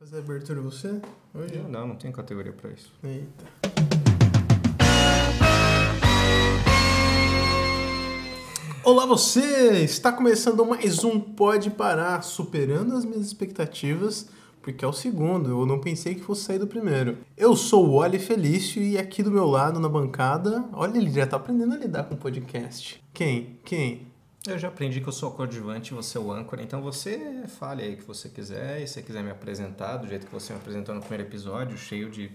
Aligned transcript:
fazer 0.00 0.16
a 0.16 0.20
abertura 0.20 0.62
você? 0.62 0.98
Hoje? 1.34 1.56
Eu 1.56 1.68
não, 1.68 1.88
não 1.88 1.94
tenho 1.94 2.10
categoria 2.10 2.54
pra 2.54 2.70
isso. 2.70 2.90
Eita. 3.04 3.44
Olá 8.82 9.04
você! 9.04 9.84
Está 9.84 10.10
começando 10.10 10.64
mais 10.64 11.04
um 11.04 11.20
Pode 11.20 11.68
Parar, 11.68 12.22
superando 12.22 12.96
as 12.96 13.04
minhas 13.04 13.26
expectativas, 13.26 14.30
porque 14.62 14.82
é 14.86 14.88
o 14.88 14.92
segundo, 14.92 15.50
eu 15.50 15.66
não 15.66 15.78
pensei 15.78 16.14
que 16.14 16.22
fosse 16.22 16.44
sair 16.44 16.58
do 16.58 16.66
primeiro. 16.66 17.18
Eu 17.36 17.54
sou 17.54 17.86
o 17.86 17.92
Oli 17.96 18.18
Felício 18.18 18.82
e 18.82 18.96
aqui 18.96 19.22
do 19.22 19.30
meu 19.30 19.44
lado, 19.44 19.78
na 19.78 19.88
bancada, 19.88 20.64
olha, 20.72 20.96
ele 20.96 21.10
já 21.10 21.26
tá 21.26 21.36
aprendendo 21.36 21.74
a 21.74 21.76
lidar 21.76 22.04
com 22.04 22.16
podcast. 22.16 23.04
Quem? 23.12 23.58
Quem? 23.66 24.09
Eu 24.46 24.58
já 24.58 24.68
aprendi 24.68 25.02
que 25.02 25.08
eu 25.08 25.12
sou 25.12 25.28
o 25.28 25.32
coadjuvante 25.34 25.92
e 25.92 25.94
você 25.94 26.16
é 26.16 26.20
o 26.20 26.32
âncora, 26.32 26.62
então 26.62 26.80
você 26.80 27.44
fale 27.46 27.82
aí 27.82 27.92
o 27.92 27.96
que 27.98 28.04
você 28.04 28.26
quiser, 28.26 28.80
e 28.80 28.86
se 28.86 28.94
você 28.94 29.02
quiser 29.02 29.22
me 29.22 29.30
apresentar 29.30 29.98
do 29.98 30.06
jeito 30.06 30.26
que 30.26 30.32
você 30.32 30.54
me 30.54 30.58
apresentou 30.58 30.94
no 30.94 31.02
primeiro 31.02 31.24
episódio, 31.24 31.76
cheio 31.76 32.08
de 32.08 32.30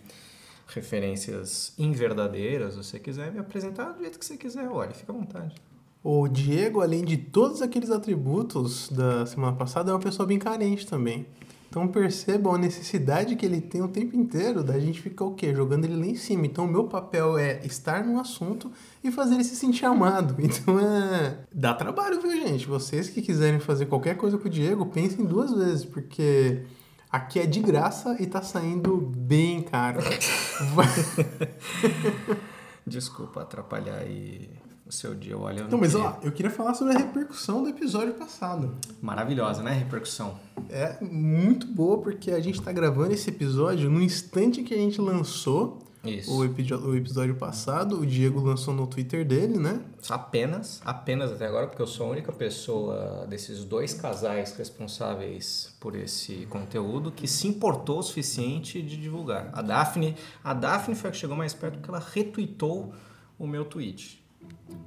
referências 0.68 1.74
inverdadeiras, 1.80 2.76
você 2.76 3.00
quiser 3.00 3.32
me 3.32 3.40
apresentar 3.40 3.94
do 3.94 4.02
jeito 4.02 4.20
que 4.20 4.26
você 4.26 4.38
quiser, 4.38 4.68
olha, 4.68 4.92
fica 4.92 5.12
à 5.12 5.16
vontade. 5.16 5.56
O 6.04 6.28
Diego, 6.28 6.82
além 6.82 7.04
de 7.04 7.18
todos 7.18 7.64
aqueles 7.64 7.90
atributos 7.90 8.88
da 8.90 9.26
semana 9.26 9.58
passada, 9.58 9.90
é 9.90 9.94
uma 9.94 10.00
pessoa 10.00 10.28
bem 10.28 10.38
carente 10.38 10.86
também. 10.86 11.26
Então 11.76 11.90
percebam 11.90 12.56
a 12.56 12.58
necessidade 12.58 13.36
que 13.36 13.46
ele 13.46 13.60
tem 13.60 13.82
o 13.82 13.90
tempo 13.90 14.16
inteiro 14.16 14.64
da 14.64 14.80
gente 14.80 15.02
ficar 15.02 15.26
o 15.26 15.34
quê? 15.34 15.54
Jogando 15.54 15.84
ele 15.84 15.98
lá 15.98 16.06
em 16.06 16.16
cima. 16.16 16.46
Então 16.46 16.64
o 16.64 16.68
meu 16.70 16.86
papel 16.86 17.38
é 17.38 17.60
estar 17.66 18.02
no 18.06 18.18
assunto 18.18 18.72
e 19.04 19.12
fazer 19.12 19.34
ele 19.34 19.44
se 19.44 19.58
sentir 19.58 19.84
amado. 19.84 20.38
Então 20.40 20.80
é. 20.80 21.40
Dá 21.54 21.74
trabalho, 21.74 22.22
viu, 22.22 22.32
gente? 22.32 22.66
Vocês 22.66 23.10
que 23.10 23.22
quiserem 23.22 23.60
fazer 23.60 23.88
qualquer 23.88 24.16
coisa 24.16 24.38
com 24.38 24.48
o 24.48 24.50
Diego, 24.50 24.86
pensem 24.86 25.26
duas 25.26 25.52
vezes, 25.52 25.84
porque 25.84 26.64
aqui 27.12 27.42
é 27.42 27.46
de 27.46 27.60
graça 27.60 28.16
e 28.22 28.26
tá 28.26 28.42
saindo 28.42 28.96
bem 29.14 29.62
caro. 29.62 30.00
Desculpa 32.88 33.42
atrapalhar 33.42 33.98
aí 33.98 34.50
o 34.88 34.92
seu 34.92 35.16
dia, 35.16 35.38
olha. 35.38 35.62
eu 35.62 35.68
Não, 35.70 35.80
mas 35.80 35.94
queria. 35.94 36.08
ó, 36.08 36.16
eu 36.22 36.32
queria 36.32 36.52
falar 36.52 36.74
sobre 36.76 36.94
a 36.94 36.98
repercussão 36.98 37.64
do 37.64 37.70
episódio 37.70 38.14
passado. 38.14 38.76
Maravilhosa, 39.02 39.64
né? 39.64 39.74
Repercussão. 39.74 40.38
É 40.70 40.98
muito 41.04 41.66
boa 41.68 42.02
porque 42.02 42.32
a 42.32 42.40
gente 42.40 42.62
tá 42.62 42.72
gravando 42.72 43.14
esse 43.14 43.30
episódio 43.30 43.90
no 43.90 44.02
instante 44.02 44.62
que 44.64 44.74
a 44.74 44.78
gente 44.78 45.02
lançou 45.02 45.82
o, 46.28 46.88
o 46.88 46.96
episódio 46.96 47.36
passado. 47.36 48.00
O 48.00 48.06
Diego 48.06 48.40
lançou 48.40 48.74
no 48.74 48.86
Twitter 48.86 49.26
dele, 49.26 49.58
né? 49.58 49.82
Apenas, 50.08 50.82
apenas 50.86 51.32
até 51.32 51.48
agora, 51.48 51.68
porque 51.68 51.82
eu 51.82 51.88
sou 51.88 52.06
a 52.08 52.10
única 52.12 52.32
pessoa 52.32 53.26
desses 53.28 53.64
dois 53.64 53.94
casais 53.94 54.56
responsáveis 54.56 55.76
por 55.80 55.96
esse 55.96 56.46
conteúdo 56.50 57.12
que 57.12 57.28
se 57.28 57.48
importou 57.48 58.00
o 58.00 58.04
suficiente 58.04 58.82
de 58.82 58.98
divulgar. 58.98 59.50
A 59.52 59.62
Daphne, 59.64 60.16
a 60.44 60.54
Daphne 60.54 60.96
foi 60.96 61.10
a 61.10 61.12
que 61.12 61.18
chegou 61.18 61.36
mais 61.36 61.54
perto 61.56 61.80
porque 61.80 61.90
ela 61.90 62.00
retweetou 62.14 62.94
o 63.40 63.48
meu 63.48 63.66
tweet. 63.66 64.24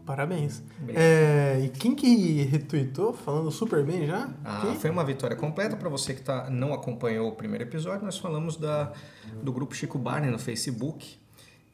Parabéns. 0.04 0.62
É, 0.88 1.60
e 1.62 1.68
quem 1.68 1.94
que 1.94 2.42
retweetou, 2.44 3.12
falando 3.12 3.50
super 3.50 3.84
bem 3.84 4.06
já? 4.06 4.30
Ah, 4.44 4.74
foi 4.78 4.90
uma 4.90 5.04
vitória 5.04 5.36
completa 5.36 5.76
para 5.76 5.88
você 5.88 6.14
que 6.14 6.22
tá, 6.22 6.48
não 6.48 6.72
acompanhou 6.72 7.28
o 7.28 7.32
primeiro 7.32 7.64
episódio. 7.64 8.04
Nós 8.04 8.18
falamos 8.18 8.56
da, 8.56 8.92
do 9.42 9.52
grupo 9.52 9.74
Chico 9.74 9.98
Barney 9.98 10.30
no 10.30 10.38
Facebook 10.38 11.18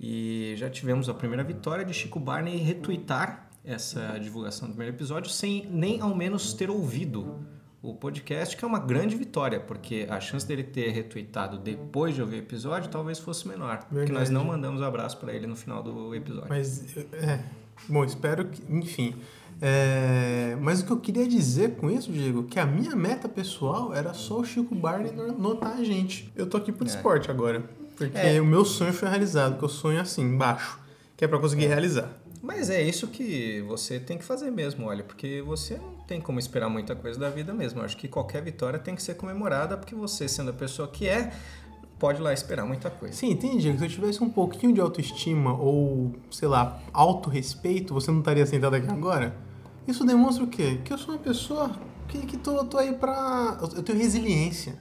e 0.01 0.55
já 0.57 0.69
tivemos 0.69 1.09
a 1.09 1.15
primeira 1.15 1.45
vitória 1.45 1.85
de 1.85 1.95
Chico 1.95 2.19
Barney 2.19 2.57
retweetar 2.57 3.49
essa 3.65 4.19
divulgação 4.19 4.69
do 4.69 4.75
primeiro 4.75 4.97
episódio 4.97 5.31
sem 5.31 5.67
nem 5.71 6.01
ao 6.01 6.15
menos 6.15 6.53
ter 6.53 6.69
ouvido 6.69 7.39
o 7.81 7.95
podcast, 7.95 8.57
que 8.57 8.65
é 8.65 8.69
uma 8.69 8.79
grande 8.79 9.15
vitória, 9.15 9.61
porque 9.61 10.07
a 10.09 10.19
chance 10.19 10.47
dele 10.47 10.65
ter 10.65 10.91
retweetado 10.91 11.59
depois 11.59 12.15
de 12.15 12.23
ouvir 12.23 12.37
o 12.37 12.39
episódio 12.39 12.91
talvez 12.91 13.19
fosse 13.19 13.47
menor, 13.47 13.79
porque 13.79 13.95
Verdade. 13.95 14.19
nós 14.19 14.31
não 14.31 14.43
mandamos 14.43 14.81
abraço 14.81 15.19
para 15.19 15.35
ele 15.35 15.47
no 15.47 15.55
final 15.55 15.83
do 15.83 16.15
episódio. 16.15 16.49
Mas, 16.49 16.97
é. 17.13 17.45
Bom, 17.89 18.05
espero 18.05 18.47
que. 18.47 18.63
Enfim. 18.69 19.15
É, 19.63 20.57
mas 20.61 20.81
o 20.81 20.87
que 20.87 20.91
eu 20.93 20.99
queria 20.99 21.27
dizer 21.27 21.77
com 21.77 21.91
isso, 21.91 22.13
Diego, 22.13 22.43
que 22.45 22.59
a 22.59 22.67
minha 22.67 22.95
meta 22.95 23.29
pessoal 23.29 23.95
era 23.95 24.13
só 24.13 24.41
o 24.41 24.45
Chico 24.45 24.75
Barney 24.75 25.11
no- 25.13 25.33
notar 25.39 25.73
a 25.79 25.85
gente. 25.85 26.31
Eu 26.37 26.47
tô 26.47 26.57
aqui 26.57 26.71
por 26.73 26.87
É. 26.87 26.91
esporte 26.91 27.31
agora. 27.31 27.63
Porque 27.97 28.19
É. 28.19 28.41
o 28.41 28.45
meu 28.45 28.65
sonho 28.65 28.93
foi 28.93 29.09
realizado, 29.09 29.57
que 29.59 29.65
eu 29.65 29.69
sonho 29.69 30.01
assim, 30.01 30.37
baixo. 30.37 30.79
Que 31.17 31.25
é 31.25 31.29
pra 31.29 31.39
conseguir 31.39 31.67
realizar. 31.67 32.11
Mas 32.43 32.69
é 32.69 32.83
isso 32.83 33.07
que 33.07 33.63
você 33.67 33.99
tem 33.99 34.19
que 34.19 34.25
fazer 34.25 34.51
mesmo, 34.51 34.87
olha, 34.87 35.03
porque 35.03 35.41
você 35.41 35.79
não 35.79 35.95
tem 36.07 36.21
como 36.21 36.39
esperar 36.39 36.69
muita 36.69 36.95
coisa 36.95 37.19
da 37.19 37.31
vida 37.31 37.55
mesmo. 37.55 37.81
Eu 37.81 37.85
acho 37.87 37.97
que 37.97 38.07
qualquer 38.09 38.43
vitória 38.43 38.79
tem 38.79 38.95
que 38.95 39.03
ser 39.03 39.15
comemorada, 39.15 39.79
porque 39.79 39.95
você, 39.95 40.29
sendo 40.29 40.51
a 40.51 40.53
pessoa 40.53 40.87
que 40.89 41.09
é, 41.09 41.33
pode 41.99 42.21
lá 42.21 42.33
esperar 42.33 42.65
muita 42.67 42.91
coisa. 42.91 43.15
Sim, 43.15 43.31
entendi. 43.31 43.77
Se 43.79 43.85
eu 43.85 43.89
tivesse 43.89 44.23
um 44.23 44.29
pouquinho 44.31 44.73
de 44.73 44.81
autoestima 44.81 45.53
ou, 45.55 46.13
sei 46.31 46.49
lá, 46.49 46.81
autorrespeito, 46.93 47.95
você 47.95 48.11
não 48.11 48.19
estaria 48.21 48.45
sentado 48.47 48.75
aqui 48.75 48.91
agora? 48.91 49.37
Isso 49.87 50.05
demonstra 50.05 50.45
o 50.45 50.47
quê? 50.49 50.81
Que 50.85 50.93
eu 50.93 50.99
sou 50.99 51.15
uma 51.15 51.21
pessoa 51.21 51.71
que, 52.09 52.19
que 52.27 52.37
tô, 52.37 52.65
tô 52.65 52.79
aí 52.79 52.93
pra. 52.95 53.59
Eu 53.77 53.83
tenho 53.83 53.99
resiliência. 53.99 54.79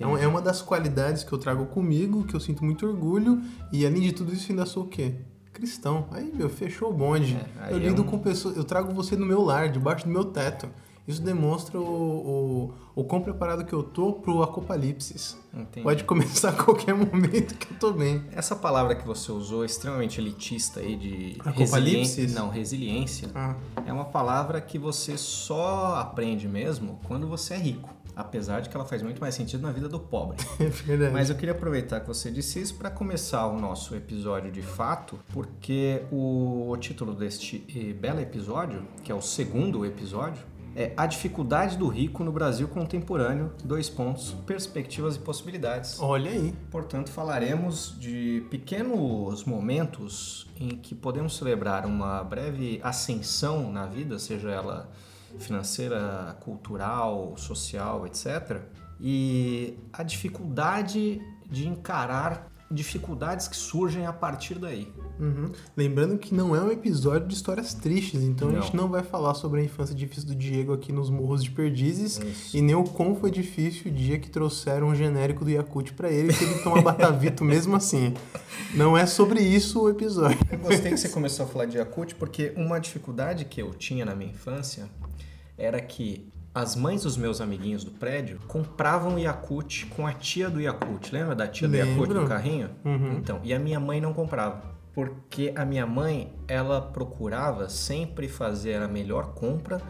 É 0.00 0.06
uma- 0.06 0.20
é 0.20 0.26
uma 0.26 0.40
das 0.40 0.60
qualidades 0.62 1.22
que 1.22 1.32
eu 1.32 1.38
trago 1.38 1.66
comigo, 1.66 2.24
que 2.24 2.34
eu 2.34 2.40
sinto 2.40 2.64
muito 2.64 2.84
orgulho, 2.86 3.40
e 3.72 3.86
além 3.86 4.00
de 4.02 4.12
tudo 4.12 4.32
isso, 4.32 4.50
ainda 4.50 4.66
sou 4.66 4.84
o 4.84 4.88
quê? 4.88 5.14
Cristão. 5.52 6.06
Aí, 6.10 6.32
meu, 6.34 6.48
fechou 6.48 6.90
o 6.90 6.92
bonde. 6.92 7.36
É, 7.62 7.70
eu 7.72 7.76
é 7.76 7.78
lido 7.78 8.02
um- 8.02 8.04
com 8.06 8.18
pessoas, 8.18 8.56
eu 8.56 8.64
trago 8.64 8.92
você 8.92 9.14
no 9.14 9.24
meu 9.24 9.40
lar, 9.42 9.68
debaixo 9.70 10.04
do 10.06 10.10
meu 10.10 10.24
teto. 10.24 10.68
Isso 11.06 11.20
demonstra 11.20 11.78
o, 11.78 11.84
o, 11.84 12.74
o 12.94 13.04
quão 13.04 13.20
preparado 13.20 13.64
que 13.64 13.72
eu 13.72 13.82
tô 13.82 14.14
pro 14.14 14.42
apocalipse. 14.42 15.36
Pode 15.82 16.04
começar 16.04 16.50
a 16.50 16.52
qualquer 16.52 16.94
momento 16.96 17.54
que 17.56 17.72
eu 17.72 17.78
tô 17.78 17.92
bem. 17.92 18.24
Essa 18.32 18.56
palavra 18.56 18.94
que 18.94 19.06
você 19.06 19.30
usou, 19.30 19.64
extremamente 19.64 20.18
elitista 20.18 20.80
aí 20.80 20.96
de 20.96 21.38
resiliência, 21.54 22.26
não, 22.28 22.48
resiliência, 22.48 23.30
Ah, 23.34 23.54
é 23.84 23.92
uma 23.92 24.06
palavra 24.06 24.60
que 24.60 24.78
você 24.78 25.18
só 25.18 25.96
aprende 25.96 26.48
mesmo 26.48 26.98
quando 27.04 27.26
você 27.26 27.54
é 27.54 27.58
rico. 27.58 27.90
Apesar 28.16 28.60
de 28.60 28.68
que 28.68 28.76
ela 28.76 28.86
faz 28.86 29.02
muito 29.02 29.20
mais 29.20 29.34
sentido 29.34 29.60
na 29.62 29.72
vida 29.72 29.88
do 29.88 29.98
pobre. 29.98 30.36
é 30.60 30.66
verdade. 30.66 31.12
Mas 31.12 31.30
eu 31.30 31.36
queria 31.36 31.52
aproveitar 31.52 32.00
que 32.00 32.06
você 32.06 32.30
disse 32.30 32.60
isso 32.60 32.76
para 32.76 32.88
começar 32.88 33.44
o 33.48 33.58
nosso 33.58 33.94
episódio 33.96 34.52
de 34.52 34.62
fato, 34.62 35.18
porque 35.32 36.02
o, 36.12 36.70
o 36.70 36.76
título 36.76 37.12
deste 37.12 37.66
eh, 37.74 37.92
belo 37.92 38.20
episódio, 38.20 38.84
que 39.02 39.10
é 39.10 39.14
o 39.14 39.20
segundo 39.20 39.84
episódio, 39.84 40.40
é 40.76 40.92
A 40.96 41.06
Dificuldade 41.06 41.76
do 41.76 41.88
Rico 41.88 42.24
no 42.24 42.32
Brasil 42.32 42.66
Contemporâneo, 42.68 43.52
dois 43.64 43.88
pontos, 43.88 44.32
perspectivas 44.46 45.16
e 45.16 45.18
possibilidades. 45.18 46.00
Olha 46.00 46.30
aí. 46.30 46.54
Portanto, 46.70 47.10
falaremos 47.10 47.96
de 47.98 48.44
pequenos 48.50 49.44
momentos 49.44 50.46
em 50.58 50.68
que 50.70 50.94
podemos 50.94 51.36
celebrar 51.36 51.86
uma 51.86 52.22
breve 52.24 52.80
ascensão 52.82 53.70
na 53.70 53.86
vida, 53.86 54.18
seja 54.18 54.50
ela 54.50 54.90
financeira, 55.38 56.36
cultural, 56.40 57.34
social, 57.36 58.06
etc. 58.06 58.60
E 59.00 59.78
a 59.92 60.02
dificuldade 60.02 61.20
de 61.50 61.68
encarar 61.68 62.50
dificuldades 62.70 63.46
que 63.46 63.56
surgem 63.56 64.06
a 64.06 64.12
partir 64.12 64.58
daí. 64.58 64.92
Uhum. 65.20 65.52
Lembrando 65.76 66.18
que 66.18 66.34
não 66.34 66.56
é 66.56 66.60
um 66.60 66.70
episódio 66.72 67.28
de 67.28 67.34
histórias 67.34 67.74
tristes, 67.74 68.22
então 68.22 68.48
a 68.48 68.52
Não. 68.52 68.62
gente 68.62 68.74
não 68.76 68.88
vai 68.88 69.02
falar 69.02 69.34
sobre 69.34 69.60
a 69.60 69.64
infância 69.64 69.94
difícil 69.94 70.26
do 70.26 70.34
Diego 70.34 70.72
aqui 70.72 70.92
nos 70.92 71.08
Morros 71.10 71.44
de 71.44 71.50
Perdizes 71.50 72.18
Isso. 72.18 72.56
e 72.56 72.62
nem 72.62 72.74
o 72.74 72.84
quão 72.84 73.14
foi 73.14 73.30
difícil 73.30 73.90
o 73.90 73.94
dia 73.94 74.18
que 74.18 74.28
trouxeram 74.30 74.88
um 74.88 74.94
genérico 74.94 75.44
do 75.44 75.50
Yakult 75.50 75.92
pra 75.92 76.10
ele 76.10 76.32
e 76.32 76.34
que 76.34 76.44
ele 76.44 76.58
toma 76.60 76.82
batavito 76.82 77.42
mesmo 77.44 77.76
assim. 77.76 78.14
Não 78.74 78.96
é 78.96 79.06
sobre 79.06 79.40
isso 79.40 79.82
o 79.82 79.88
episódio. 79.88 80.38
Eu 80.50 80.58
gostei 80.58 80.90
que 80.90 80.98
você 80.98 81.08
começou 81.08 81.44
a 81.46 81.48
falar 81.48 81.66
de 81.66 81.76
Yakult, 81.76 82.14
porque 82.16 82.52
uma 82.56 82.80
dificuldade 82.80 83.44
que 83.44 83.60
eu 83.62 83.72
tinha 83.74 84.04
na 84.04 84.14
minha 84.16 84.30
infância 84.30 84.88
era 85.56 85.80
que 85.80 86.26
as 86.54 86.76
mães 86.76 87.02
dos 87.02 87.16
meus 87.16 87.40
amiguinhos 87.40 87.82
do 87.82 87.90
prédio 87.90 88.38
compravam 88.46 89.18
Yakult 89.18 89.86
com 89.86 90.06
a 90.06 90.12
tia 90.12 90.48
do 90.48 90.60
Yakult. 90.60 91.12
Lembra 91.12 91.34
da 91.34 91.48
tia 91.48 91.66
do 91.66 91.76
Yakult 91.76 92.08
Lembro. 92.08 92.22
no 92.22 92.28
carrinho? 92.28 92.70
Uhum. 92.84 93.14
Então, 93.14 93.40
e 93.42 93.52
a 93.52 93.58
minha 93.58 93.80
mãe 93.80 94.00
não 94.00 94.14
comprava. 94.14 94.62
Porque 94.94 95.52
a 95.56 95.64
minha 95.64 95.84
mãe, 95.84 96.32
ela 96.46 96.80
procurava 96.80 97.68
sempre 97.68 98.28
fazer 98.28 98.80
a 98.80 98.86
melhor 98.86 99.34
compra 99.34 99.82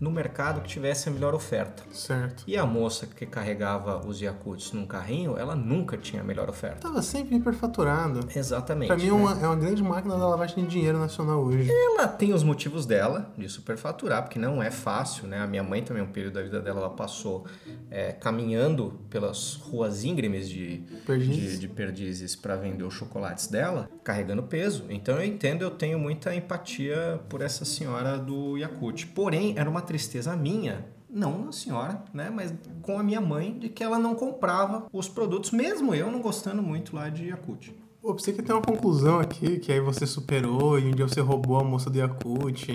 no 0.00 0.10
mercado 0.10 0.62
que 0.62 0.68
tivesse 0.68 1.08
a 1.10 1.12
melhor 1.12 1.34
oferta. 1.34 1.82
Certo. 1.92 2.42
E 2.46 2.56
a 2.56 2.64
moça 2.64 3.06
que 3.06 3.26
carregava 3.26 4.04
os 4.06 4.20
Yakults 4.20 4.72
num 4.72 4.86
carrinho, 4.86 5.36
ela 5.36 5.54
nunca 5.54 5.98
tinha 5.98 6.22
a 6.22 6.24
melhor 6.24 6.48
oferta. 6.48 6.80
Tava 6.80 7.02
sempre 7.02 7.36
hiperfaturado. 7.36 8.26
Exatamente. 8.34 8.88
Pra 8.88 8.96
mim 8.96 9.08
é 9.08 9.10
né? 9.10 9.12
uma, 9.12 9.32
é 9.32 9.46
uma 9.46 9.56
grande 9.56 9.82
máquina 9.82 10.16
da 10.16 10.26
lavagem 10.26 10.64
de 10.64 10.70
dinheiro 10.70 10.98
nacional 10.98 11.44
hoje. 11.44 11.70
Ela 11.70 12.08
tem 12.08 12.32
os 12.32 12.42
motivos 12.42 12.86
dela 12.86 13.30
de 13.36 13.48
superfaturar, 13.48 14.22
porque 14.22 14.38
não 14.38 14.62
é 14.62 14.70
fácil, 14.70 15.26
né? 15.26 15.40
A 15.40 15.46
minha 15.46 15.62
mãe 15.62 15.82
também, 15.82 16.02
um 16.02 16.10
período 16.10 16.34
da 16.34 16.42
vida 16.42 16.60
dela, 16.60 16.80
ela 16.80 16.90
passou 16.90 17.46
é, 17.90 18.12
caminhando 18.12 19.00
pelas 19.10 19.56
ruas 19.56 20.02
íngremes 20.02 20.48
de 20.48 20.82
Perdizes. 21.06 21.52
de, 21.52 21.58
de 21.58 21.68
perdizes 21.68 22.34
para 22.34 22.56
vender 22.56 22.84
os 22.84 22.94
chocolates 22.94 23.48
dela, 23.48 23.90
carregando 24.02 24.42
peso. 24.44 24.86
Então 24.88 25.16
eu 25.16 25.24
entendo, 25.24 25.62
eu 25.62 25.70
tenho 25.70 25.98
muita 25.98 26.34
empatia 26.34 27.20
por 27.28 27.42
essa 27.42 27.64
senhora 27.66 28.16
do 28.16 28.56
Yakult. 28.56 29.06
Porém, 29.08 29.54
era 29.58 29.68
uma 29.68 29.82
tristeza 29.90 30.36
minha 30.36 30.86
não 31.12 31.46
na 31.46 31.50
senhora, 31.50 32.04
né, 32.14 32.30
mas 32.30 32.54
com 32.80 32.96
a 32.96 33.02
minha 33.02 33.20
mãe, 33.20 33.58
de 33.58 33.68
que 33.68 33.82
ela 33.82 33.98
não 33.98 34.14
comprava 34.14 34.86
os 34.92 35.08
produtos, 35.08 35.50
mesmo 35.50 35.92
eu 35.92 36.08
não 36.12 36.22
gostando 36.22 36.62
muito 36.62 36.94
lá 36.94 37.08
de 37.08 37.24
Yakult. 37.24 37.70
Pô, 38.00 38.12
você 38.12 38.32
que 38.32 38.40
tem 38.40 38.54
uma 38.54 38.62
conclusão 38.62 39.18
aqui, 39.18 39.58
que 39.58 39.72
aí 39.72 39.80
você 39.80 40.06
superou 40.06 40.78
e 40.78 40.84
um 40.84 40.92
dia 40.92 41.08
você 41.08 41.20
roubou 41.20 41.58
a 41.58 41.64
moça 41.64 41.90
do 41.90 41.98
Yakult. 41.98 42.68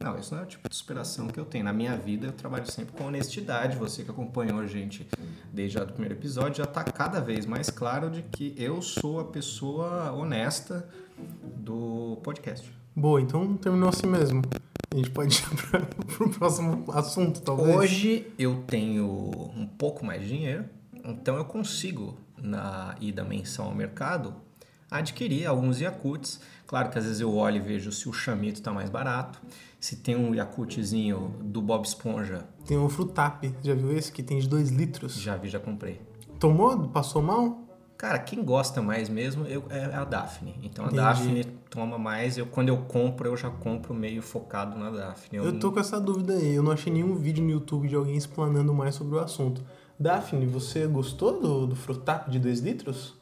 Não, 0.00 0.18
isso 0.18 0.34
não 0.34 0.42
é 0.42 0.44
o 0.44 0.48
tipo 0.48 0.68
de 0.68 0.74
superação 0.74 1.28
que 1.28 1.38
eu 1.38 1.44
tenho. 1.44 1.64
Na 1.64 1.72
minha 1.72 1.96
vida, 1.96 2.26
eu 2.26 2.32
trabalho 2.32 2.68
sempre 2.68 2.92
com 2.92 3.04
honestidade. 3.04 3.76
Você 3.76 4.02
que 4.02 4.10
acompanhou 4.10 4.58
a 4.58 4.66
gente 4.66 5.06
desde 5.52 5.78
o 5.78 5.86
primeiro 5.86 6.16
episódio 6.16 6.56
já 6.56 6.64
está 6.64 6.82
cada 6.82 7.20
vez 7.20 7.46
mais 7.46 7.70
claro 7.70 8.10
de 8.10 8.22
que 8.22 8.52
eu 8.58 8.82
sou 8.82 9.20
a 9.20 9.24
pessoa 9.24 10.10
honesta 10.10 10.88
do 11.54 12.18
podcast. 12.24 12.68
Boa, 12.96 13.20
então 13.20 13.56
terminou 13.56 13.88
assim 13.88 14.08
mesmo. 14.08 14.42
A 14.92 14.94
gente 14.94 15.10
pode 15.10 15.34
ir 15.34 15.42
para 15.70 16.26
o 16.26 16.30
próximo 16.30 16.84
assunto, 16.92 17.40
talvez. 17.40 17.74
Hoje 17.74 18.26
eu 18.38 18.62
tenho 18.66 19.06
um 19.56 19.66
pouco 19.66 20.04
mais 20.04 20.20
de 20.20 20.28
dinheiro, 20.28 20.66
então 21.02 21.36
eu 21.36 21.46
consigo, 21.46 22.18
na 22.36 22.94
ida 23.00 23.24
mensal 23.24 23.68
ao 23.68 23.74
mercado, 23.74 24.34
adquirir 24.90 25.46
alguns 25.46 25.80
Yakults. 25.80 26.40
Claro 26.66 26.90
que 26.90 26.98
às 26.98 27.04
vezes 27.04 27.20
eu 27.20 27.34
olho 27.34 27.56
e 27.56 27.60
vejo 27.60 27.90
se 27.90 28.06
o 28.06 28.12
chamito 28.12 28.56
está 28.56 28.70
mais 28.70 28.90
barato, 28.90 29.40
se 29.80 29.96
tem 29.96 30.14
um 30.14 30.34
Yakultzinho 30.34 31.36
do 31.40 31.62
Bob 31.62 31.86
Esponja. 31.86 32.44
Tem 32.66 32.76
um 32.76 32.88
Frutap, 32.88 33.50
já 33.62 33.74
viu 33.74 33.96
esse? 33.96 34.12
Que 34.12 34.22
tem 34.22 34.38
de 34.38 34.48
2 34.48 34.68
litros. 34.70 35.14
Já 35.14 35.36
vi, 35.36 35.48
já 35.48 35.58
comprei. 35.58 36.02
Tomou? 36.38 36.88
Passou 36.88 37.22
mal? 37.22 37.61
Cara, 38.02 38.18
quem 38.18 38.42
gosta 38.42 38.82
mais 38.82 39.08
mesmo 39.08 39.46
eu, 39.46 39.62
é 39.70 39.84
a 39.94 40.02
Daphne. 40.02 40.56
Então 40.60 40.86
a 40.86 40.88
Entendi. 40.88 41.00
Daphne 41.00 41.44
toma 41.70 41.96
mais. 41.96 42.36
Eu, 42.36 42.46
quando 42.46 42.68
eu 42.68 42.78
compro, 42.78 43.28
eu 43.28 43.36
já 43.36 43.48
compro 43.48 43.94
meio 43.94 44.20
focado 44.20 44.76
na 44.76 44.90
Daphne. 44.90 45.38
Eu 45.38 45.56
tô 45.60 45.70
com 45.70 45.78
essa 45.78 46.00
dúvida 46.00 46.32
aí. 46.32 46.52
Eu 46.52 46.64
não 46.64 46.72
achei 46.72 46.92
nenhum 46.92 47.14
vídeo 47.14 47.44
no 47.44 47.50
YouTube 47.50 47.86
de 47.86 47.94
alguém 47.94 48.16
explanando 48.16 48.74
mais 48.74 48.96
sobre 48.96 49.14
o 49.14 49.20
assunto. 49.20 49.62
Daphne, 49.96 50.46
você 50.46 50.84
gostou 50.88 51.40
do, 51.40 51.64
do 51.68 51.76
Frutap 51.76 52.28
de 52.28 52.40
2 52.40 52.58
litros? 52.58 53.14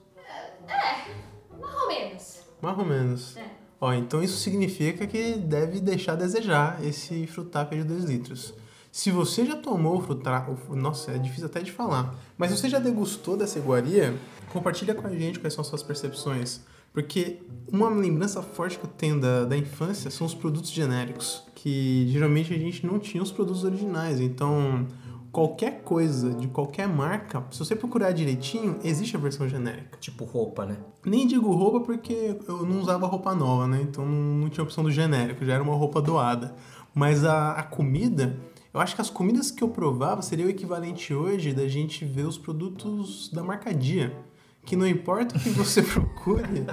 Mais 0.66 1.74
ou 1.74 1.86
menos. 1.86 2.40
Mais 2.62 2.78
ou 2.78 2.84
menos. 2.86 3.36
É. 3.36 3.50
Ó, 3.78 3.92
então 3.92 4.22
isso 4.22 4.38
significa 4.38 5.06
que 5.06 5.34
deve 5.34 5.78
deixar 5.78 6.12
a 6.12 6.16
desejar 6.16 6.82
esse 6.82 7.26
Frutap 7.26 7.76
de 7.76 7.84
2 7.84 8.04
litros. 8.04 8.54
Se 8.92 9.10
você 9.10 9.46
já 9.46 9.56
tomou 9.56 10.02
o- 10.02 10.76
Nossa, 10.76 11.12
é 11.12 11.18
difícil 11.18 11.46
até 11.46 11.60
de 11.60 11.70
falar. 11.70 12.14
Mas 12.36 12.50
se 12.50 12.56
você 12.58 12.68
já 12.68 12.78
degustou 12.78 13.36
dessa 13.36 13.58
iguaria, 13.58 14.14
compartilha 14.52 14.94
com 14.94 15.06
a 15.06 15.10
gente 15.10 15.38
quais 15.38 15.54
são 15.54 15.62
as 15.62 15.68
suas 15.68 15.82
percepções. 15.82 16.60
Porque 16.92 17.38
uma 17.72 17.88
lembrança 17.88 18.42
forte 18.42 18.76
que 18.78 18.84
eu 18.84 18.90
tenho 18.90 19.20
da, 19.20 19.44
da 19.44 19.56
infância 19.56 20.10
são 20.10 20.26
os 20.26 20.34
produtos 20.34 20.70
genéricos. 20.72 21.44
Que 21.54 22.08
geralmente 22.08 22.52
a 22.52 22.58
gente 22.58 22.84
não 22.84 22.98
tinha 22.98 23.22
os 23.22 23.30
produtos 23.30 23.62
originais. 23.62 24.20
Então, 24.20 24.88
qualquer 25.30 25.82
coisa 25.84 26.30
de 26.34 26.48
qualquer 26.48 26.88
marca, 26.88 27.44
se 27.52 27.60
você 27.60 27.76
procurar 27.76 28.10
direitinho, 28.10 28.76
existe 28.82 29.14
a 29.14 29.20
versão 29.20 29.48
genérica. 29.48 29.98
Tipo 30.00 30.24
roupa, 30.24 30.66
né? 30.66 30.78
Nem 31.06 31.28
digo 31.28 31.54
roupa 31.54 31.78
porque 31.80 32.36
eu 32.48 32.66
não 32.66 32.80
usava 32.80 33.06
roupa 33.06 33.36
nova, 33.36 33.68
né? 33.68 33.80
Então 33.82 34.04
não, 34.04 34.38
não 34.38 34.48
tinha 34.48 34.64
opção 34.64 34.82
do 34.82 34.90
genérico, 34.90 35.44
já 35.44 35.54
era 35.54 35.62
uma 35.62 35.76
roupa 35.76 36.02
doada. 36.02 36.56
Mas 36.92 37.24
a, 37.24 37.52
a 37.52 37.62
comida, 37.62 38.36
eu 38.72 38.80
acho 38.80 38.94
que 38.94 39.00
as 39.00 39.10
comidas 39.10 39.50
que 39.50 39.62
eu 39.62 39.68
provava 39.68 40.22
seria 40.22 40.46
o 40.46 40.50
equivalente 40.50 41.12
hoje 41.12 41.52
da 41.52 41.66
gente 41.66 42.04
ver 42.04 42.24
os 42.26 42.38
produtos 42.38 43.28
da 43.32 43.42
marca 43.42 43.74
Dia. 43.74 44.16
Que 44.62 44.76
não 44.76 44.86
importa 44.86 45.36
o 45.36 45.40
que 45.40 45.48
você 45.48 45.80
procure, 45.82 46.66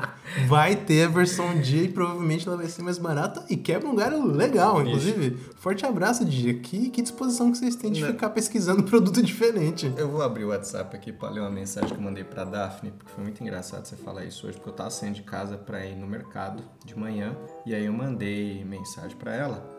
vai 0.45 0.75
ter 0.75 1.05
a 1.05 1.07
versão 1.07 1.57
Dia 1.59 1.83
e 1.83 1.87
provavelmente 1.87 2.45
ela 2.45 2.57
vai 2.57 2.67
ser 2.67 2.83
mais 2.83 2.97
barata 2.97 3.45
e 3.49 3.55
quebra 3.55 3.87
um 3.89 3.95
galho 3.95 4.25
legal, 4.27 4.81
inclusive. 4.81 5.37
Forte 5.55 5.85
abraço, 5.85 6.25
Dia. 6.25 6.53
Que, 6.53 6.89
que 6.89 7.01
disposição 7.01 7.49
que 7.49 7.57
vocês 7.57 7.77
têm 7.77 7.91
de 7.91 8.01
Não. 8.01 8.09
ficar 8.09 8.29
pesquisando 8.31 8.83
produto 8.83 9.23
diferente. 9.23 9.91
Eu 9.95 10.09
vou 10.09 10.21
abrir 10.21 10.43
o 10.43 10.49
WhatsApp 10.49 10.95
aqui 10.95 11.13
para 11.13 11.29
ler 11.29 11.39
uma 11.39 11.49
mensagem 11.49 11.89
que 11.89 11.95
eu 11.95 12.01
mandei 12.01 12.25
para 12.25 12.43
Daphne, 12.43 12.91
porque 12.91 13.11
foi 13.11 13.23
muito 13.23 13.41
engraçado 13.41 13.85
você 13.85 13.95
falar 13.95 14.25
isso 14.25 14.45
hoje, 14.45 14.57
porque 14.57 14.69
eu 14.69 14.73
tava 14.73 14.91
saindo 14.91 15.15
de 15.15 15.23
casa 15.23 15.57
para 15.57 15.83
ir 15.85 15.95
no 15.95 16.05
mercado 16.05 16.61
de 16.85 16.95
manhã, 16.95 17.37
e 17.65 17.73
aí 17.73 17.85
eu 17.85 17.93
mandei 17.93 18.63
mensagem 18.65 19.15
para 19.17 19.33
ela 19.33 19.77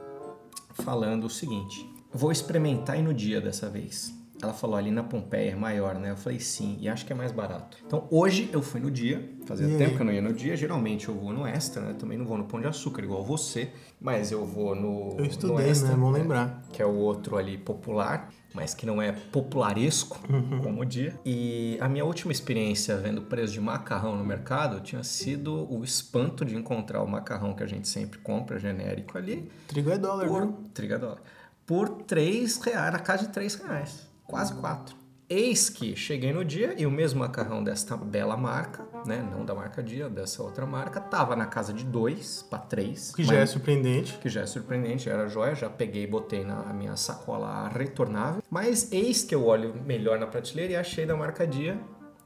falando 0.83 1.25
o 1.25 1.31
seguinte: 1.31 1.88
"Vou 2.13 2.31
experimentar 2.33 2.99
ir 2.99 3.03
no 3.03 3.13
dia 3.15 3.41
dessa 3.41 3.69
vez". 3.69 4.17
Ela 4.41 4.53
falou 4.53 4.77
ali 4.77 4.93
na 4.93 5.03
Pompeia 5.03 5.51
é 5.51 5.57
maior, 5.57 5.97
né? 5.97 6.13
Eu 6.13 6.17
falei 6.17 6.39
sim, 6.39 6.79
e 6.81 6.89
acho 6.89 7.05
que 7.05 7.13
é 7.13 7.17
mais 7.17 7.33
barato. 7.33 7.77
Então 7.85 8.07
hoje 8.09 8.49
eu 8.53 8.63
fui 8.63 8.79
no 8.81 8.89
dia, 8.89 9.29
fazia 9.45 9.67
E 9.67 9.77
tempo 9.77 9.91
aí? 9.91 9.97
que 9.97 10.01
eu 10.03 10.07
não 10.07 10.13
ia 10.13 10.23
no 10.23 10.33
dia. 10.33 10.57
Geralmente 10.57 11.09
eu 11.09 11.15
vou 11.17 11.33
no 11.33 11.45
Extra, 11.45 11.83
né? 11.83 11.93
Também 11.99 12.17
não 12.17 12.25
vou 12.25 12.39
no 12.39 12.45
Pão 12.45 12.61
de 12.61 12.69
Açúcar 12.69 13.03
igual 13.03 13.25
você, 13.25 13.73
mas 14.01 14.31
eu 14.31 14.47
vou 14.47 14.77
no. 14.77 15.11
Eu 15.19 15.25
no 15.25 15.27
estudei, 15.27 15.69
Extra, 15.69 15.89
né? 15.89 15.97
Bom 15.97 16.11
lembrar. 16.13 16.63
que 16.73 16.81
é 16.81 16.87
o 16.87 16.95
outro 16.95 17.37
ali 17.37 17.59
popular, 17.59 18.31
mas 18.55 18.75
que 18.75 18.87
não 18.87 19.03
é 19.03 19.11
popularesco 19.11 20.21
como 20.63 20.83
o 20.83 20.85
dia. 20.85 21.19
E 21.27 21.77
a 21.81 21.89
minha 21.89 22.05
última 22.05 22.31
experiência 22.31 22.97
vendo 22.97 23.23
preço 23.23 23.55
de 23.55 23.61
macarrão 23.61 24.17
no 24.17 24.25
mercado 24.25 24.81
tinha 24.81 25.03
sido 25.03 25.67
o 25.69 25.83
espanto 25.83 26.45
de 26.45 26.55
encontrar 26.55 27.03
o 27.03 27.09
macarrão 27.09 27.55
que 27.55 27.65
a 27.65 27.67
gente 27.67 27.89
sempre 27.89 28.21
compra 28.21 28.57
genérico 28.61 29.19
ali 29.19 29.51
Trigo 29.67 29.91
é 29.91 29.99
dólar, 29.99 30.29
por 30.29 30.43
viu? 30.43 30.55
trigador 30.73 31.19
por 31.69 31.91
3 31.91 32.57
reais, 32.63 32.93
na 32.95 32.99
casa 32.99 33.27
de 33.27 33.29
3 33.29 33.55
reais, 33.57 34.09
quase 34.25 34.55
4. 34.55 34.97
Eis 35.29 35.69
que 35.69 35.95
cheguei 35.95 36.33
no 36.33 36.43
dia 36.43 36.75
e 36.79 36.87
o 36.87 36.91
mesmo 36.91 37.21
macarrão 37.21 37.63
desta 37.63 37.95
bela 37.95 38.35
marca, 38.39 38.87
né, 39.05 39.23
não 39.31 39.45
da 39.45 39.55
marca 39.55 39.83
Dia, 39.83 40.09
dessa 40.09 40.43
outra 40.43 40.65
marca, 40.65 40.99
tava 40.99 41.37
na 41.37 41.45
casa 41.45 41.71
de 41.71 41.85
2 41.85 42.47
para 42.49 42.61
3. 42.61 43.15
Que 43.15 43.23
já 43.23 43.35
é 43.35 43.45
surpreendente. 43.45 44.17
que 44.19 44.31
já 44.31 44.41
é 44.41 44.47
surpreendente, 44.47 45.11
era 45.11 45.29
joia, 45.29 45.55
já 45.55 45.69
peguei 45.69 46.05
e 46.05 46.07
botei 46.07 46.43
na 46.43 46.73
minha 46.73 46.97
sacola 46.97 47.69
retornável. 47.69 48.43
Mas 48.49 48.91
eis 48.91 49.23
que 49.23 49.35
eu 49.35 49.45
olho 49.45 49.75
melhor 49.85 50.19
na 50.19 50.27
prateleira 50.27 50.73
e 50.73 50.77
achei 50.77 51.05
da 51.05 51.15
marca 51.15 51.47
Dia 51.47 51.79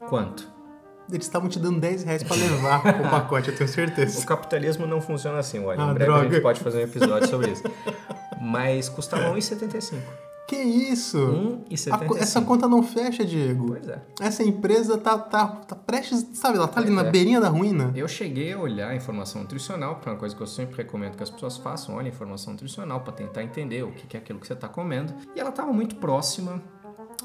quanto? 0.08 0.48
Eles 1.10 1.26
estavam 1.26 1.48
te 1.48 1.58
dando 1.58 1.80
10 1.80 2.04
reais 2.04 2.22
pra 2.22 2.36
levar 2.36 2.78
o 3.00 3.02
pacote, 3.10 3.50
eu 3.50 3.56
tenho 3.56 3.68
O 3.68 3.72
certeza. 3.72 4.24
capitalismo 4.26 4.86
não 4.86 5.00
funciona 5.00 5.38
assim, 5.38 5.62
olha. 5.64 5.82
Ah, 5.82 5.90
em 5.90 5.94
breve 5.94 6.10
a 6.10 6.14
droga. 6.16 6.30
gente 6.32 6.42
pode 6.42 6.60
fazer 6.60 6.78
um 6.78 6.82
episódio 6.82 7.28
sobre 7.28 7.50
isso. 7.50 7.62
Mas 8.40 8.88
custava 8.88 9.24
R$1,75. 9.32 9.98
Que 10.48 10.56
isso? 10.56 11.16
A 11.90 11.98
co- 11.98 12.16
essa 12.16 12.40
R$1,75. 12.40 12.44
conta 12.46 12.68
não 12.68 12.82
fecha, 12.82 13.24
Diego. 13.24 13.68
Pois 13.68 13.88
é. 13.88 14.02
Essa 14.20 14.42
empresa 14.42 14.98
tá, 14.98 15.16
tá, 15.16 15.46
tá 15.46 15.74
prestes, 15.76 16.26
sabe, 16.34 16.58
ela 16.58 16.66
tá 16.68 16.80
ali 16.80 16.90
Pois 16.90 17.02
na 17.02 17.08
é. 17.08 17.10
beirinha 17.10 17.40
da 17.40 17.48
ruína. 17.48 17.92
Eu 17.94 18.06
cheguei 18.08 18.52
a 18.52 18.58
olhar 18.58 18.88
a 18.88 18.94
informação 18.96 19.42
nutricional, 19.42 19.96
que 19.96 20.08
é 20.08 20.12
uma 20.12 20.18
coisa 20.18 20.34
que 20.34 20.42
eu 20.42 20.46
sempre 20.46 20.76
recomendo 20.78 21.16
que 21.16 21.22
as 21.22 21.30
pessoas 21.30 21.56
façam, 21.56 21.94
olhem 21.94 22.10
a 22.10 22.14
informação 22.14 22.52
nutricional 22.52 23.00
para 23.00 23.12
tentar 23.12 23.42
entender 23.42 23.82
o 23.84 23.92
que 23.92 24.16
é 24.16 24.20
aquilo 24.20 24.38
que 24.40 24.46
você 24.46 24.52
está 24.52 24.68
comendo. 24.68 25.14
E 25.34 25.40
ela 25.40 25.50
estava 25.50 25.72
muito 25.72 25.94
próxima 25.96 26.60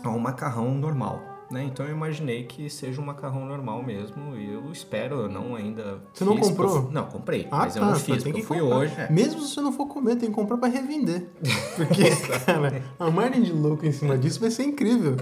ao 0.03 0.17
macarrão 0.19 0.73
normal. 0.75 1.21
Né? 1.49 1.63
Então 1.63 1.85
eu 1.85 1.93
imaginei 1.93 2.43
que 2.43 2.69
seja 2.69 2.99
um 2.99 3.05
macarrão 3.05 3.45
normal 3.45 3.81
mesmo 3.81 4.35
e 4.35 4.51
eu 4.53 4.69
espero, 4.71 5.21
eu 5.21 5.29
não 5.29 5.55
ainda 5.55 5.97
Você 6.13 6.25
não 6.25 6.35
comprou? 6.37 6.75
eu 6.75 6.91
não, 6.91 7.05
comprei, 7.05 7.47
Ah, 7.49 7.59
mas 7.59 7.75
eu 7.75 7.79
tá, 7.79 7.85
não 7.85 7.93
mas 7.93 8.01
fiz, 8.03 8.21
tem 8.21 8.33
porque 8.33 8.33
que 8.33 8.39
eu 8.41 8.47
fui 8.47 8.59
comprar. 8.59 8.75
hoje. 8.77 8.93
é. 8.97 9.09
Mesmo 9.09 9.41
se 9.41 9.53
você 9.53 9.61
não 9.61 9.71
for 9.71 9.85
comer, 9.87 10.17
tem 10.17 10.27
que 10.29 10.35
comprar 10.35 10.57
pra 10.57 10.67
revender. 10.67 11.27
Porque, 11.77 12.03
cara, 12.45 12.83
a 12.99 13.09
margem 13.09 13.43
de 13.43 13.53
louco 13.53 13.85
em 13.85 13.93
cima 13.93 14.17
disso 14.17 14.41
vai 14.41 14.51
ser 14.51 14.63
incrível. 14.63 15.15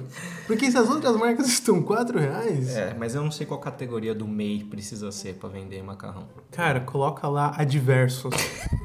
Porque 0.48 0.72
se 0.72 0.78
as 0.78 0.90
outras 0.90 1.16
marcas 1.16 1.46
estão 1.48 1.80
4 1.84 2.18
reais, 2.20 2.76
É, 2.76 2.96
mas 2.98 3.14
eu 3.14 3.22
não 3.24 3.30
sei 3.32 3.46
qual 3.46 3.60
categoria 3.60 4.16
do 4.16 4.28
MEI 4.28 4.64
precisa 4.64 5.12
ser 5.12 5.36
para 5.36 5.50
vender 5.50 5.84
macarrão. 5.84 6.24
cara, 6.52 6.80
coloca 6.80 7.28
lá 7.28 7.54
adversos. 7.56 8.34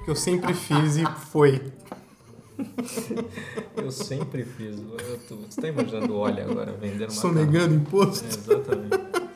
que 0.04 0.10
eu 0.10 0.16
sempre 0.16 0.52
fiz 0.52 0.96
e 0.96 1.06
foi. 1.30 1.72
Eu 3.76 3.90
sempre 3.90 4.44
fiz. 4.44 4.78
Eu 4.78 5.18
tô, 5.28 5.36
você 5.36 5.60
tá 5.60 5.68
imaginando 5.68 6.12
o 6.14 6.18
óleo 6.18 6.50
agora 6.50 6.72
vendendo 6.72 7.00
macarrão? 7.00 7.20
Sonegando 7.20 7.74
imposto. 7.74 8.24
É, 8.24 8.28
exatamente. 8.28 9.10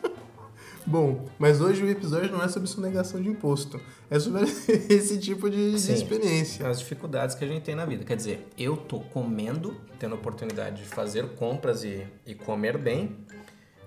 Bom, 0.86 1.26
mas 1.38 1.62
hoje 1.62 1.82
o 1.82 1.88
episódio 1.88 2.30
não 2.30 2.42
é 2.42 2.48
sobre 2.48 2.68
sonegação 2.68 3.20
de 3.20 3.28
imposto. 3.28 3.80
É 4.10 4.18
sobre 4.18 4.42
esse 4.90 5.18
tipo 5.18 5.48
de, 5.48 5.72
de 5.72 5.80
Sim. 5.80 5.94
experiência. 5.94 6.68
As 6.68 6.78
dificuldades 6.78 7.34
que 7.34 7.44
a 7.44 7.48
gente 7.48 7.62
tem 7.62 7.74
na 7.74 7.86
vida. 7.86 8.04
Quer 8.04 8.16
dizer, 8.16 8.46
eu 8.58 8.76
tô 8.76 9.00
comendo, 9.00 9.74
tendo 9.98 10.14
a 10.14 10.18
oportunidade 10.18 10.82
de 10.82 10.88
fazer 10.88 11.34
compras 11.36 11.84
e, 11.84 12.06
e 12.26 12.34
comer 12.34 12.76
bem, 12.76 13.16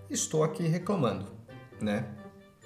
estou 0.10 0.44
aqui 0.44 0.64
reclamando, 0.64 1.28
né? 1.80 2.08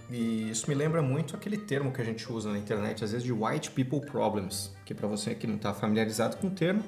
E 0.10 0.50
isso 0.50 0.70
me 0.70 0.76
lembra 0.76 1.02
muito 1.02 1.36
aquele 1.36 1.58
termo 1.58 1.92
que 1.92 2.02
a 2.02 2.06
gente 2.06 2.30
usa 2.32 2.52
na 2.52 2.58
internet, 2.58 3.04
às 3.04 3.12
vezes 3.12 3.26
de 3.26 3.32
white 3.32 3.72
people 3.72 4.02
problems, 4.02 4.74
que 4.92 4.96
para 4.96 5.08
você 5.08 5.34
que 5.34 5.48
não 5.48 5.56
está 5.56 5.74
familiarizado 5.74 6.36
com 6.38 6.48
o 6.48 6.52
termo, 6.52 6.84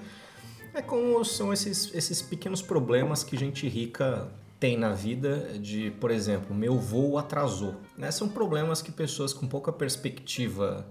é 0.74 0.82
como 0.82 1.24
são 1.24 1.54
esses, 1.54 1.90
esses 1.94 2.22
pequenos 2.22 2.62
problemas 2.62 3.24
que 3.24 3.38
gente 3.38 3.66
rica 3.68 4.28
tem 4.60 4.78
na 4.78 4.92
vida 4.92 5.58
de, 5.60 5.92
por 6.00 6.12
exemplo, 6.12 6.54
meu 6.56 6.78
voo 6.78 7.18
atrasou. 7.18 7.76
Né? 7.98 8.12
São 8.12 8.28
problemas 8.30 8.82
que 8.82 8.92
pessoas 8.92 9.34
com 9.34 9.48
pouca 9.48 9.72
perspectiva 9.72 10.86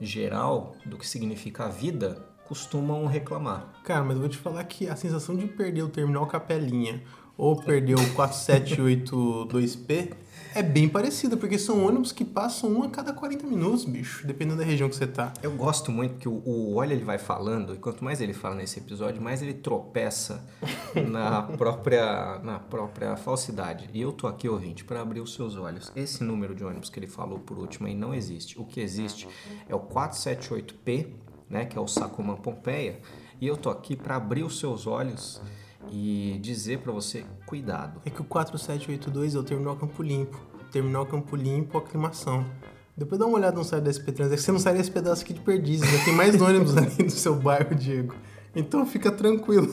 geral 0.00 0.76
do 0.84 0.98
que 0.98 1.08
significa 1.08 1.64
a 1.64 1.68
vida 1.68 2.18
costumam 2.46 3.06
reclamar. 3.06 3.72
Cara, 3.82 4.04
mas 4.04 4.14
eu 4.14 4.20
vou 4.20 4.28
te 4.28 4.36
falar 4.38 4.62
que 4.64 4.88
a 4.88 4.96
sensação 4.96 5.36
de 5.36 5.46
perder 5.46 5.82
o 5.82 5.88
terminal 5.88 6.26
Capelinha 6.26 7.02
ou 7.36 7.56
perder 7.56 7.94
o 7.94 8.14
4782P 8.14 10.12
É 10.56 10.62
bem 10.62 10.88
parecido, 10.88 11.36
porque 11.36 11.58
são 11.58 11.84
ônibus 11.84 12.12
que 12.12 12.24
passam 12.24 12.72
um 12.72 12.82
a 12.82 12.88
cada 12.88 13.12
40 13.12 13.46
minutos, 13.46 13.84
bicho, 13.84 14.26
dependendo 14.26 14.56
da 14.56 14.64
região 14.64 14.88
que 14.88 14.96
você 14.96 15.06
tá. 15.06 15.30
Eu 15.42 15.52
gosto 15.52 15.92
muito 15.92 16.14
que 16.14 16.26
o, 16.26 16.40
o 16.46 16.76
Olha 16.76 16.94
ele 16.94 17.04
vai 17.04 17.18
falando, 17.18 17.74
e 17.74 17.76
quanto 17.76 18.02
mais 18.02 18.22
ele 18.22 18.32
fala 18.32 18.54
nesse 18.54 18.78
episódio, 18.78 19.20
mais 19.20 19.42
ele 19.42 19.52
tropeça 19.52 20.42
na 21.10 21.42
própria, 21.42 22.38
na 22.38 22.58
própria 22.58 23.16
falsidade. 23.16 23.90
E 23.92 24.00
eu 24.00 24.12
tô 24.12 24.26
aqui, 24.26 24.48
ouvinte, 24.48 24.82
para 24.82 25.02
abrir 25.02 25.20
os 25.20 25.34
seus 25.34 25.56
olhos. 25.56 25.92
Esse 25.94 26.24
número 26.24 26.54
de 26.54 26.64
ônibus 26.64 26.88
que 26.88 26.98
ele 26.98 27.06
falou 27.06 27.38
por 27.38 27.58
último 27.58 27.86
aí 27.86 27.94
não 27.94 28.14
existe. 28.14 28.58
O 28.58 28.64
que 28.64 28.80
existe 28.80 29.28
é 29.68 29.74
o 29.74 29.80
478P, 29.80 31.08
né, 31.50 31.66
que 31.66 31.76
é 31.76 31.80
o 31.82 31.86
Sacomã 31.86 32.34
Pompeia, 32.34 32.98
e 33.38 33.46
eu 33.46 33.58
tô 33.58 33.68
aqui 33.68 33.94
para 33.94 34.16
abrir 34.16 34.42
os 34.42 34.58
seus 34.58 34.86
olhos 34.86 35.38
e 35.90 36.38
dizer 36.40 36.78
para 36.78 36.92
você, 36.92 37.24
cuidado. 37.46 38.00
É 38.04 38.10
que 38.10 38.20
o 38.20 38.24
4782 38.24 39.34
é 39.34 39.38
o 39.38 39.42
Terminal 39.42 39.76
Campo 39.76 40.02
Limpo. 40.02 40.38
Terminal 40.72 41.06
Campo 41.06 41.36
Limpo, 41.36 41.78
aclimação. 41.78 42.44
Depois 42.96 43.18
dá 43.18 43.26
uma 43.26 43.36
olhada 43.38 43.56
no 43.56 43.64
site 43.64 43.84
da 43.84 43.90
SP3. 43.90 44.26
É 44.32 44.36
que 44.36 44.42
você 44.42 44.52
não 44.52 44.58
sai 44.58 44.74
desse 44.74 44.90
pedaço 44.90 45.22
aqui 45.22 45.32
de 45.34 45.40
perdizes. 45.40 45.88
Já 45.90 46.04
tem 46.04 46.14
mais 46.14 46.34
ônibus 46.40 46.76
ali 46.76 47.02
no 47.04 47.10
seu 47.10 47.34
bairro, 47.34 47.74
Diego. 47.74 48.14
Então 48.58 48.86
fica 48.86 49.10
tranquilo. 49.12 49.68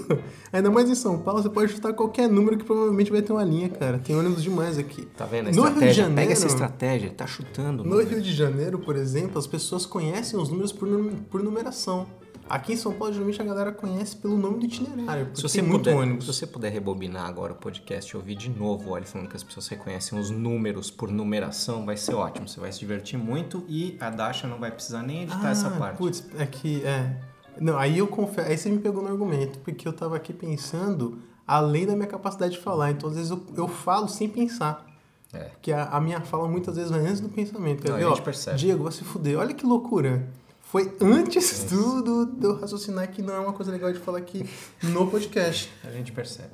Ainda 0.52 0.70
mais 0.70 0.90
em 0.90 0.96
São 0.96 1.18
Paulo, 1.18 1.42
você 1.42 1.50
pode 1.50 1.72
chutar 1.72 1.94
qualquer 1.94 2.28
número 2.30 2.58
que 2.58 2.66
provavelmente 2.66 3.10
vai 3.12 3.22
ter 3.22 3.32
uma 3.32 3.44
linha, 3.44 3.70
cara. 3.70 3.98
Tem 3.98 4.14
ônibus 4.14 4.44
demais 4.44 4.78
aqui. 4.78 5.06
Tá 5.16 5.26
vendo? 5.26 5.48
A 5.48 5.52
No 5.54 5.64
Rio 5.64 5.80
de 5.80 5.94
Janeiro- 5.94 6.16
pega 6.16 6.34
essa 6.34 6.48
estratégia, 6.48 7.10
tá 7.12 7.26
chutando. 7.26 7.86
No 7.86 8.02
Rio 8.04 8.22
de 8.22 8.34
Janeiro, 8.34 8.78
por 8.80 8.98
exemplo, 8.98 9.40
as 9.40 9.48
pessoas 9.48 9.86
conhecem 9.86 10.38
os 10.38 10.50
números 10.50 10.74
por, 10.74 10.86
num- 10.86 11.16
por 11.16 11.42
numeração. 11.42 12.06
Aqui 12.54 12.74
em 12.74 12.78
São 12.78 12.94
Paulo, 12.94 13.12
geralmente 13.12 13.42
a 13.42 13.46
galera 13.46 13.72
conhece 13.72 14.16
pelo 14.16 14.38
nome 14.38 14.60
do 14.60 14.66
itinerário, 14.66 15.30
Se 15.34 15.42
você, 15.42 15.60
muito 15.60 15.86
puder, 15.86 15.96
ônibus. 15.96 16.26
se 16.26 16.34
você 16.34 16.46
puder 16.46 16.72
rebobinar 16.72 17.26
agora 17.26 17.54
o 17.54 17.56
podcast 17.56 18.14
e 18.14 18.16
ouvir 18.16 18.36
de 18.36 18.48
novo 18.48 18.92
o 18.92 18.94
Oli 18.94 19.06
falando 19.06 19.28
que 19.28 19.36
as 19.36 19.42
pessoas 19.44 19.68
reconhecem 19.68 20.20
os 20.20 20.30
números 20.30 20.92
por 20.92 21.10
numeração, 21.12 21.84
vai 21.84 21.98
ser 21.98 22.14
ótimo. 22.14 22.48
Você 22.48 22.60
vai 22.60 22.72
se 22.72 22.78
divertir 22.78 23.18
muito 23.18 23.66
e 23.68 23.98
a 24.00 24.12
Dasha 24.12 24.48
não 24.48 24.60
vai 24.60 24.70
precisar 24.70 25.02
nem 25.02 25.24
editar 25.24 25.50
essa 25.50 25.72
parte. 25.72 25.96
Ah, 25.96 25.98
Putz, 25.98 26.24
é 26.38 26.46
que. 26.46 26.86
É. 26.86 27.18
Não, 27.60 27.76
aí 27.76 27.98
eu 27.98 28.06
confesso. 28.06 28.48
Aí 28.48 28.56
você 28.56 28.70
me 28.70 28.78
pegou 28.78 29.02
no 29.02 29.10
argumento, 29.10 29.58
porque 29.58 29.88
eu 29.88 29.94
tava 29.94 30.16
aqui 30.16 30.32
pensando 30.32 31.18
além 31.48 31.88
da 31.88 31.96
minha 31.96 32.08
capacidade 32.08 32.54
de 32.54 32.60
falar. 32.60 32.92
Então, 32.92 33.10
às 33.10 33.16
vezes, 33.16 33.32
eu, 33.32 33.44
eu 33.58 33.68
falo 33.68 34.08
sem 34.08 34.30
pensar. 34.30 34.86
É. 35.34 35.50
Que 35.60 35.74
a, 35.74 35.86
a 35.86 36.00
minha 36.00 36.22
fala 36.22 36.48
muitas 36.48 36.76
vezes 36.76 36.92
vai 36.92 37.00
antes 37.00 37.20
do 37.20 37.30
pensamento. 37.30 37.82
Quer 37.82 37.90
Não, 37.90 37.98
ver, 37.98 38.06
a 38.06 38.10
gente 38.10 38.22
ó, 38.22 38.24
percebe. 38.24 38.58
Diego, 38.60 38.84
vai 38.84 38.92
se 38.92 39.04
fuder. 39.04 39.40
Olha 39.40 39.56
que 39.56 39.66
loucura. 39.66 40.28
Foi 40.74 40.92
antes 41.00 41.66
do, 41.70 42.02
do, 42.26 42.48
eu 42.48 42.60
raciocinar 42.60 43.12
que 43.12 43.22
não 43.22 43.36
é 43.36 43.40
uma 43.40 43.54
coisa 43.54 43.72
legal 43.72 43.94
de 43.94 44.00
falar 44.00 44.18
aqui 44.18 44.44
no 44.82 45.06
podcast. 45.06 45.72
A 45.84 45.92
gente 45.92 46.12
percebe. 46.12 46.50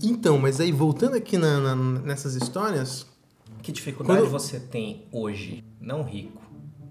Então, 0.00 0.38
mas 0.38 0.60
aí 0.60 0.70
voltando 0.70 1.16
aqui 1.16 1.36
na, 1.36 1.58
na- 1.58 1.74
nessas 2.00 2.36
histórias, 2.36 3.04
Que 3.64 3.72
dificuldade 3.72 4.20
Quando- 4.20 4.30
você 4.30 4.60
tem 4.60 5.06
hoje, 5.10 5.64
não 5.80 6.04
rico, 6.04 6.40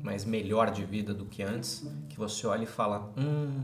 mas 0.03 0.25
melhor 0.25 0.71
de 0.71 0.83
vida 0.83 1.13
do 1.13 1.23
que 1.23 1.41
antes, 1.41 1.87
que 2.09 2.17
você 2.17 2.45
olha 2.45 2.63
e 2.63 2.67
fala, 2.67 3.13
hum, 3.17 3.61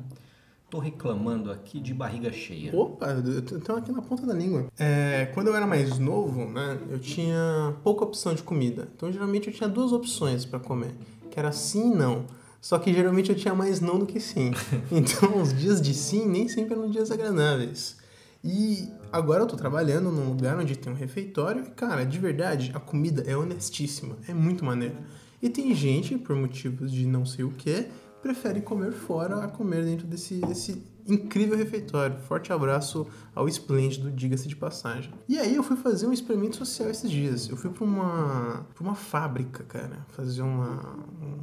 tô 0.69 0.79
reclamando 0.79 1.51
aqui 1.51 1.81
de 1.81 1.93
barriga 1.93 2.31
cheia. 2.31 2.73
Opa, 2.73 3.07
eu 3.51 3.59
tô 3.59 3.73
aqui 3.73 3.91
na 3.91 4.01
ponta 4.01 4.25
da 4.25 4.33
língua. 4.33 4.67
É, 4.79 5.25
quando 5.33 5.47
eu 5.47 5.55
era 5.57 5.67
mais 5.67 5.99
novo, 5.99 6.45
né, 6.45 6.79
eu 6.89 6.99
tinha 6.99 7.75
pouca 7.83 8.05
opção 8.05 8.33
de 8.33 8.43
comida. 8.43 8.87
Então, 8.95 9.11
geralmente, 9.11 9.49
eu 9.49 9.53
tinha 9.53 9.67
duas 9.67 9.91
opções 9.91 10.45
pra 10.45 10.57
comer, 10.57 10.95
que 11.29 11.37
era 11.37 11.51
sim 11.51 11.91
e 11.91 11.93
não. 11.93 12.38
Só 12.61 12.77
que 12.77 12.93
geralmente 12.93 13.29
eu 13.29 13.35
tinha 13.35 13.55
mais 13.55 13.79
não 13.79 13.97
do 13.97 14.05
que 14.05 14.19
sim. 14.19 14.51
Então, 14.91 15.41
os 15.41 15.53
dias 15.53 15.81
de 15.81 15.93
sim 15.93 16.27
nem 16.27 16.47
sempre 16.47 16.73
eram 16.73 16.89
dias 16.89 17.11
agradáveis. 17.11 17.97
E 18.43 18.89
agora 19.11 19.43
eu 19.43 19.47
tô 19.47 19.55
trabalhando 19.55 20.11
num 20.11 20.29
lugar 20.29 20.57
onde 20.57 20.77
tem 20.77 20.91
um 20.91 20.95
refeitório 20.95 21.63
e, 21.65 21.71
cara, 21.71 22.05
de 22.05 22.17
verdade, 22.17 22.71
a 22.73 22.79
comida 22.79 23.23
é 23.27 23.35
honestíssima, 23.35 24.17
é 24.27 24.33
muito 24.33 24.63
maneira. 24.63 24.95
E 25.41 25.49
tem 25.49 25.73
gente, 25.73 26.17
por 26.17 26.35
motivos 26.35 26.91
de 26.91 27.05
não 27.05 27.25
sei 27.25 27.43
o 27.45 27.51
que, 27.51 27.87
prefere 28.21 28.61
comer 28.61 28.91
fora 28.91 29.43
a 29.43 29.47
comer 29.47 29.83
dentro 29.83 30.07
desse, 30.07 30.35
desse 30.35 30.81
incrível 31.07 31.57
refeitório. 31.57 32.17
Forte 32.21 32.51
abraço 32.51 33.07
ao 33.33 33.47
Esplêndido, 33.47 34.11
diga-se 34.11 34.47
de 34.47 34.55
passagem. 34.55 35.11
E 35.27 35.37
aí 35.37 35.55
eu 35.55 35.63
fui 35.63 35.77
fazer 35.77 36.07
um 36.07 36.13
experimento 36.13 36.55
social 36.55 36.89
esses 36.89 37.09
dias. 37.09 37.49
Eu 37.49 37.57
fui 37.57 37.69
pra 37.69 37.83
uma, 37.83 38.65
pra 38.73 38.83
uma 38.83 38.95
fábrica, 38.95 39.63
cara, 39.63 40.05
fazer 40.09 40.41
uma, 40.41 40.97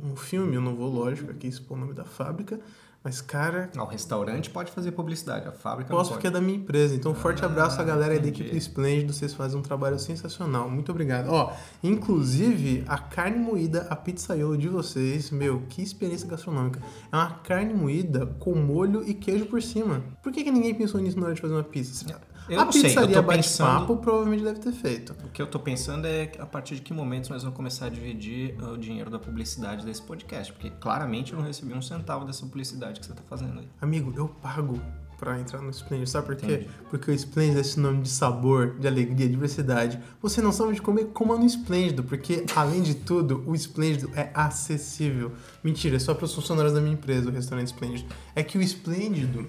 um 0.05 0.17
filme. 0.17 0.55
Eu 0.55 0.61
não 0.61 0.75
vou, 0.75 0.93
lógico, 0.93 1.31
aqui 1.31 1.47
expor 1.47 1.77
o 1.77 1.81
nome 1.81 1.95
da 1.95 2.05
fábrica. 2.05 2.61
Mas, 3.07 3.21
cara, 3.21 3.71
Ah, 3.77 3.85
O 3.85 3.87
restaurante 3.87 4.51
pode 4.51 4.73
fazer 4.73 4.91
publicidade, 4.91 5.47
a 5.47 5.53
fábrica 5.53 5.91
Posso 5.95 6.11
não 6.11 6.17
porque 6.17 6.27
é 6.27 6.31
da 6.31 6.41
minha 6.41 6.59
empresa. 6.59 6.93
Então, 6.93 7.13
um 7.13 7.15
forte 7.15 7.45
abraço 7.45 7.81
à 7.81 7.85
galera 7.85 8.15
aí 8.15 8.19
da 8.19 8.27
entendi. 8.27 8.43
equipe 8.43 8.57
Esplêndido. 8.57 9.13
Vocês 9.13 9.33
fazem 9.33 9.57
um 9.57 9.63
trabalho 9.63 9.97
sensacional. 9.97 10.69
Muito 10.69 10.91
obrigado. 10.91 11.29
Ó, 11.29 11.53
inclusive, 11.85 12.83
a 12.89 12.99
carne 12.99 13.39
moída, 13.39 13.87
a 13.89 13.95
pizzaiolo 13.95 14.59
de 14.59 14.69
vocês, 14.69 15.31
meu, 15.31 15.63
que 15.69 15.83
experiência 15.83 16.27
gastronômica. 16.29 16.81
É 17.13 17.17
uma 17.17 17.31
carne 17.45 17.75
moída 17.75 18.27
com 18.41 18.57
molho 18.57 19.09
e 19.09 19.15
queijo 19.15 19.47
por 19.47 19.63
cima. 19.63 20.03
Por 20.21 20.33
que, 20.33 20.43
que 20.43 20.51
ninguém 20.51 20.75
pensou 20.75 21.01
nisso 21.01 21.17
na 21.17 21.27
hora 21.27 21.35
de 21.37 21.41
fazer 21.41 21.55
uma 21.55 21.63
pizza? 21.63 22.05
Eu 22.49 22.61
a 22.61 22.65
não 22.65 22.73
sei, 22.73 22.83
eu 22.83 22.85
pizzaria 22.87 23.23
bate-papo 23.23 23.97
provavelmente 23.97 24.45
deve 24.45 24.61
ter 24.61 24.73
feito. 24.73 25.15
O 25.25 25.29
que 25.31 25.43
eu 25.43 25.47
tô 25.47 25.59
pensando 25.59 26.07
é 26.07 26.31
a 26.39 26.47
partir 26.47 26.77
de 26.77 26.83
que 26.83 26.93
momento 26.93 27.31
nós 27.31 27.43
vamos 27.43 27.57
começar 27.57 27.87
a 27.87 27.89
dividir 27.89 28.55
uh, 28.61 28.73
o 28.73 28.79
dinheiro 28.79 29.11
da 29.11 29.19
publicidade 29.19 29.85
desse 29.85 30.03
podcast, 30.03 30.53
porque 30.53 30.71
claramente 30.71 31.33
eu 31.33 31.39
não 31.39 31.47
recebi 31.47 31.75
um 31.75 31.83
centavo 31.83 32.25
dessa 32.25 32.45
publicidade 32.47 33.01
que 33.01 33.07
você 33.07 33.13
tá 33.13 33.23
fazendo 33.29 33.59
aí. 33.61 33.69
Amigo, 33.81 34.13
eu 34.17 34.29
pago 34.29 34.81
pra 35.19 35.39
entrar 35.41 35.61
no 35.61 35.71
Splendid. 35.71 36.09
Sabe 36.09 36.27
por 36.27 36.37
quê? 36.37 36.47
Entendi. 36.47 36.69
Porque 36.91 37.11
o 37.11 37.15
Splendid 37.15 37.57
é 37.57 37.61
esse 37.61 37.81
nome 37.81 38.03
de 38.03 38.09
sabor, 38.09 38.79
de 38.79 38.87
alegria, 38.87 39.27
de 39.27 39.29
diversidade. 39.29 39.99
Você 40.21 40.41
não 40.41 40.53
sabe 40.53 40.75
de 40.75 40.83
comer, 40.83 41.07
coma 41.07 41.37
no 41.37 41.45
Splêndido, 41.47 42.05
porque, 42.05 42.45
além 42.55 42.83
de 42.83 42.95
tudo, 42.95 43.43
o 43.47 43.55
Splêndido 43.55 44.11
é 44.15 44.31
acessível. 44.35 45.33
Mentira, 45.65 45.97
é 45.97 45.99
só 45.99 46.15
para 46.15 46.25
os 46.25 46.35
funcionários 46.35 46.75
da 46.75 46.81
minha 46.81 46.95
empresa, 46.95 47.29
o 47.29 47.33
restaurante 47.33 47.69
Splêndido. 47.69 48.09
É 48.35 48.43
que 48.43 48.59
o 48.59 48.63
Splêndido, 48.63 49.47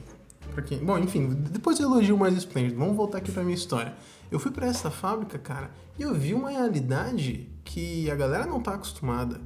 pra 0.47 0.61
quem... 0.61 0.79
Bom, 0.79 0.97
enfim, 0.97 1.29
depois 1.51 1.79
eu 1.79 1.89
elogio 1.89 2.17
mais 2.17 2.33
o 2.33 2.37
Splêndido. 2.37 2.77
Vamos 2.77 2.95
voltar 2.95 3.19
aqui 3.19 3.31
pra 3.31 3.43
minha 3.43 3.55
história. 3.55 3.95
Eu 4.31 4.39
fui 4.39 4.51
pra 4.51 4.67
essa 4.67 4.91
fábrica, 4.91 5.37
cara, 5.37 5.71
e 5.97 6.01
eu 6.01 6.13
vi 6.13 6.33
uma 6.33 6.49
realidade 6.49 7.49
que 7.63 8.09
a 8.11 8.15
galera 8.15 8.45
não 8.45 8.61
tá 8.61 8.73
acostumada. 8.73 9.39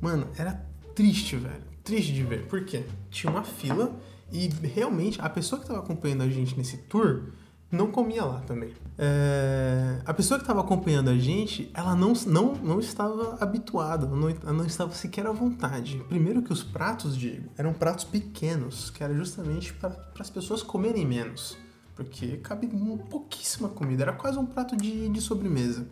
Mano, 0.00 0.28
era 0.36 0.52
triste, 0.94 1.36
velho. 1.36 1.62
Triste 1.84 2.12
de 2.12 2.22
ver. 2.22 2.46
Por 2.46 2.64
quê? 2.64 2.84
Tinha 3.10 3.30
uma 3.30 3.42
fila 3.42 3.94
e 4.30 4.48
realmente 4.48 5.20
a 5.20 5.28
pessoa 5.28 5.58
que 5.58 5.64
estava 5.64 5.80
acompanhando 5.80 6.22
a 6.22 6.28
gente 6.28 6.56
nesse 6.56 6.78
tour 6.78 7.24
não 7.72 7.90
comia 7.90 8.22
lá 8.22 8.40
também. 8.40 8.70
É, 8.98 10.02
A 10.04 10.12
pessoa 10.12 10.38
que 10.38 10.44
estava 10.44 10.60
acompanhando 10.60 11.08
a 11.08 11.16
gente, 11.16 11.70
ela 11.72 11.96
não, 11.96 12.12
não, 12.26 12.54
não 12.56 12.78
estava 12.78 13.38
habituada, 13.40 14.06
não, 14.06 14.28
não 14.52 14.66
estava 14.66 14.92
sequer 14.92 15.26
à 15.26 15.32
vontade. 15.32 15.96
Primeiro 16.08 16.42
que 16.42 16.52
os 16.52 16.62
pratos, 16.62 17.16
Diego, 17.16 17.48
eram 17.56 17.72
pratos 17.72 18.04
pequenos, 18.04 18.90
que 18.90 19.02
era 19.02 19.14
justamente 19.14 19.72
para 19.72 19.96
as 20.18 20.28
pessoas 20.28 20.62
comerem 20.62 21.06
menos. 21.06 21.56
Porque 21.96 22.36
cabe 22.38 22.68
pouquíssima 23.10 23.68
comida, 23.70 24.02
era 24.02 24.12
quase 24.12 24.38
um 24.38 24.46
prato 24.46 24.76
de, 24.76 25.08
de 25.08 25.20
sobremesa. 25.20 25.86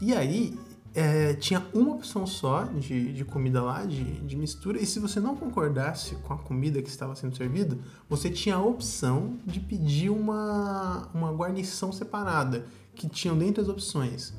E 0.00 0.12
aí, 0.12 0.58
é, 0.94 1.34
tinha 1.34 1.64
uma 1.72 1.94
opção 1.94 2.26
só 2.26 2.64
de, 2.64 3.12
de 3.12 3.24
comida 3.24 3.62
lá, 3.62 3.84
de, 3.84 4.04
de 4.20 4.36
mistura, 4.36 4.80
e 4.80 4.86
se 4.86 4.98
você 5.00 5.20
não 5.20 5.34
concordasse 5.34 6.16
com 6.16 6.34
a 6.34 6.38
comida 6.38 6.82
que 6.82 6.88
estava 6.88 7.14
sendo 7.14 7.36
servida, 7.36 7.78
você 8.08 8.28
tinha 8.28 8.56
a 8.56 8.62
opção 8.62 9.38
de 9.46 9.58
pedir 9.58 10.10
uma, 10.10 11.08
uma 11.14 11.32
guarnição 11.32 11.92
separada, 11.92 12.66
que 12.94 13.08
tinham 13.08 13.38
dentre 13.38 13.62
as 13.62 13.68
opções 13.68 14.34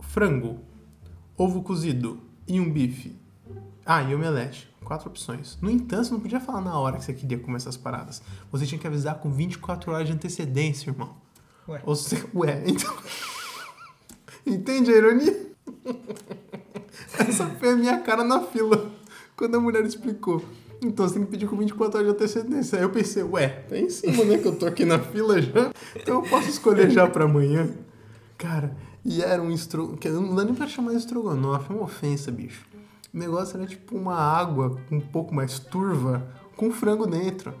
frango, 0.00 0.60
ovo 1.36 1.62
cozido 1.62 2.20
e 2.46 2.58
um 2.58 2.70
bife. 2.70 3.16
Ah, 3.84 4.02
e 4.02 4.14
omelete. 4.14 4.70
Quatro 4.84 5.08
opções. 5.08 5.58
No 5.60 5.70
entanto, 5.70 6.06
você 6.06 6.12
não 6.12 6.20
podia 6.20 6.40
falar 6.40 6.60
na 6.60 6.78
hora 6.78 6.96
que 6.96 7.04
você 7.04 7.12
queria 7.14 7.38
comer 7.38 7.56
essas 7.56 7.76
paradas. 7.76 8.22
Você 8.50 8.66
tinha 8.66 8.78
que 8.78 8.86
avisar 8.86 9.16
com 9.16 9.30
24 9.30 9.92
horas 9.92 10.06
de 10.06 10.12
antecedência, 10.12 10.90
irmão. 10.90 11.16
Ué. 11.68 11.82
Ou 11.84 11.94
seja, 11.94 12.26
ué, 12.34 12.62
então. 12.66 12.92
Entende 14.44 14.90
a 14.90 14.96
ironia? 14.96 15.51
Essa 17.18 17.46
foi 17.46 17.70
a 17.70 17.76
minha 17.76 17.98
cara 18.00 18.24
na 18.24 18.40
fila 18.40 18.90
quando 19.36 19.56
a 19.56 19.60
mulher 19.60 19.84
explicou. 19.84 20.42
Então 20.84 21.06
você 21.06 21.14
tem 21.14 21.24
que 21.24 21.30
pedir 21.30 21.46
com 21.46 21.56
24 21.56 21.98
horas 21.98 22.10
de 22.10 22.16
antecedência. 22.16 22.78
Aí 22.78 22.84
eu 22.84 22.90
pensei, 22.90 23.22
ué, 23.22 23.48
tá 23.48 23.78
em 23.78 23.88
cima, 23.88 24.24
né? 24.24 24.38
Que 24.38 24.48
eu 24.48 24.56
tô 24.56 24.66
aqui 24.66 24.84
na 24.84 24.98
fila 24.98 25.40
já. 25.40 25.70
Então 25.94 26.16
eu 26.16 26.22
posso 26.28 26.48
escolher 26.48 26.90
já 26.90 27.08
pra 27.08 27.24
amanhã. 27.24 27.70
Cara, 28.36 28.76
e 29.04 29.22
era 29.22 29.40
um 29.40 29.50
estrogonofe. 29.50 30.08
Não 30.08 30.34
dá 30.34 30.44
nem 30.44 30.54
pra 30.54 30.66
chamar 30.66 30.90
de 30.90 30.98
estrogonofe, 30.98 31.70
é 31.70 31.74
uma 31.74 31.84
ofensa, 31.84 32.32
bicho. 32.32 32.66
O 33.14 33.18
negócio 33.18 33.56
era 33.56 33.66
tipo 33.66 33.96
uma 33.96 34.16
água 34.16 34.76
um 34.90 35.00
pouco 35.00 35.34
mais 35.34 35.58
turva 35.58 36.26
com 36.56 36.72
frango 36.72 37.06
dentro. 37.06 37.54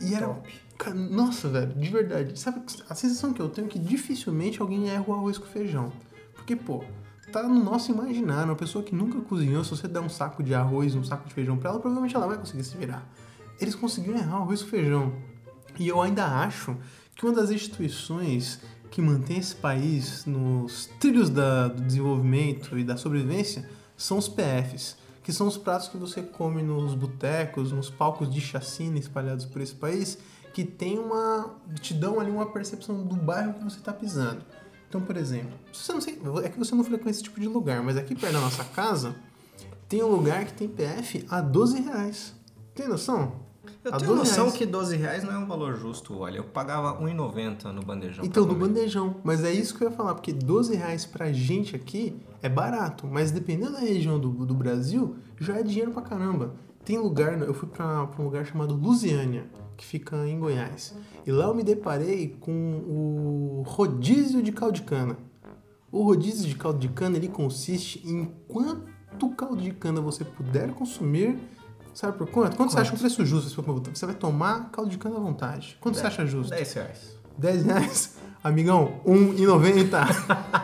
E 0.00 0.14
era. 0.14 0.34
Cara, 0.78 0.94
nossa, 0.96 1.48
velho, 1.48 1.74
de 1.74 1.90
verdade. 1.90 2.38
Sabe 2.38 2.62
a 2.88 2.94
sensação 2.94 3.32
que 3.32 3.42
eu 3.42 3.48
tenho 3.48 3.66
é 3.66 3.70
que 3.70 3.78
dificilmente 3.78 4.60
alguém 4.60 4.88
erra 4.88 5.04
o 5.06 5.12
arroz 5.12 5.36
com 5.36 5.46
feijão. 5.46 5.92
Porque, 6.34 6.56
pô, 6.56 6.82
tá 7.34 7.42
no 7.42 7.62
nosso 7.62 7.90
imaginário. 7.90 8.50
Uma 8.50 8.56
pessoa 8.56 8.84
que 8.84 8.94
nunca 8.94 9.20
cozinhou, 9.20 9.64
se 9.64 9.70
você 9.70 9.88
der 9.88 10.00
um 10.00 10.08
saco 10.08 10.42
de 10.42 10.54
arroz, 10.54 10.94
um 10.94 11.02
saco 11.02 11.26
de 11.28 11.34
feijão 11.34 11.56
pra 11.56 11.70
ela, 11.70 11.80
provavelmente 11.80 12.14
ela 12.14 12.28
vai 12.28 12.38
conseguir 12.38 12.62
se 12.62 12.76
virar. 12.76 13.04
Eles 13.60 13.74
conseguiram 13.74 14.18
errar 14.18 14.38
o 14.38 14.42
arroz 14.42 14.62
com 14.62 14.68
feijão. 14.68 15.12
E 15.78 15.88
eu 15.88 16.00
ainda 16.00 16.24
acho 16.24 16.76
que 17.16 17.24
uma 17.24 17.34
das 17.34 17.50
instituições 17.50 18.60
que 18.90 19.02
mantém 19.02 19.38
esse 19.38 19.56
país 19.56 20.24
nos 20.24 20.88
trilhos 21.00 21.28
da, 21.28 21.66
do 21.66 21.82
desenvolvimento 21.82 22.78
e 22.78 22.84
da 22.84 22.96
sobrevivência 22.96 23.68
são 23.96 24.18
os 24.18 24.28
PFs, 24.28 24.96
que 25.22 25.32
são 25.32 25.48
os 25.48 25.56
pratos 25.56 25.88
que 25.88 25.96
você 25.96 26.22
come 26.22 26.62
nos 26.62 26.94
botecos, 26.94 27.72
nos 27.72 27.90
palcos 27.90 28.32
de 28.32 28.40
chacina 28.40 28.98
espalhados 28.98 29.44
por 29.44 29.60
esse 29.60 29.74
país, 29.74 30.18
que 30.52 30.64
tem 30.64 30.98
uma 31.00 31.56
te 31.80 31.92
dão 31.92 32.20
ali 32.20 32.30
uma 32.30 32.46
percepção 32.46 33.02
do 33.02 33.16
bairro 33.16 33.54
que 33.54 33.64
você 33.64 33.78
está 33.78 33.92
pisando. 33.92 34.44
Então, 34.94 35.04
por 35.04 35.16
exemplo, 35.16 35.50
você 35.72 35.92
não 35.92 36.00
sei, 36.00 36.20
é 36.44 36.48
que 36.48 36.56
você 36.56 36.72
não 36.72 36.84
frequenta 36.84 37.10
esse 37.10 37.20
tipo 37.24 37.40
de 37.40 37.48
lugar, 37.48 37.82
mas 37.82 37.96
aqui 37.96 38.14
perto 38.14 38.34
da 38.34 38.40
nossa 38.40 38.62
casa 38.62 39.16
tem 39.88 40.04
um 40.04 40.06
lugar 40.06 40.44
que 40.44 40.52
tem 40.52 40.68
PF 40.68 41.26
a 41.28 41.40
12 41.40 41.80
reais. 41.80 42.32
Tem 42.76 42.86
noção? 42.86 43.32
Eu 43.84 43.92
A 43.92 43.96
tenho 43.96 44.12
12 44.14 44.28
noção 44.30 44.44
reais. 44.44 44.56
que 44.56 44.64
12 44.64 44.96
reais 44.96 45.24
não 45.24 45.32
é 45.32 45.38
um 45.38 45.46
valor 45.46 45.76
justo, 45.76 46.16
olha. 46.16 46.36
Eu 46.36 46.44
pagava 46.44 46.92
R$1,90 46.96 47.72
no 47.72 47.82
bandejão. 47.82 48.24
Então, 48.24 48.46
comer. 48.46 48.68
bandejão. 48.68 49.16
Mas 49.24 49.42
é 49.42 49.50
isso 49.50 49.76
que 49.76 49.82
eu 49.82 49.90
ia 49.90 49.96
falar, 49.96 50.14
porque 50.14 50.32
12 50.32 50.76
reais 50.76 51.04
pra 51.04 51.32
gente 51.32 51.74
aqui 51.74 52.16
é 52.40 52.48
barato, 52.48 53.04
mas 53.10 53.32
dependendo 53.32 53.72
da 53.72 53.80
região 53.80 54.16
do, 54.20 54.30
do 54.46 54.54
Brasil, 54.54 55.16
já 55.40 55.56
é 55.56 55.62
dinheiro 55.64 55.90
pra 55.90 56.02
caramba. 56.02 56.54
Tem 56.84 56.98
lugar, 56.98 57.40
eu 57.40 57.54
fui 57.54 57.68
pra 57.68 58.08
um 58.18 58.24
lugar 58.24 58.44
chamado 58.44 58.74
Lusiânia, 58.74 59.46
que 59.76 59.84
fica 59.84 60.16
em 60.28 60.38
Goiás. 60.38 60.94
E 61.26 61.32
lá 61.32 61.46
eu 61.46 61.54
me 61.54 61.62
deparei 61.62 62.36
com 62.40 62.52
o 62.52 63.62
rodízio 63.66 64.42
de 64.42 64.52
caldo 64.52 64.74
de 64.74 64.82
cana. 64.82 65.16
O 65.90 66.02
rodízio 66.02 66.46
de 66.46 66.54
caldo 66.56 66.78
de 66.78 66.88
cana, 66.88 67.16
ele 67.16 67.28
consiste 67.28 68.06
em 68.06 68.26
quanto 68.48 69.30
caldo 69.30 69.62
de 69.62 69.70
cana 69.72 70.00
você 70.00 70.24
puder 70.24 70.72
consumir. 70.72 71.38
Sabe 71.94 72.18
por 72.18 72.28
quanto? 72.28 72.56
Quanto, 72.56 72.72
você 72.72 72.80
acha 72.80 72.92
um 72.92 72.98
preço 72.98 73.24
justo? 73.24 73.62
Você 73.94 74.04
vai 74.04 74.14
tomar 74.14 74.70
caldo 74.70 74.90
de 74.90 74.98
cana 74.98 75.16
à 75.16 75.20
vontade. 75.20 75.78
Quanto 75.80 75.96
você 75.96 76.06
acha 76.06 76.26
justo? 76.26 76.50
10 76.50 76.72
reais. 76.74 77.16
10 77.38 77.64
reais? 77.64 78.16
Amigão, 78.42 79.00
1,90. 79.06 80.63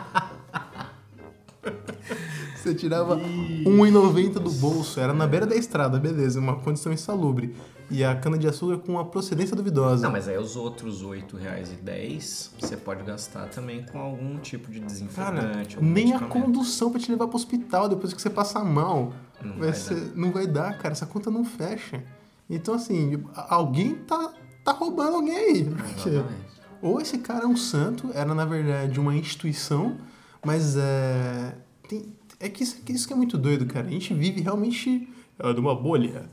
Você 2.71 2.75
tirava 2.77 3.17
1,90 3.17 4.33
do 4.39 4.49
bolso. 4.51 4.99
Era 4.99 5.13
na 5.13 5.27
beira 5.27 5.45
da 5.45 5.55
estrada, 5.55 5.99
beleza. 5.99 6.39
Uma 6.39 6.55
condição 6.55 6.91
insalubre. 6.93 7.55
E 7.89 8.03
a 8.05 8.15
cana-de-açúcar 8.15 8.77
com 8.77 8.93
uma 8.93 9.03
procedência 9.05 9.53
duvidosa. 9.55 10.03
Não, 10.03 10.11
mas 10.11 10.25
aí 10.27 10.37
os 10.37 10.55
outros 10.55 11.01
R$ 11.01 11.07
8,10 11.29 12.51
você 12.59 12.77
pode 12.77 13.03
gastar 13.03 13.47
também 13.49 13.83
com 13.91 13.99
algum 13.99 14.37
tipo 14.37 14.71
de 14.71 14.79
Cara, 14.79 14.87
desinfetante. 14.89 15.75
algum 15.75 15.89
nem 15.89 16.13
a 16.13 16.19
condução 16.19 16.89
pra 16.89 16.99
te 17.01 17.11
levar 17.11 17.27
pro 17.27 17.35
hospital 17.35 17.89
depois 17.89 18.13
que 18.13 18.21
você 18.21 18.29
passar 18.29 18.63
mal. 18.63 19.11
Não 19.43 19.57
vai 19.57 19.73
ser- 19.73 20.13
não 20.15 20.31
vai 20.31 20.47
dar, 20.47 20.77
cara. 20.77 20.93
Essa 20.93 21.05
conta 21.05 21.29
não 21.29 21.43
fecha. 21.43 22.01
Então, 22.49 22.73
assim, 22.73 23.21
alguém 23.49 23.95
tá, 23.95 24.31
tá 24.63 24.71
roubando 24.71 25.15
alguém 25.17 25.35
aí. 25.35 25.63
Porque 25.65 26.09
Exatamente. 26.09 26.45
ou 26.81 27.01
esse 27.01 27.17
cara 27.17 27.43
é 27.43 27.47
um 27.47 27.57
santo, 27.57 28.09
era 28.13 28.33
na 28.33 28.45
verdade 28.45 28.99
uma 29.01 29.15
instituição, 29.15 29.97
mas 30.45 30.75
é. 30.77 31.55
tem- 31.89 32.13
é 32.41 32.49
que 32.49 32.63
isso, 32.63 32.81
que 32.81 32.91
isso 32.91 33.07
que 33.07 33.13
é 33.13 33.15
muito 33.15 33.37
doido, 33.37 33.65
cara. 33.65 33.87
A 33.87 33.91
gente 33.91 34.13
vive 34.13 34.41
realmente 34.41 35.07
é, 35.39 35.53
numa 35.53 35.73
bolha 35.75 36.29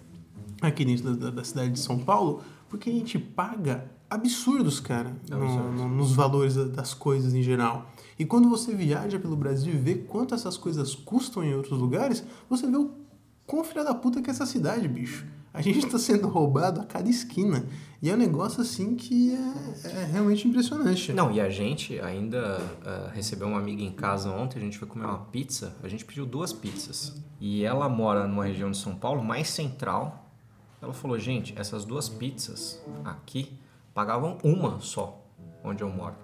aqui 0.60 0.84
dentro 0.84 1.14
da, 1.14 1.26
da- 1.26 1.30
da 1.36 1.44
cidade 1.44 1.70
de 1.72 1.78
São 1.78 1.98
Paulo, 1.98 2.42
porque 2.68 2.90
a 2.90 2.92
gente 2.92 3.18
paga 3.18 3.90
absurdos, 4.10 4.80
cara, 4.80 5.16
no- 5.30 5.36
no- 5.72 5.88
nos 5.88 6.12
valores 6.12 6.54
da- 6.56 6.64
das 6.64 6.94
coisas 6.94 7.32
em 7.34 7.42
geral. 7.42 7.90
E 8.18 8.24
quando 8.24 8.48
você 8.48 8.74
viaja 8.74 9.18
pelo 9.18 9.36
Brasil 9.36 9.72
e 9.72 9.76
vê 9.76 9.94
quanto 9.94 10.34
essas 10.34 10.56
coisas 10.56 10.94
custam 10.94 11.44
em 11.44 11.54
outros 11.54 11.78
lugares, 11.78 12.24
você 12.50 12.66
vê 12.66 12.76
o 12.76 12.90
quão 13.46 13.62
filha 13.62 13.84
da 13.84 13.94
puta 13.94 14.20
que 14.20 14.28
é 14.28 14.32
essa 14.32 14.44
cidade, 14.46 14.88
bicho. 14.88 15.24
A 15.52 15.62
gente 15.62 15.86
tá 15.86 15.98
sendo 15.98 16.28
roubado 16.28 16.80
a 16.80 16.84
cada 16.84 17.08
esquina. 17.08 17.64
E 18.00 18.10
é 18.10 18.14
um 18.14 18.16
negócio 18.16 18.60
assim 18.60 18.94
que 18.94 19.34
é, 19.34 19.88
é 19.88 20.04
realmente 20.04 20.46
impressionante. 20.46 21.12
Não, 21.12 21.32
e 21.32 21.40
a 21.40 21.50
gente 21.50 21.98
ainda 22.00 22.60
ah, 22.84 23.10
recebeu 23.12 23.48
uma 23.48 23.58
amiga 23.58 23.82
em 23.82 23.90
casa 23.90 24.30
ontem, 24.30 24.58
a 24.58 24.62
gente 24.62 24.78
foi 24.78 24.86
comer 24.86 25.06
uma 25.06 25.18
pizza, 25.18 25.74
a 25.82 25.88
gente 25.88 26.04
pediu 26.04 26.24
duas 26.24 26.52
pizzas. 26.52 27.20
E 27.40 27.64
ela 27.64 27.88
mora 27.88 28.26
numa 28.26 28.44
região 28.44 28.70
de 28.70 28.76
São 28.76 28.94
Paulo 28.94 29.22
mais 29.24 29.48
central. 29.48 30.30
Ela 30.80 30.92
falou, 30.92 31.18
gente, 31.18 31.58
essas 31.58 31.84
duas 31.84 32.08
pizzas 32.08 32.80
aqui 33.04 33.58
pagavam 33.92 34.38
uma 34.44 34.78
só, 34.80 35.20
onde 35.64 35.82
eu 35.82 35.90
moro. 35.90 36.14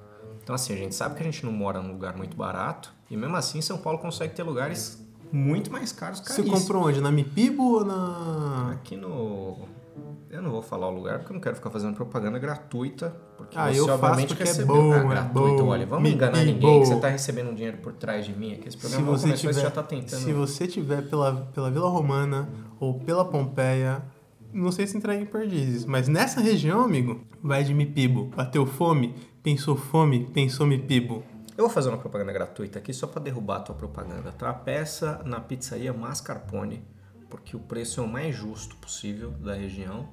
Então 0.43 0.55
assim, 0.55 0.75
a 0.75 0.77
gente 0.77 0.95
sabe 0.95 1.17
que 1.17 1.23
a 1.23 1.25
gente 1.25 1.45
não 1.45 1.53
mora 1.53 1.83
num 1.83 1.93
lugar 1.93 2.17
muito 2.17 2.37
barato, 2.37 2.95
e 3.11 3.17
mesmo 3.17 3.35
assim 3.35 3.61
São 3.61 3.79
Paulo 3.79 3.99
consegue 3.99 4.35
ter 4.35 4.45
lugares 4.45 5.05
muito 5.33 5.71
mais 5.73 5.93
caros, 5.93 6.19
Você 6.21 6.29
caríssimos. 6.37 6.61
comprou 6.61 6.87
onde? 6.87 7.01
Na 7.01 7.11
Mipibo 7.11 7.63
ou 7.79 7.85
na. 7.85 8.71
Aqui 8.73 8.97
no... 8.97 9.57
Eu 10.31 10.43
não 10.43 10.51
vou 10.51 10.63
falar 10.63 10.89
o 10.89 10.95
lugar 10.95 11.19
porque 11.21 11.31
eu 11.33 11.35
não 11.35 11.41
quero 11.41 11.55
ficar 11.55 11.71
fazendo 11.71 11.95
propaganda 11.95 12.39
gratuita. 12.41 13.15
Porque 13.37 13.57
Ah, 13.57 13.73
você 13.73 13.79
eu 13.81 13.87
faço 13.87 14.03
obviamente 14.05 14.29
porque 14.29 14.43
quer 14.43 14.49
é 14.49 14.53
receber- 14.53 14.73
bom, 14.73 14.93
Ah, 14.93 14.97
é 14.97 15.09
gratuito, 15.09 15.63
bom. 15.63 15.69
olha, 15.69 15.87
vamos 15.87 16.03
Me 16.09 16.13
enganar 16.15 16.45
ninguém 16.45 16.81
que 16.81 16.87
você 16.87 16.97
tá 16.97 17.09
recebendo 17.09 17.51
um 17.51 17.55
dinheiro 17.55 17.77
por 17.79 17.93
trás 17.93 18.25
de 18.27 18.33
mim 18.33 18.53
aqui. 18.53 18.67
Esse 18.69 18.73
Se 18.77 18.79
programa 18.79 19.07
não 19.07 19.13
você 19.17 19.23
começou, 19.27 19.41
tiver, 19.51 19.53
você 19.55 19.61
já 19.61 19.71
tá 19.71 19.83
tentando. 19.85 20.21
se 20.21 20.33
você 20.33 20.67
tiver 20.67 21.03
pela, 21.09 21.49
pela 21.55 21.71
Vila 21.71 21.89
Romana 21.89 22.49
ou 22.81 22.95
pela 22.99 23.25
Pompeia, 23.25 24.03
não 24.53 24.73
sei 24.73 24.89
se 24.89 24.97
entrega 24.97 25.23
em 25.23 25.27
Perdizes, 25.27 25.85
mas 25.85 26.09
nessa 26.09 26.41
região, 26.41 26.83
amigo, 26.83 27.21
vai 27.41 27.63
de 27.63 27.73
Mipibo. 27.73 28.31
Bateu 28.37 28.67
fome, 28.67 29.15
pensou 29.41 29.77
fome, 29.77 30.29
pensou 30.35 30.67
Mipibo. 30.67 31.23
Eu 31.57 31.65
vou 31.65 31.71
fazer 31.71 31.89
uma 31.89 31.99
propaganda 31.99 32.33
gratuita 32.33 32.79
aqui 32.81 32.93
só 32.93 33.07
para 33.07 33.23
derrubar 33.23 33.59
a 33.59 33.61
tua 33.61 33.75
propaganda, 33.75 34.33
tá? 34.33 34.53
Peça 34.53 35.21
na 35.25 35.41
pizzaria 35.41 35.93
Mascarpone, 35.93 36.85
porque 37.31 37.57
o 37.57 37.61
preço 37.61 38.01
é 38.01 38.03
o 38.05 38.09
mais 38.09 38.35
justo 38.35 38.75
possível 38.77 39.31
da 39.31 39.55
região 39.55 40.09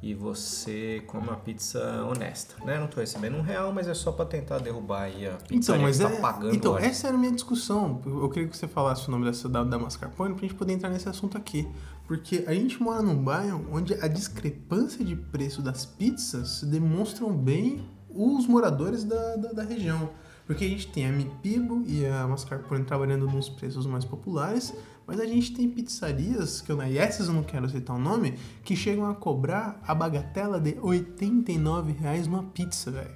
e 0.00 0.14
você 0.14 1.02
come 1.08 1.26
uma 1.26 1.36
pizza 1.36 2.04
honesta, 2.04 2.54
né? 2.64 2.78
Não 2.78 2.86
tô 2.86 3.00
recebendo 3.00 3.36
um 3.36 3.40
real, 3.40 3.72
mas 3.72 3.88
é 3.88 3.94
só 3.94 4.12
para 4.12 4.24
tentar 4.26 4.58
derrubar 4.58 5.02
aí 5.02 5.26
a 5.26 5.30
Então, 5.32 5.46
pizzaria 5.48 5.82
mas 5.82 5.98
que 5.98 6.04
é, 6.04 6.08
tá 6.08 6.20
pagando. 6.20 6.54
então 6.54 6.72
olha. 6.74 6.86
essa 6.86 7.08
era 7.08 7.16
a 7.16 7.18
minha 7.18 7.32
discussão. 7.32 8.00
Eu 8.06 8.28
queria 8.30 8.48
que 8.48 8.56
você 8.56 8.68
falasse 8.68 9.08
o 9.08 9.10
nome 9.10 9.28
da, 9.28 9.64
da 9.64 9.78
mascarpone 9.80 10.34
pra 10.34 10.42
gente 10.42 10.54
poder 10.54 10.74
entrar 10.74 10.90
nesse 10.90 11.08
assunto 11.08 11.36
aqui. 11.36 11.68
Porque 12.06 12.44
a 12.46 12.54
gente 12.54 12.80
mora 12.80 13.02
num 13.02 13.16
bairro 13.20 13.66
onde 13.72 13.94
a 13.94 14.06
discrepância 14.06 15.04
de 15.04 15.16
preço 15.16 15.60
das 15.60 15.84
pizzas 15.84 16.62
demonstram 16.62 17.36
bem 17.36 17.84
os 18.08 18.46
moradores 18.46 19.02
da, 19.02 19.34
da, 19.34 19.52
da 19.52 19.62
região. 19.64 20.08
Porque 20.48 20.64
a 20.64 20.68
gente 20.68 20.88
tem 20.88 21.06
a 21.06 21.12
Mipibo 21.12 21.84
e 21.86 22.06
a 22.06 22.26
Mascarpone 22.26 22.82
trabalhando 22.82 23.26
nos 23.26 23.50
preços 23.50 23.84
mais 23.84 24.06
populares, 24.06 24.74
mas 25.06 25.20
a 25.20 25.26
gente 25.26 25.52
tem 25.52 25.68
pizzarias, 25.68 26.62
que 26.62 26.72
eu, 26.72 26.82
e 26.82 26.96
essas 26.96 27.28
eu 27.28 27.34
não 27.34 27.42
quero 27.42 27.68
citar 27.68 27.94
o 27.94 27.98
nome, 27.98 28.32
que 28.64 28.74
chegam 28.74 29.04
a 29.04 29.14
cobrar 29.14 29.78
a 29.86 29.94
bagatela 29.94 30.58
de 30.58 30.78
89 30.80 31.92
reais 31.92 32.26
numa 32.26 32.44
pizza, 32.44 32.90
velho. 32.90 33.14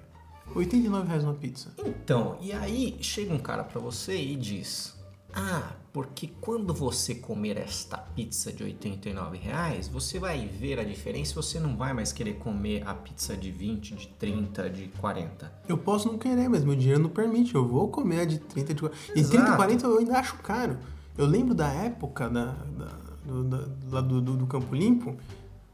89 0.54 1.08
reais 1.08 1.24
numa 1.24 1.34
pizza. 1.34 1.72
Então, 1.78 2.36
e 2.38 2.52
aí 2.52 2.98
chega 3.00 3.32
um 3.32 3.38
cara 3.38 3.64
pra 3.64 3.80
você 3.80 4.14
e 4.14 4.36
diz: 4.36 4.94
Ah, 5.32 5.72
porque 5.92 6.30
quando 6.40 6.72
você 6.72 7.14
comer 7.14 7.58
esta 7.58 7.98
pizza 7.98 8.50
de 8.52 8.64
89 8.64 9.36
reais, 9.36 9.88
você 9.88 10.18
vai 10.18 10.46
ver 10.46 10.78
a 10.80 10.84
diferença 10.84 11.32
e 11.32 11.34
você 11.34 11.60
não 11.60 11.76
vai 11.76 11.92
mais 11.92 12.12
querer 12.12 12.34
comer 12.38 12.82
a 12.86 12.94
pizza 12.94 13.36
de 13.36 13.50
20, 13.50 13.94
de 13.96 14.08
30, 14.08 14.70
de 14.70 14.88
40. 14.98 15.52
Eu 15.68 15.76
posso 15.76 16.08
não 16.08 16.16
querer, 16.18 16.48
mas 16.48 16.64
meu 16.64 16.74
dinheiro 16.74 17.02
não 17.02 17.10
permite. 17.10 17.54
Eu 17.54 17.68
vou 17.68 17.88
comer 17.88 18.20
a 18.20 18.24
de 18.24 18.38
30 18.38 18.72
de 18.74 18.80
40. 18.80 18.98
E 19.14 19.20
Exato. 19.20 19.36
30 19.36 19.52
e 19.52 19.56
40 19.56 19.86
eu 19.86 19.98
ainda 19.98 20.18
acho 20.18 20.36
caro. 20.38 20.78
Eu 21.18 21.26
lembro 21.26 21.54
da 21.54 21.68
época 21.68 22.28
da, 22.30 22.46
da- 22.46 22.98
do, 23.26 23.44
da- 23.44 23.68
lá 23.90 24.00
do, 24.00 24.20
do, 24.22 24.36
do 24.36 24.46
Campo 24.46 24.74
Limpo 24.74 25.14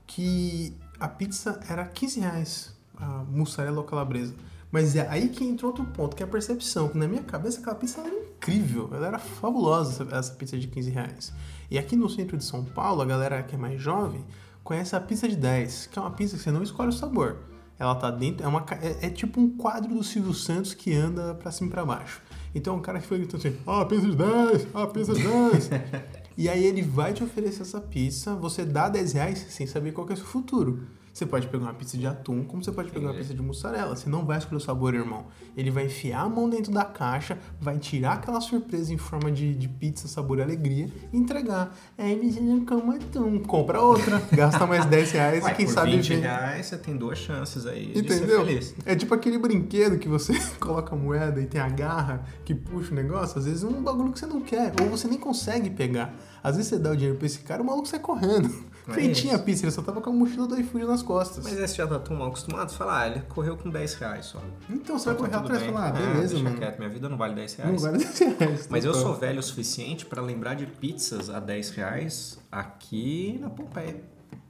que 0.07 0.75
a 0.99 1.07
pizza 1.09 1.61
era 1.69 1.85
15 1.85 2.21
reais, 2.21 2.75
a 2.97 3.25
mussarela 3.31 3.79
ou 3.79 3.85
calabresa. 3.85 4.35
Mas 4.71 4.97
é 4.97 5.07
aí 5.09 5.29
que 5.29 5.45
entra 5.45 5.67
outro 5.67 5.85
ponto, 5.85 6.15
que 6.17 6.23
é 6.23 6.27
a 6.27 6.29
percepção. 6.29 6.89
Que 6.89 6.99
na 6.99 7.07
minha 7.09 7.23
cabeça 7.23 7.61
aquela 7.61 7.77
pizza 7.77 8.01
era 8.01 8.11
incrível, 8.39 8.89
ela 8.93 9.09
era 9.09 9.19
fabulosa, 9.19 10.07
essa, 10.13 10.33
pizza 10.33 10.57
de 10.57 10.69
15 10.69 10.91
reais. 10.91 11.33
E 11.71 11.79
aqui 11.79 11.97
no 11.97 12.09
centro 12.09 12.37
de 12.37 12.45
São 12.45 12.65
Paulo, 12.65 13.03
a 13.03 13.05
galera 13.05 13.43
que 13.43 13.55
é 13.55 13.59
mais 13.59 13.81
jovem 13.81 14.25
conhece 14.63 14.95
a 14.95 15.01
pizza 15.01 15.29
de 15.29 15.37
10, 15.37 15.89
que 15.89 15.99
é 15.99 16.03
uma 16.03 16.11
pizza 16.11 16.37
que 16.37 16.43
você 16.43 16.51
não 16.51 16.63
escolhe 16.63 16.89
o 16.89 16.93
sabor. 16.93 17.39
Ela 17.79 17.95
tá 17.95 18.11
dentro, 18.11 18.45
é, 18.45 18.49
uma, 18.49 18.65
é, 18.81 19.07
é 19.07 19.11
tipo 19.11 19.41
um 19.41 19.57
quadro 19.57 19.95
do 19.95 20.03
Silvio 20.03 20.35
Santos 20.35 20.75
que 20.75 20.95
anda 20.95 21.35
pra 21.35 21.51
cima 21.51 21.69
e 21.69 21.71
pra 21.71 21.85
baixo. 21.85 22.23
Então 22.55 22.77
o 22.77 22.81
cara 22.81 22.99
que 22.99 23.07
foi 23.07 23.19
gritando 23.19 23.47
assim, 23.47 23.57
ah, 23.67 23.85
pizza 23.85 24.07
de 24.07 24.17
10, 24.17 24.67
ah, 24.75 24.87
pizza 24.87 25.15
de 25.15 25.23
10. 25.23 25.71
e 26.37 26.49
aí 26.49 26.65
ele 26.65 26.83
vai 26.83 27.13
te 27.13 27.23
oferecer 27.23 27.63
essa 27.63 27.81
pizza, 27.81 28.35
você 28.35 28.65
dá 28.65 28.89
10 28.89 29.13
reais 29.13 29.47
sem 29.51 29.67
saber 29.67 29.93
qual 29.93 30.09
é 30.09 30.13
o 30.13 30.17
seu 30.17 30.27
futuro. 30.27 30.87
Você 31.19 31.27
pode 31.27 31.49
pegar 31.49 31.65
uma 31.65 31.75
pizza 31.75 31.99
de 31.99 32.07
atum, 32.07 32.45
como 32.45 32.63
você 32.63 32.71
pode 32.71 32.93
pegar 32.93 33.07
uma 33.07 33.11
Entendi. 33.11 33.25
pizza 33.25 33.35
de 33.35 33.43
mussarela. 33.45 33.97
Você 33.97 34.09
não 34.09 34.25
vai 34.25 34.39
escolher 34.39 34.59
o 34.59 34.61
sabor, 34.61 34.95
irmão. 34.95 35.27
Ele 35.57 35.69
vai 35.69 35.87
enfiar 35.87 36.21
a 36.21 36.29
mão 36.29 36.49
dentro 36.49 36.73
da 36.73 36.85
caixa, 36.85 37.37
vai 37.61 37.77
tirar 37.77 38.13
aquela 38.13 38.41
surpresa 38.41 38.95
em 38.95 38.97
forma 38.97 39.33
de, 39.33 39.53
de 39.53 39.67
pizza, 39.67 40.07
sabor 40.07 40.39
e 40.39 40.43
alegria 40.43 40.89
e 41.13 41.19
entregar. 41.19 41.77
É, 41.99 42.13
eu 42.13 42.23
não 42.41 42.65
como 42.65 42.93
atum. 42.93 43.41
Compra 43.41 43.81
outra, 43.81 44.23
gasta 44.31 44.65
mais 44.65 44.85
10 44.87 45.11
reais 45.11 45.45
e 45.45 45.55
quem 45.55 45.67
por 45.67 45.73
sabe 45.73 45.97
20 45.97 46.09
vem. 46.09 46.21
reais 46.21 46.67
você 46.67 46.79
tem 46.79 46.97
duas 46.97 47.19
chances 47.19 47.67
aí 47.67 47.99
Entendeu? 47.99 48.47
É 48.87 48.95
tipo 48.95 49.13
aquele 49.13 49.39
brinquedo 49.39 49.99
que 49.99 50.07
você 50.07 50.39
coloca 50.61 50.95
a 50.95 50.99
moeda 50.99 51.41
e 51.41 51.47
tem 51.47 51.61
a 51.61 51.69
garra 51.69 52.23
que 52.45 52.55
puxa 52.55 52.93
o 52.93 52.95
negócio. 52.95 53.41
Às 53.41 53.45
vezes 53.47 53.65
é 53.65 53.67
um 53.67 53.83
bagulho 53.83 54.13
que 54.13 54.21
você 54.21 54.27
não 54.27 54.41
quer, 54.41 54.73
ou 54.81 54.89
você 54.89 55.09
nem 55.09 55.19
consegue 55.19 55.69
pegar. 55.69 56.15
Às 56.45 56.55
vezes 56.55 56.71
você 56.71 56.79
dá 56.79 56.93
o 56.93 56.97
dinheiro 56.97 57.19
pra 57.19 57.27
esse 57.27 57.41
cara, 57.41 57.61
o 57.61 57.67
maluco 57.67 57.89
sai 57.89 57.99
correndo. 57.99 58.55
É 58.89 58.97
Nem 58.97 59.11
isso. 59.11 59.21
tinha 59.23 59.39
pizza, 59.39 59.65
ele 59.65 59.71
só 59.73 59.83
tava 59.83 60.01
com 60.01 60.11
a 60.11 60.13
mochila 60.13 60.47
do 60.47 60.59
iFood 60.59 60.85
nas 60.87 61.03
costas. 61.03 61.45
Mas 61.45 61.59
esse 61.59 61.77
já 61.77 61.87
tá 61.87 61.99
tão 61.99 62.17
mal 62.17 62.29
acostumado, 62.29 62.73
fala, 62.73 63.03
ah, 63.03 63.07
ele 63.09 63.21
correu 63.29 63.57
com 63.57 63.69
10 63.71 63.95
reais 63.95 64.27
só. 64.27 64.43
Então 64.71 64.99
você 64.99 65.07
vai 65.07 65.15
Tá 65.15 65.21
correr 65.21 65.33
tudo 65.37 65.45
atrás 65.45 65.63
e 65.63 65.67
falar, 65.67 65.85
ah, 65.85 65.99
É, 65.99 66.07
beleza, 66.15 66.29
deixa 66.35 66.45
mano. 66.45 66.57
quieto, 66.57 66.79
minha 66.79 66.91
vida 66.91 67.09
não 67.09 67.17
vale 67.19 67.35
10 67.35 67.59
Não 67.59 67.65
reais. 67.67 67.83
vale 67.83 67.99
10 67.99 68.19
reais. 68.19 68.69
Mas 68.71 68.85
eu 68.85 68.93
total. 68.93 69.07
sou 69.09 69.17
velho 69.21 69.39
o 69.41 69.43
suficiente 69.43 70.07
pra 70.07 70.23
lembrar 70.23 70.55
de 70.55 70.67
pizzas 70.67 71.29
a 71.31 71.39
10 71.39 71.71
reais 71.71 72.39
aqui 72.51 73.39
na 73.41 73.51
Pompeia. 73.51 73.97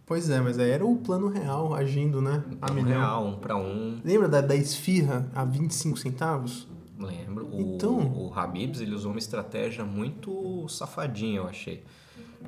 Pois 0.06 0.30
é, 0.30 0.40
mas 0.40 0.58
aí 0.58 0.70
era 0.70 0.86
o 0.86 0.96
plano 0.96 1.28
real 1.28 1.74
agindo, 1.74 2.22
né? 2.22 2.42
A 2.62 2.70
Um 2.70 2.74
milhão. 2.74 2.88
real, 3.00 3.26
um 3.26 3.36
pra 3.36 3.56
um, 3.56 4.00
Lembra 4.04 4.26
da, 4.28 4.40
da 4.40 4.56
esfirra 4.56 5.28
a 5.34 5.44
25 5.44 5.98
centavos? 5.98 6.66
lembro. 6.98 7.46
O, 7.52 7.60
Então- 7.60 7.98
o 7.98 8.32
Habibs, 8.34 8.80
ele 8.80 8.94
usou 8.94 9.10
uma 9.12 9.18
estratégia 9.18 9.84
muito 9.84 10.66
safadinha, 10.68 11.38
eu 11.38 11.46
achei. 11.46 11.84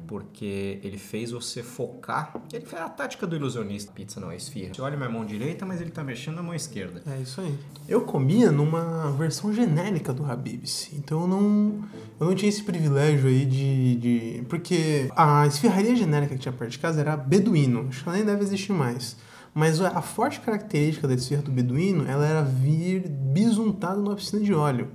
Porque 0.06 0.80
ele 0.82 0.98
fez 0.98 1.30
você 1.30 1.62
focar. 1.62 2.34
Ele 2.52 2.64
fez 2.64 2.80
a 2.80 2.88
tática 2.88 3.26
do 3.26 3.36
ilusionista. 3.36 3.92
Pizza 3.92 4.20
não 4.20 4.30
é 4.30 4.36
esfirra. 4.36 4.74
Você 4.74 4.82
olha 4.82 4.96
minha 4.96 5.08
mão 5.08 5.24
direita, 5.24 5.66
mas 5.66 5.80
ele 5.80 5.90
tá 5.90 6.02
mexendo 6.02 6.36
na 6.36 6.42
mão 6.42 6.54
esquerda. 6.54 7.02
É 7.06 7.20
isso 7.20 7.40
aí. 7.40 7.56
Eu 7.88 8.02
comia 8.02 8.50
numa 8.50 9.12
versão 9.12 9.52
genérica 9.52 10.12
do 10.12 10.24
Habib's. 10.24 10.90
Então 10.92 11.22
eu 11.22 11.26
não, 11.26 11.84
eu 12.18 12.26
não 12.26 12.34
tinha 12.34 12.48
esse 12.48 12.62
privilégio 12.62 13.28
aí 13.28 13.44
de, 13.44 13.96
de. 13.96 14.44
Porque 14.48 15.08
a 15.14 15.46
esfirraria 15.46 15.94
genérica 15.94 16.34
que 16.34 16.40
tinha 16.40 16.52
perto 16.52 16.72
de 16.72 16.78
casa 16.78 17.00
era 17.00 17.16
beduíno. 17.16 17.86
Acho 17.88 18.02
que 18.02 18.08
ela 18.08 18.16
nem 18.16 18.26
deve 18.26 18.42
existir 18.42 18.72
mais. 18.72 19.16
Mas 19.52 19.80
a 19.80 20.00
forte 20.00 20.40
característica 20.40 21.08
da 21.08 21.14
esfirra 21.14 21.42
do 21.42 21.50
beduíno 21.50 22.06
ela 22.08 22.24
era 22.26 22.42
vir 22.42 23.08
bisuntada 23.08 23.96
numa 23.96 24.14
piscina 24.14 24.42
de 24.42 24.54
óleo. 24.54 24.88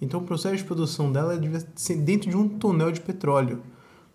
Então 0.00 0.20
o 0.20 0.24
processo 0.24 0.56
de 0.56 0.64
produção 0.64 1.12
dela 1.12 1.38
devia 1.38 1.62
ser 1.76 1.96
dentro 1.96 2.30
de 2.30 2.36
um 2.36 2.48
tonel 2.48 2.90
de 2.90 3.00
petróleo. 3.00 3.62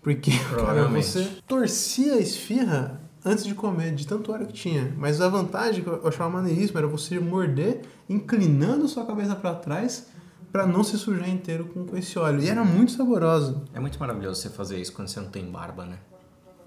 Porque, 0.05 0.29
cara, 0.55 0.87
você 0.87 1.27
torcia 1.47 2.13
a 2.13 2.19
esfirra 2.19 3.01
antes 3.25 3.43
de 3.43 3.55
comer, 3.55 3.91
de 3.95 4.05
tanto 4.05 4.31
óleo 4.31 4.45
que 4.45 4.53
tinha. 4.53 4.93
Mas 4.99 5.19
a 5.19 5.27
vantagem 5.27 5.83
que 5.83 5.89
eu 5.89 6.07
achava 6.07 6.29
maneiríssima 6.29 6.79
era 6.79 6.87
você 6.87 7.19
morder 7.19 7.81
inclinando 8.07 8.87
sua 8.87 9.03
cabeça 9.03 9.35
para 9.35 9.55
trás 9.55 10.05
para 10.51 10.67
não 10.67 10.83
se 10.83 10.95
sujar 10.99 11.27
inteiro 11.27 11.65
com, 11.65 11.97
esse 11.97 12.19
óleo. 12.19 12.39
E 12.39 12.47
era 12.47 12.63
muito 12.63 12.91
saboroso. 12.91 13.63
É 13.73 13.79
muito 13.79 13.99
maravilhoso 13.99 14.39
você 14.39 14.49
fazer 14.49 14.79
isso 14.79 14.93
quando 14.93 15.07
você 15.07 15.19
não 15.19 15.29
tem 15.29 15.43
barba, 15.49 15.87
né? 15.87 15.97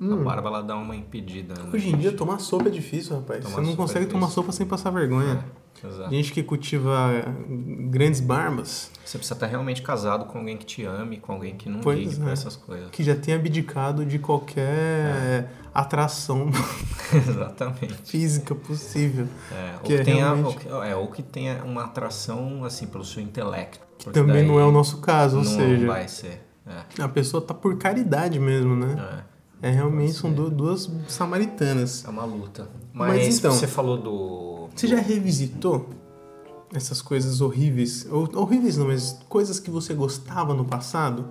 Hum. 0.00 0.14
A 0.14 0.16
barba 0.16 0.48
ela 0.48 0.62
dá 0.62 0.76
uma 0.76 0.96
impedida. 0.96 1.54
né? 1.54 1.70
Hoje 1.72 1.90
em 1.90 1.96
dia, 1.96 2.10
tomar 2.10 2.40
sopa 2.40 2.66
é 2.66 2.72
difícil, 2.72 3.14
rapaz. 3.18 3.44
Tomar 3.44 3.54
você 3.54 3.62
não 3.62 3.72
é 3.72 3.76
consegue 3.76 4.06
tomar 4.06 4.26
difícil. 4.26 4.42
sopa 4.42 4.50
sem 4.52 4.66
passar 4.66 4.90
vergonha. 4.90 5.34
É, 5.34 5.58
exato. 5.86 6.10
Gente 6.10 6.32
que 6.32 6.42
cultiva 6.42 7.24
grandes 7.90 8.20
barbas, 8.20 8.90
Você 9.04 9.18
precisa 9.18 9.34
estar 9.34 9.46
realmente 9.46 9.80
casado 9.82 10.24
com 10.26 10.38
alguém 10.38 10.56
que 10.56 10.66
te 10.66 10.84
ame, 10.84 11.18
com 11.18 11.32
alguém 11.32 11.56
que 11.56 11.68
não 11.68 11.80
Pois 11.80 11.98
ligue 11.98 12.28
é. 12.28 12.32
essas 12.32 12.56
coisas. 12.56 12.90
que 12.90 13.02
já 13.04 13.14
tem 13.14 13.34
abdicado 13.34 14.04
de 14.04 14.18
qualquer 14.18 15.50
atração 15.74 16.50
Exatamente. 17.12 17.94
física 18.04 18.54
possível. 18.54 19.26
É, 19.52 19.74
ou, 19.74 19.80
Que 19.80 19.94
que 19.94 20.00
é 20.00 20.04
tenha, 20.04 20.24
realmente- 20.24 20.46
ou, 20.46 20.54
que, 20.82 20.88
é, 20.88 20.96
ou 20.96 21.06
que 21.08 21.22
tenha 21.22 21.62
uma 21.64 21.84
atração 21.84 22.64
assim 22.64 22.86
pelo 22.86 23.04
seu 23.04 23.22
intelecto. 23.22 23.80
porque 23.96 24.10
Também 24.18 24.46
não 24.46 24.58
é 24.60 24.64
o 24.64 24.72
nosso 24.72 24.98
caso, 24.98 25.38
ou 25.38 25.44
não 25.44 25.50
seja, 25.56 25.86
vai 25.86 26.08
ser. 26.08 26.44
É, 26.98 27.02
a 27.02 27.08
pessoa 27.08 27.40
tá 27.40 27.54
por 27.54 27.76
caridade 27.78 28.38
mesmo, 28.38 28.76
né? 28.76 29.24
é, 29.62 29.68
É 29.68 29.70
realmente, 29.70 30.12
são 30.12 30.30
du- 30.32 30.50
duas 30.50 30.88
samaritanas. 31.08 32.04
é 32.04 32.08
uma 32.10 32.24
luta. 32.24 32.68
Mas 32.92 33.08
Mas, 33.26 33.38
então- 33.38 33.52
você 33.52 33.66
falou 33.66 33.96
do. 33.96 34.67
Você 34.78 34.86
já 34.86 35.00
revisitou 35.00 35.90
essas 36.72 37.02
coisas 37.02 37.40
horríveis? 37.40 38.06
Ou, 38.08 38.28
horríveis 38.36 38.76
não, 38.76 38.86
mas 38.86 39.18
coisas 39.28 39.58
que 39.58 39.72
você 39.72 39.92
gostava 39.92 40.54
no 40.54 40.64
passado? 40.64 41.26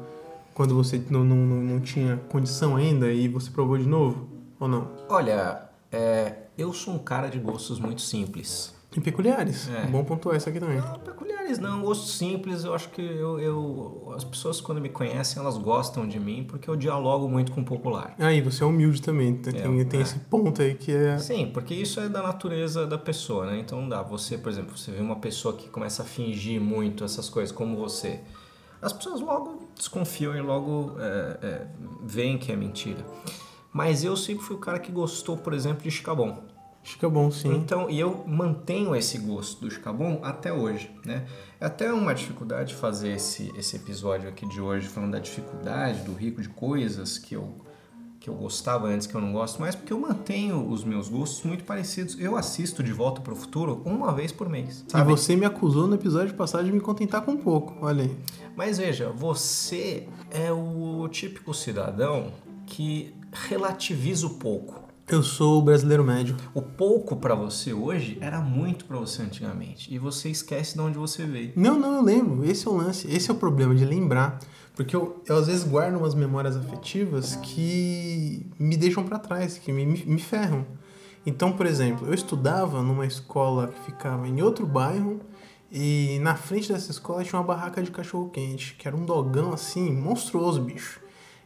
Quando 0.53 0.75
você 0.75 1.01
não, 1.09 1.23
não, 1.23 1.37
não, 1.37 1.79
tinha 1.79 2.17
condição 2.27 2.75
ainda 2.75 3.09
e 3.09 3.29
você 3.29 3.49
provou 3.49 3.77
de 3.77 3.87
novo? 3.87 4.27
Ou 4.59 4.67
não? 4.67 4.91
Olha, 5.07 5.61
é, 5.89 6.33
eu 6.57 6.73
sou 6.73 6.93
um 6.93 6.99
cara 6.99 7.29
de 7.29 7.39
gostos 7.39 7.79
muito 7.79 8.01
simples. 8.01 8.73
E 8.97 9.01
peculiares. 9.01 9.69
É. 9.69 9.85
Bom 9.85 10.03
pontuar 10.03 10.35
isso 10.35 10.49
aqui 10.49 10.59
também. 10.59 10.77
Não, 10.79 10.99
peculiares 10.99 11.59
não, 11.59 11.81
gostos 11.83 12.17
simples. 12.17 12.63
Eu 12.63 12.73
acho 12.73 12.89
que 12.89 13.01
eu, 13.01 13.39
eu- 13.39 14.13
as 14.15 14.23
pessoas 14.23 14.59
quando 14.59 14.81
me 14.81 14.89
conhecem 14.89 15.39
elas 15.41 15.57
gostam 15.57 16.07
de 16.07 16.19
mim 16.19 16.43
porque 16.43 16.67
eu 16.69 16.75
dialogo 16.75 17.29
muito 17.29 17.51
com 17.51 17.61
o 17.61 17.63
popular. 17.63 18.15
Aí, 18.17 18.41
você 18.41 18.63
é 18.63 18.65
humilde 18.65 19.01
também. 19.01 19.35
Tem, 19.35 19.53
É, 19.81 19.85
tem 19.85 19.99
é. 19.99 20.03
esse 20.03 20.17
ponto 20.19 20.61
aí 20.61 20.73
que 20.73 20.91
é. 20.91 21.17
Sim, 21.19 21.51
porque 21.53 21.73
isso 21.75 21.99
é 21.99 22.09
da 22.09 22.23
natureza 22.23 22.87
da 22.87 22.97
pessoa, 22.97 23.45
né? 23.45 23.59
Então 23.59 23.79
não 23.81 23.87
dá. 23.89 24.01
Você, 24.01 24.37
por 24.37 24.51
exemplo, 24.51 24.75
você 24.77 24.91
vê 24.91 24.99
uma 25.01 25.17
pessoa 25.17 25.53
que 25.55 25.69
começa 25.69 26.01
a 26.01 26.05
fingir 26.05 26.59
muito 26.59 27.03
essas 27.03 27.29
coisas, 27.29 27.55
como 27.55 27.77
você. 27.77 28.19
As 28.81 28.93
pessoas 28.93 29.21
logo 29.21 29.63
desconfiam 29.75 30.35
e 30.35 30.41
logo 30.41 30.95
é, 30.99 31.37
é, 31.41 31.67
veem 32.03 32.37
que 32.37 32.51
é 32.51 32.55
mentira. 32.55 33.05
Mas 33.71 34.03
eu 34.03 34.15
sempre 34.17 34.43
fui 34.43 34.55
o 34.55 34.59
cara 34.59 34.79
que 34.79 34.91
gostou, 34.91 35.37
por 35.37 35.53
exemplo, 35.53 35.83
de 35.83 35.91
Chicabon. 35.91 36.43
Fica 36.87 37.09
bom, 37.09 37.29
sim. 37.29 37.53
Então, 37.53 37.89
e 37.89 37.99
eu 37.99 38.23
mantenho 38.25 38.95
esse 38.95 39.17
gosto 39.17 39.59
do 39.61 39.69
Chicabon 39.69 40.21
até 40.23 40.53
hoje, 40.53 40.89
né? 41.05 41.25
É 41.59 41.65
até 41.65 41.91
uma 41.91 42.13
dificuldade 42.15 42.73
fazer 42.73 43.09
esse, 43.09 43.51
esse 43.57 43.75
episódio 43.75 44.29
aqui 44.29 44.47
de 44.47 44.61
hoje 44.61 44.87
falando 44.87 45.11
da 45.11 45.19
dificuldade, 45.19 46.03
do 46.03 46.13
rico 46.13 46.41
de 46.41 46.47
coisas 46.47 47.17
que 47.17 47.35
eu, 47.35 47.53
que 48.21 48.29
eu 48.29 48.33
gostava 48.35 48.87
antes, 48.87 49.05
que 49.05 49.13
eu 49.13 49.19
não 49.19 49.33
gosto 49.33 49.59
mais, 49.59 49.75
porque 49.75 49.91
eu 49.91 49.99
mantenho 49.99 50.65
os 50.69 50.85
meus 50.85 51.09
gostos 51.09 51.43
muito 51.43 51.65
parecidos. 51.65 52.17
Eu 52.19 52.37
assisto 52.37 52.81
De 52.81 52.93
Volta 52.93 53.19
para 53.19 53.33
o 53.33 53.35
Futuro 53.35 53.81
uma 53.83 54.13
vez 54.13 54.31
por 54.31 54.47
mês, 54.47 54.85
E 54.87 54.91
sabe? 54.93 55.11
você 55.11 55.35
me 55.35 55.45
acusou 55.45 55.87
no 55.87 55.95
episódio 55.95 56.33
passado 56.35 56.63
de 56.63 56.71
me 56.71 56.79
contentar 56.79 57.21
com 57.21 57.35
pouco. 57.35 57.75
Olha 57.81 58.05
aí. 58.05 58.17
Mas 58.55 58.77
veja, 58.77 59.09
você 59.09 60.07
é 60.31 60.53
o 60.53 61.05
típico 61.11 61.53
cidadão 61.53 62.31
que 62.65 63.13
relativiza 63.49 64.25
o 64.25 64.31
pouco. 64.35 64.86
Eu 65.09 65.23
sou 65.23 65.59
o 65.59 65.61
brasileiro 65.61 66.03
médio. 66.03 66.35
O 66.53 66.61
pouco 66.61 67.15
para 67.15 67.33
você 67.33 67.71
hoje 67.71 68.17
era 68.19 68.41
muito 68.41 68.83
para 68.83 68.97
você 68.97 69.21
antigamente. 69.21 69.93
E 69.93 69.97
você 69.97 70.27
esquece 70.27 70.73
de 70.73 70.81
onde 70.81 70.97
você 70.97 71.25
veio. 71.25 71.53
Não, 71.55 71.79
não, 71.79 71.95
eu 71.95 72.01
lembro. 72.01 72.43
Esse 72.43 72.67
é 72.67 72.69
o 72.69 72.75
lance. 72.75 73.09
Esse 73.09 73.31
é 73.31 73.33
o 73.33 73.37
problema 73.37 73.73
de 73.73 73.85
lembrar. 73.85 74.37
Porque 74.75 74.93
eu, 74.93 75.23
eu 75.25 75.37
às 75.37 75.47
vezes 75.47 75.63
guardo 75.63 75.95
umas 75.95 76.13
memórias 76.13 76.57
afetivas 76.57 77.37
que 77.37 78.51
me 78.59 78.75
deixam 78.75 79.01
pra 79.05 79.17
trás, 79.17 79.57
que 79.57 79.71
me, 79.71 79.85
me, 79.85 80.03
me 80.05 80.19
ferram. 80.19 80.65
Então, 81.25 81.53
por 81.53 81.65
exemplo, 81.65 82.05
eu 82.05 82.13
estudava 82.13 82.83
numa 82.83 83.05
escola 83.05 83.67
que 83.67 83.85
ficava 83.85 84.27
em 84.27 84.41
outro 84.41 84.65
bairro 84.65 85.21
e 85.71 86.19
na 86.21 86.35
frente 86.35 86.71
dessa 86.71 86.91
escola 86.91 87.23
tinha 87.23 87.39
uma 87.39 87.47
barraca 87.47 87.81
de 87.81 87.91
cachorro 87.91 88.29
quente, 88.29 88.75
que 88.75 88.85
era 88.85 88.95
um 88.95 89.05
dogão 89.05 89.53
assim, 89.53 89.89
monstruoso, 89.89 90.61
bicho. 90.61 90.99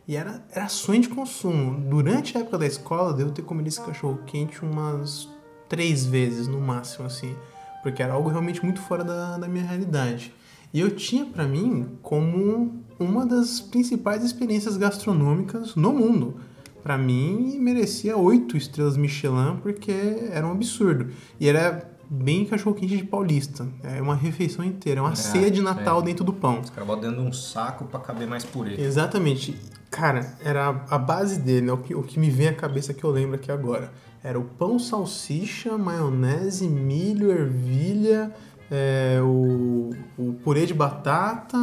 E 0.07 0.15
era, 0.15 0.43
era 0.51 0.67
sonho 0.67 1.01
de 1.01 1.09
consumo. 1.09 1.79
Durante 1.89 2.37
a 2.37 2.41
época 2.41 2.57
da 2.57 2.65
escola, 2.65 3.13
devo 3.13 3.31
ter 3.31 3.43
comido 3.43 3.67
esse 3.67 3.81
cachorro 3.81 4.19
quente 4.25 4.63
umas 4.63 5.29
três 5.69 6.05
vezes 6.05 6.47
no 6.47 6.59
máximo, 6.59 7.05
assim. 7.05 7.35
Porque 7.81 8.01
era 8.01 8.13
algo 8.13 8.29
realmente 8.29 8.63
muito 8.63 8.81
fora 8.81 9.03
da, 9.03 9.37
da 9.37 9.47
minha 9.47 9.63
realidade. 9.63 10.33
E 10.73 10.79
eu 10.79 10.95
tinha 10.95 11.25
pra 11.25 11.45
mim 11.45 11.97
como 12.01 12.81
uma 12.99 13.25
das 13.25 13.59
principais 13.59 14.23
experiências 14.23 14.77
gastronômicas 14.77 15.75
no 15.75 15.91
mundo. 15.91 16.39
Pra 16.81 16.97
mim, 16.97 17.59
merecia 17.59 18.17
oito 18.17 18.57
estrelas 18.57 18.97
Michelin, 18.97 19.57
porque 19.61 19.91
era 20.31 20.47
um 20.47 20.51
absurdo. 20.51 21.11
E 21.39 21.47
era 21.47 21.90
bem 22.13 22.43
cachorro-quente 22.43 22.97
de 22.97 23.05
paulista. 23.05 23.65
É 23.81 24.01
uma 24.01 24.15
refeição 24.15 24.65
inteira, 24.65 24.99
é 24.99 25.01
uma 25.01 25.13
É, 25.13 25.15
ceia 25.15 25.49
de 25.49 25.61
Natal 25.61 26.01
é. 26.01 26.03
dentro 26.03 26.25
do 26.25 26.33
pão. 26.33 26.59
Os 26.59 26.69
caras 26.69 26.85
botam 26.85 27.09
dentro 27.09 27.21
de 27.23 27.29
um 27.29 27.31
saco 27.31 27.85
para 27.85 28.01
caber 28.01 28.27
mais 28.27 28.43
purê. 28.43 28.75
Exatamente. 28.79 29.57
Cara, 29.89 30.35
era 30.43 30.67
a 30.89 30.97
base 30.97 31.39
dele, 31.39 31.67
né? 31.67 31.71
o, 31.71 31.77
que, 31.77 31.95
o 31.95 32.03
que 32.03 32.19
me 32.19 32.29
vem 32.29 32.49
à 32.49 32.53
cabeça 32.53 32.93
que 32.93 33.01
eu 33.03 33.09
lembro 33.11 33.35
aqui 33.35 33.49
agora. 33.49 33.91
Era 34.21 34.37
o 34.37 34.43
pão, 34.43 34.77
salsicha, 34.77 35.77
maionese, 35.77 36.67
milho, 36.67 37.31
ervilha, 37.31 38.31
é, 38.69 39.19
o, 39.23 39.91
o 40.17 40.33
purê 40.43 40.65
de 40.65 40.73
batata, 40.73 41.57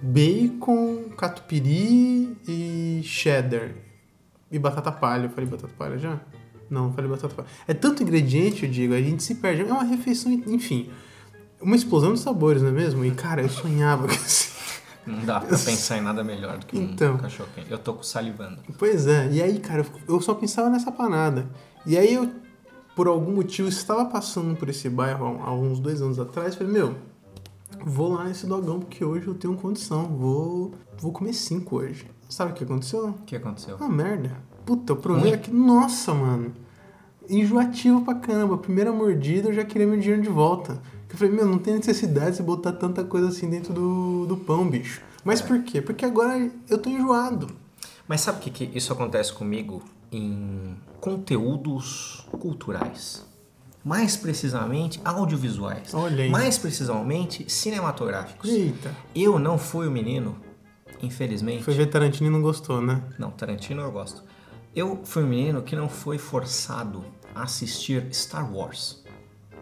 bacon, 0.00 1.10
catupiry 1.16 2.36
e 2.46 3.00
cheddar. 3.04 3.70
E 4.50 4.58
batata 4.58 4.90
palha. 4.92 5.26
Eu 5.26 5.30
falei 5.30 5.48
batata 5.48 5.72
palha 5.78 5.96
já? 5.98 6.20
Não, 6.68 6.92
falei 6.92 7.10
batata 7.10 7.34
palha. 7.34 7.48
É 7.68 7.74
tanto 7.74 8.02
ingrediente, 8.02 8.64
eu 8.64 8.70
digo, 8.70 8.94
a 8.94 9.00
gente 9.00 9.22
se 9.22 9.36
perde. 9.36 9.62
É 9.62 9.64
uma 9.66 9.84
refeição, 9.84 10.30
enfim. 10.32 10.90
Uma 11.60 11.76
explosão 11.76 12.12
de 12.12 12.20
sabores, 12.20 12.60
não 12.62 12.68
é 12.70 12.72
mesmo? 12.72 13.04
E, 13.04 13.10
cara, 13.12 13.42
eu 13.42 13.48
sonhava 13.48 14.06
com 14.06 14.12
assim. 14.14 14.54
Não 15.06 15.24
dá 15.24 15.38
pra 15.40 15.56
pensar 15.56 15.98
em 15.98 16.00
nada 16.00 16.24
melhor 16.24 16.58
do 16.58 16.66
que 16.66 16.76
Então. 16.76 17.14
um 17.14 17.18
cachorro 17.18 17.48
quente. 17.54 17.70
Eu 17.70 17.78
tô 17.78 18.02
salivando. 18.02 18.58
Pois 18.76 19.06
é, 19.06 19.30
e 19.30 19.40
aí, 19.40 19.60
cara, 19.60 19.86
eu 20.08 20.20
só 20.20 20.34
pensava 20.34 20.68
nessa 20.68 20.90
panada. 20.90 21.48
E 21.86 21.96
aí 21.96 22.12
eu, 22.14 22.28
por 22.96 23.06
algum 23.06 23.32
motivo, 23.36 23.68
estava 23.68 24.04
passando 24.06 24.56
por 24.56 24.68
esse 24.68 24.88
bairro 24.90 25.40
há 25.40 25.48
há 25.48 25.54
uns 25.54 25.78
dois 25.78 26.02
anos 26.02 26.18
atrás, 26.18 26.56
falei, 26.56 26.72
meu, 26.72 26.96
vou 27.84 28.14
lá 28.14 28.24
nesse 28.24 28.46
dogão 28.46 28.80
porque 28.80 29.04
hoje 29.04 29.28
eu 29.28 29.34
tenho 29.34 29.54
condição, 29.54 30.06
vou, 30.06 30.74
vou 30.98 31.12
comer 31.12 31.32
cinco 31.34 31.76
hoje. 31.76 32.06
Sabe 32.28 32.50
o 32.50 32.54
que 32.54 32.64
aconteceu? 32.64 33.10
O 33.10 33.12
que 33.24 33.36
aconteceu? 33.36 33.76
Uma 33.76 33.88
merda. 33.88 34.36
Puta, 34.66 34.92
eu 34.92 34.96
provei 34.96 35.32
aqui, 35.32 35.50
nossa, 35.50 36.12
mano. 36.12 36.52
Enjoativo 37.30 38.04
pra 38.04 38.16
caramba. 38.16 38.58
Primeira 38.58 38.92
mordida, 38.92 39.48
eu 39.48 39.54
já 39.54 39.64
queria 39.64 39.86
meu 39.86 39.98
dinheiro 39.98 40.20
de 40.20 40.28
volta. 40.28 40.82
Eu 41.08 41.16
falei, 41.16 41.32
meu, 41.32 41.46
não 41.46 41.58
tem 41.58 41.76
necessidade 41.76 42.36
de 42.36 42.42
botar 42.42 42.72
tanta 42.72 43.04
coisa 43.04 43.28
assim 43.28 43.48
dentro 43.48 43.72
do, 43.72 44.26
do 44.26 44.36
pão, 44.36 44.68
bicho. 44.68 45.00
Mas 45.24 45.40
por 45.40 45.62
quê? 45.62 45.80
Porque 45.80 46.04
agora 46.04 46.50
eu 46.68 46.78
tô 46.78 46.90
enjoado. 46.90 47.48
Mas 48.08 48.20
sabe 48.20 48.38
o 48.38 48.40
que, 48.42 48.50
que 48.50 48.76
isso 48.76 48.92
acontece 48.92 49.32
comigo 49.32 49.82
em 50.10 50.76
conteúdos 51.00 52.26
culturais. 52.32 53.24
Mais 53.84 54.16
precisamente, 54.16 55.00
audiovisuais. 55.04 55.94
Olha 55.94 56.24
aí. 56.24 56.30
Mais 56.30 56.58
precisamente, 56.58 57.50
cinematográficos. 57.50 58.50
Eita. 58.50 58.92
Eu 59.14 59.38
não 59.38 59.58
fui 59.58 59.86
o 59.86 59.90
menino, 59.90 60.36
infelizmente. 61.00 61.62
Foi 61.62 61.74
ver 61.74 61.86
Tarantino 61.86 62.28
e 62.28 62.32
não 62.32 62.42
gostou, 62.42 62.82
né? 62.82 63.00
Não, 63.16 63.30
Tarantino 63.30 63.82
eu 63.82 63.92
gosto. 63.92 64.24
Eu 64.76 65.00
fui 65.04 65.24
um 65.24 65.26
menino 65.26 65.62
que 65.62 65.74
não 65.74 65.88
foi 65.88 66.18
forçado 66.18 67.02
a 67.34 67.44
assistir 67.44 68.06
Star 68.12 68.54
Wars 68.54 69.02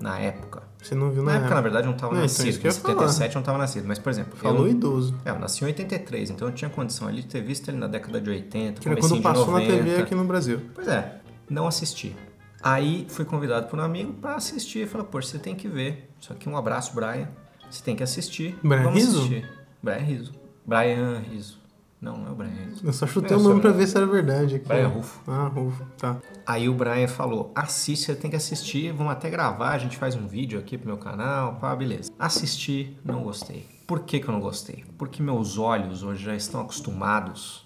na 0.00 0.18
época. 0.18 0.64
Você 0.82 0.94
não 0.94 1.10
viu 1.12 1.22
Na 1.22 1.32
na 1.34 1.38
época, 1.38 1.54
na 1.54 1.60
verdade, 1.60 1.84
eu 1.86 1.90
não 1.90 1.94
estava 1.96 2.12
então, 2.14 2.22
nascido. 2.22 2.56
eu 2.56 2.60
em 2.60 2.64
ia 2.64 2.72
falar. 2.72 3.08
77 3.08 3.30
eu 3.30 3.34
não 3.36 3.40
estava 3.40 3.58
nascido. 3.58 3.84
Mas, 3.86 3.98
por 4.00 4.10
exemplo, 4.10 4.36
Falou 4.36 4.66
eu, 4.66 4.72
idoso. 4.72 5.14
é, 5.24 5.30
eu 5.30 5.38
nasci 5.38 5.62
em 5.62 5.68
83, 5.68 6.30
então 6.30 6.48
eu 6.48 6.52
tinha 6.52 6.68
condição 6.68 7.06
ali 7.06 7.22
de 7.22 7.28
ter 7.28 7.40
visto 7.42 7.68
ele 7.70 7.78
na 7.78 7.86
década 7.86 8.20
de 8.20 8.28
80, 8.28 8.80
Que 8.80 8.96
quando 8.96 9.22
passou 9.22 9.46
90. 9.46 9.72
na 9.72 9.78
TV 9.84 10.02
aqui 10.02 10.14
no 10.16 10.24
Brasil. 10.24 10.60
Pois 10.74 10.88
é, 10.88 11.20
não 11.48 11.68
assisti. 11.68 12.14
Aí 12.60 13.06
fui 13.08 13.24
convidado 13.24 13.68
por 13.68 13.78
um 13.78 13.82
amigo 13.82 14.12
para 14.14 14.34
assistir 14.34 14.80
e 14.80 14.86
falou, 14.86 15.06
pô, 15.06 15.22
você 15.22 15.38
tem 15.38 15.54
que 15.54 15.68
ver. 15.68 16.10
Só 16.18 16.34
que 16.34 16.48
um 16.48 16.56
abraço, 16.56 16.92
Brian. 16.94 17.28
Você 17.70 17.82
tem 17.84 17.94
que 17.94 18.02
assistir. 18.02 18.58
Brian 18.62 18.82
Vamos 18.82 18.98
Rizzo? 18.98 19.18
assistir. 19.18 19.50
Brian 19.82 19.98
Rizzo. 19.98 20.32
Brian 20.66 21.18
Rizzo. 21.20 21.58
Não, 22.04 22.18
não 22.18 22.28
é 22.28 22.30
o 22.32 22.34
Brian. 22.34 22.50
Eu 22.82 22.92
só 22.92 23.06
chutei 23.06 23.34
É, 23.34 23.40
o 23.40 23.42
nome 23.42 23.62
pra 23.62 23.70
ver 23.72 23.86
se 23.86 23.96
era 23.96 24.06
verdade 24.06 24.56
aqui. 24.56 24.68
Brian 24.68 24.88
Rufo. 24.88 25.20
Ah, 25.26 25.48
Rufo, 25.48 25.84
tá. 25.96 26.18
Aí 26.46 26.68
o 26.68 26.74
Brian 26.74 27.08
falou: 27.08 27.50
assiste, 27.54 28.04
você 28.04 28.14
tem 28.14 28.30
que 28.30 28.36
assistir, 28.36 28.92
vamos 28.92 29.12
até 29.12 29.30
gravar, 29.30 29.70
a 29.70 29.78
gente 29.78 29.96
faz 29.96 30.14
um 30.14 30.26
vídeo 30.26 30.58
aqui 30.58 30.76
pro 30.76 30.86
meu 30.86 30.98
canal, 30.98 31.56
pá, 31.56 31.74
beleza. 31.74 32.12
Assisti, 32.18 32.94
não 33.02 33.22
gostei. 33.22 33.66
Por 33.86 34.00
que, 34.00 34.20
que 34.20 34.28
eu 34.28 34.32
não 34.32 34.40
gostei? 34.40 34.84
Porque 34.98 35.22
meus 35.22 35.56
olhos 35.56 36.02
hoje 36.02 36.22
já 36.24 36.36
estão 36.36 36.60
acostumados 36.60 37.64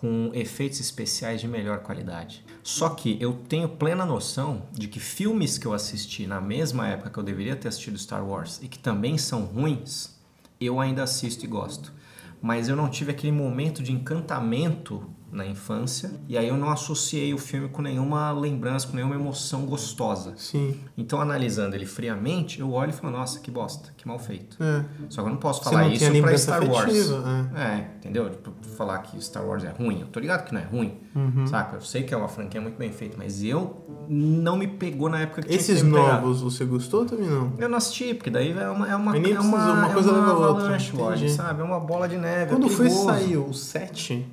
com 0.00 0.30
efeitos 0.32 0.80
especiais 0.80 1.42
de 1.42 1.46
melhor 1.46 1.80
qualidade. 1.80 2.42
Só 2.62 2.88
que 2.88 3.18
eu 3.20 3.34
tenho 3.48 3.68
plena 3.68 4.06
noção 4.06 4.62
de 4.72 4.88
que 4.88 4.98
filmes 4.98 5.58
que 5.58 5.66
eu 5.66 5.74
assisti 5.74 6.26
na 6.26 6.40
mesma 6.40 6.88
época 6.88 7.10
que 7.10 7.18
eu 7.18 7.22
deveria 7.22 7.56
ter 7.56 7.68
assistido 7.68 7.98
Star 7.98 8.26
Wars 8.26 8.58
e 8.62 8.68
que 8.68 8.78
também 8.78 9.18
são 9.18 9.44
ruins, 9.44 10.18
eu 10.58 10.80
ainda 10.80 11.02
assisto 11.02 11.44
e 11.44 11.48
gosto. 11.48 11.92
Mas 12.40 12.68
eu 12.68 12.76
não 12.76 12.88
tive 12.88 13.10
aquele 13.10 13.32
momento 13.32 13.82
de 13.82 13.92
encantamento 13.92 15.06
na 15.32 15.46
infância 15.46 16.10
e 16.28 16.36
aí 16.36 16.48
eu 16.48 16.56
não 16.56 16.70
associei 16.70 17.32
o 17.32 17.38
filme 17.38 17.68
com 17.68 17.80
nenhuma 17.82 18.32
lembrança, 18.32 18.86
com 18.88 18.96
nenhuma 18.96 19.14
emoção 19.14 19.62
gostosa. 19.66 20.34
Sim. 20.36 20.78
Então, 20.96 21.20
analisando 21.20 21.74
ele 21.76 21.86
friamente, 21.86 22.60
eu 22.60 22.72
olho 22.72 22.90
e 22.90 22.92
falo, 22.92 23.12
nossa, 23.16 23.38
que 23.40 23.50
bosta, 23.50 23.90
que 23.96 24.06
mal 24.08 24.18
feito. 24.18 24.56
É. 24.62 24.84
Só 25.08 25.22
que 25.22 25.28
eu 25.28 25.32
não 25.32 25.38
posso 25.38 25.62
falar 25.62 25.82
não 25.84 25.92
isso 25.92 26.10
pra 26.20 26.36
Star 26.38 26.68
Wars. 26.68 26.84
afetiva, 26.90 27.50
É, 27.54 27.76
entendeu? 27.98 28.28
Tipo, 28.30 28.52
falar 28.76 28.98
que 28.98 29.22
Star 29.24 29.44
Wars 29.46 29.62
é 29.64 29.70
ruim. 29.70 30.00
Eu 30.00 30.06
tô 30.08 30.18
ligado 30.20 30.44
que 30.44 30.52
não 30.54 30.60
é 30.60 30.64
ruim, 30.64 30.98
Uhum. 31.14 31.46
saca? 31.46 31.76
Eu 31.76 31.80
sei 31.80 32.02
que 32.02 32.12
é 32.12 32.16
uma 32.16 32.28
franquia 32.28 32.60
muito 32.60 32.76
bem 32.76 32.90
feita, 32.92 33.16
mas 33.18 33.42
eu 33.42 33.84
não 34.08 34.56
me 34.56 34.66
pegou 34.66 35.08
na 35.08 35.20
época 35.20 35.42
que 35.42 35.48
tinha 35.48 35.58
Esses 35.60 35.78
que 35.80 35.84
me 35.84 35.92
pegar. 35.94 36.20
novos, 36.20 36.40
você 36.40 36.64
gostou 36.64 37.04
também 37.04 37.28
não? 37.28 37.52
Eu 37.58 37.68
não 37.68 37.76
assisti, 37.78 38.14
porque 38.14 38.30
daí 38.30 38.50
é 38.50 38.68
uma, 38.68 38.88
é 38.88 38.96
uma, 38.96 39.16
é 39.16 39.38
uma, 39.38 39.72
uma 39.72 39.86
é 39.88 39.92
coisa 39.92 40.10
uma 40.12 40.18
leva 40.20 40.32
a 40.32 40.48
outra, 40.48 41.28
sabe? 41.28 41.60
É 41.60 41.64
uma 41.64 41.78
bola 41.80 42.08
de 42.08 42.16
neve, 42.16 42.50
Quando 42.50 42.66
é 42.66 42.70
foi 42.70 42.90
sair 42.90 43.36
o 43.36 43.52
7, 43.52 44.26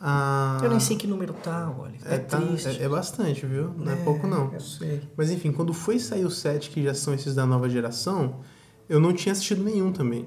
a... 0.00 0.58
Eu 0.62 0.70
nem 0.70 0.80
sei 0.80 0.96
que 0.96 1.06
número 1.06 1.32
tá, 1.34 1.72
olha. 1.78 1.94
É, 2.04 2.14
É, 2.14 2.18
tá- 2.18 2.38
triste. 2.40 2.68
é, 2.80 2.82
é 2.84 2.88
bastante, 2.88 3.46
viu? 3.46 3.72
Não 3.76 3.92
é, 3.92 3.96
pouco 3.96 4.26
não. 4.26 4.52
Eu 4.52 4.60
sei. 4.60 5.02
Mas 5.16 5.30
enfim, 5.30 5.52
quando 5.52 5.72
foi 5.72 5.98
sair 5.98 6.24
o 6.24 6.30
7, 6.30 6.70
que 6.70 6.82
já 6.82 6.94
são 6.94 7.14
esses 7.14 7.34
da 7.34 7.46
nova 7.46 7.68
geração, 7.68 8.40
eu 8.88 9.00
não 9.00 9.12
tinha 9.12 9.32
assistido 9.32 9.62
nenhum 9.64 9.92
também. 9.92 10.26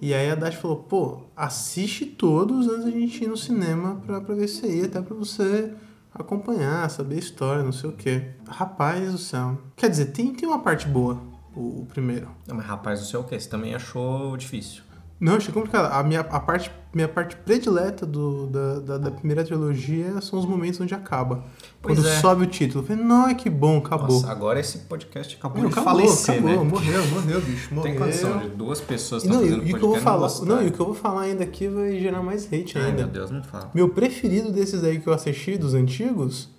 E 0.00 0.12
aí 0.12 0.30
a 0.30 0.34
Dash 0.34 0.56
falou, 0.56 0.76
pô, 0.82 1.22
assiste 1.34 2.04
todos 2.04 2.68
antes 2.68 2.84
da 2.84 2.90
gente 2.90 3.24
ir 3.24 3.28
no 3.28 3.36
cinema 3.36 4.02
pra, 4.04 4.20
pra 4.20 4.34
ver 4.34 4.46
se 4.48 4.66
aí, 4.66 4.84
até 4.84 5.00
pra 5.00 5.14
você 5.16 5.72
acompanhar, 6.12 6.88
saber 6.90 7.14
a 7.16 7.18
história, 7.18 7.62
não 7.62 7.72
sei 7.72 7.90
o 7.90 7.92
quê. 7.92 8.30
Rapaz 8.48 9.12
do 9.12 9.18
céu. 9.18 9.58
Quer 9.74 9.88
dizer, 9.90 10.06
tem, 10.06 10.34
tem 10.34 10.48
uma 10.48 10.58
parte 10.60 10.86
boa, 10.86 11.18
o, 11.54 11.82
o 11.82 11.86
primeiro. 11.86 12.28
Não, 12.46 12.56
mas 12.56 12.66
rapaz, 12.66 13.00
não 13.00 13.06
sei 13.06 13.18
o 13.20 13.24
que. 13.24 13.38
Você 13.38 13.48
também 13.48 13.74
achou 13.74 14.36
difícil. 14.36 14.82
Não, 15.18 15.36
achei 15.36 15.52
complicado. 15.52 15.90
A 15.90 16.02
minha, 16.02 16.20
a 16.20 16.38
parte, 16.40 16.70
minha 16.92 17.08
parte 17.08 17.34
predileta 17.36 18.04
do, 18.04 18.46
da, 18.48 18.78
da, 18.80 18.98
da 18.98 19.10
primeira 19.10 19.42
trilogia 19.42 20.20
são 20.20 20.38
os 20.38 20.44
momentos 20.44 20.78
onde 20.78 20.92
acaba. 20.94 21.42
Pois 21.80 21.98
Quando 21.98 22.06
é. 22.06 22.20
sobe 22.20 22.42
o 22.44 22.46
título. 22.46 22.84
Eu 22.84 22.86
falei, 22.86 23.02
não, 23.02 23.34
que 23.34 23.48
bom, 23.48 23.78
acabou. 23.78 24.08
Nossa, 24.20 24.30
agora 24.30 24.60
esse 24.60 24.78
podcast 24.80 25.34
acabou 25.36 25.62
Não, 25.62 25.70
de 25.70 25.72
acabou, 25.72 25.92
falecer, 26.00 26.34
acabou, 26.34 26.64
né? 26.64 26.70
morreu, 26.70 27.06
morreu, 27.06 27.40
bicho, 27.40 27.74
morreu. 27.74 27.90
Tem 27.92 27.98
condição 27.98 28.38
de 28.40 28.48
duas 28.50 28.78
pessoas 28.82 29.24
não, 29.24 29.42
e, 29.42 29.48
fazendo 29.48 29.56
e 29.56 29.60
o 29.60 29.64
que 29.64 29.72
eu 29.76 29.80
vou 29.80 29.88
podcast 29.92 30.04
falar, 30.04 30.18
gostar. 30.28 30.44
não, 30.46 30.62
e 30.62 30.66
o 30.68 30.72
que 30.72 30.80
eu 30.80 30.86
vou 30.86 30.94
falar 30.94 31.20
ainda 31.22 31.44
aqui 31.44 31.66
vai 31.66 31.98
gerar 31.98 32.22
mais 32.22 32.44
hate 32.52 32.76
Ai, 32.76 32.84
ainda. 32.84 32.96
meu 33.04 33.06
Deus, 33.08 33.30
não 33.30 33.42
fala. 33.42 33.70
Meu 33.74 33.88
preferido 33.88 34.52
desses 34.52 34.84
aí 34.84 35.00
que 35.00 35.06
eu 35.06 35.14
assisti, 35.14 35.56
dos 35.56 35.72
antigos, 35.72 36.50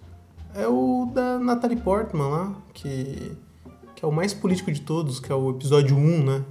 é 0.56 0.68
o 0.68 1.12
da 1.14 1.38
Natalie 1.38 1.78
Portman 1.78 2.28
lá, 2.28 2.54
que, 2.74 3.34
que 3.96 4.04
é 4.04 4.08
o 4.08 4.12
mais 4.12 4.34
político 4.34 4.72
de 4.72 4.82
todos, 4.82 5.20
que 5.20 5.32
é 5.32 5.36
o 5.36 5.52
episódio 5.52 5.96
1, 5.96 6.24
né? 6.24 6.44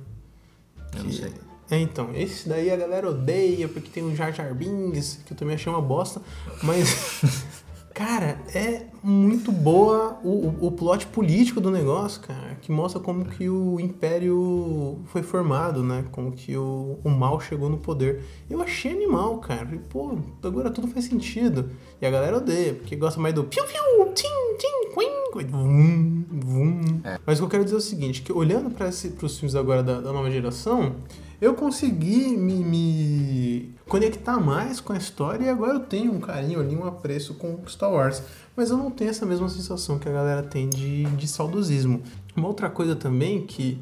Eu 0.96 1.02
não 1.02 1.10
Que- 1.10 1.16
sei. 1.16 1.32
É, 1.70 1.78
então, 1.78 2.10
esse 2.14 2.48
daí 2.48 2.70
a 2.70 2.76
galera 2.76 3.10
odeia 3.10 3.68
porque 3.68 3.90
tem 3.90 4.04
o 4.04 4.14
Jar 4.14 4.32
Jar 4.32 4.54
Binks, 4.54 5.20
que 5.26 5.32
eu 5.32 5.36
também 5.36 5.56
achei 5.56 5.70
uma 5.70 5.82
bosta, 5.82 6.22
mas, 6.62 7.22
cara, 7.92 8.38
é 8.54 8.86
muito 9.02 9.50
boa 9.50 10.20
o, 10.22 10.28
o, 10.28 10.66
o 10.66 10.70
plot 10.70 11.06
político 11.08 11.60
do 11.60 11.68
negócio, 11.68 12.20
cara, 12.20 12.56
que 12.62 12.70
mostra 12.70 13.00
como 13.00 13.24
que 13.24 13.48
o 13.48 13.80
Império 13.80 15.00
foi 15.06 15.24
formado, 15.24 15.82
né, 15.82 16.04
como 16.12 16.30
que 16.30 16.56
o, 16.56 17.00
o 17.02 17.10
mal 17.10 17.40
chegou 17.40 17.68
no 17.68 17.78
poder. 17.78 18.22
Eu 18.48 18.62
achei 18.62 18.92
animal, 18.92 19.38
cara, 19.38 19.68
e, 19.74 19.78
pô, 19.78 20.16
agora 20.44 20.70
tudo 20.70 20.86
faz 20.86 21.06
sentido. 21.06 21.70
E 22.00 22.06
a 22.06 22.10
galera 22.10 22.36
odeia, 22.36 22.74
porque 22.74 22.94
gosta 22.94 23.20
mais 23.20 23.34
do 23.34 23.42
piu-piu, 23.42 24.12
tim, 24.14 24.28
tim, 24.56 24.94
quim, 24.94 25.25
vum, 25.44 26.24
vum. 26.30 26.80
Mas 27.24 27.38
o 27.38 27.42
que 27.42 27.44
eu 27.44 27.50
quero 27.50 27.64
dizer 27.64 27.76
é 27.76 27.78
o 27.78 27.82
seguinte, 27.82 28.22
que 28.22 28.32
olhando 28.32 28.70
para 28.70 28.88
os 28.88 29.38
filmes 29.38 29.54
agora 29.54 29.82
da, 29.82 30.00
da 30.00 30.12
nova 30.12 30.30
geração, 30.30 30.96
eu 31.40 31.54
consegui 31.54 32.36
me, 32.36 32.64
me 32.64 33.74
conectar 33.86 34.40
mais 34.40 34.80
com 34.80 34.92
a 34.92 34.96
história 34.96 35.44
e 35.44 35.48
agora 35.48 35.74
eu 35.74 35.80
tenho 35.80 36.12
um 36.12 36.20
carinho 36.20 36.60
ali, 36.60 36.74
um 36.74 36.86
apreço 36.86 37.34
com 37.34 37.58
Star 37.68 37.92
Wars. 37.92 38.22
Mas 38.56 38.70
eu 38.70 38.76
não 38.76 38.90
tenho 38.90 39.10
essa 39.10 39.26
mesma 39.26 39.48
sensação 39.48 39.98
que 39.98 40.08
a 40.08 40.12
galera 40.12 40.42
tem 40.42 40.68
de, 40.68 41.04
de 41.04 41.28
saudosismo. 41.28 42.02
Uma 42.34 42.48
outra 42.48 42.70
coisa 42.70 42.96
também 42.96 43.46
que 43.46 43.78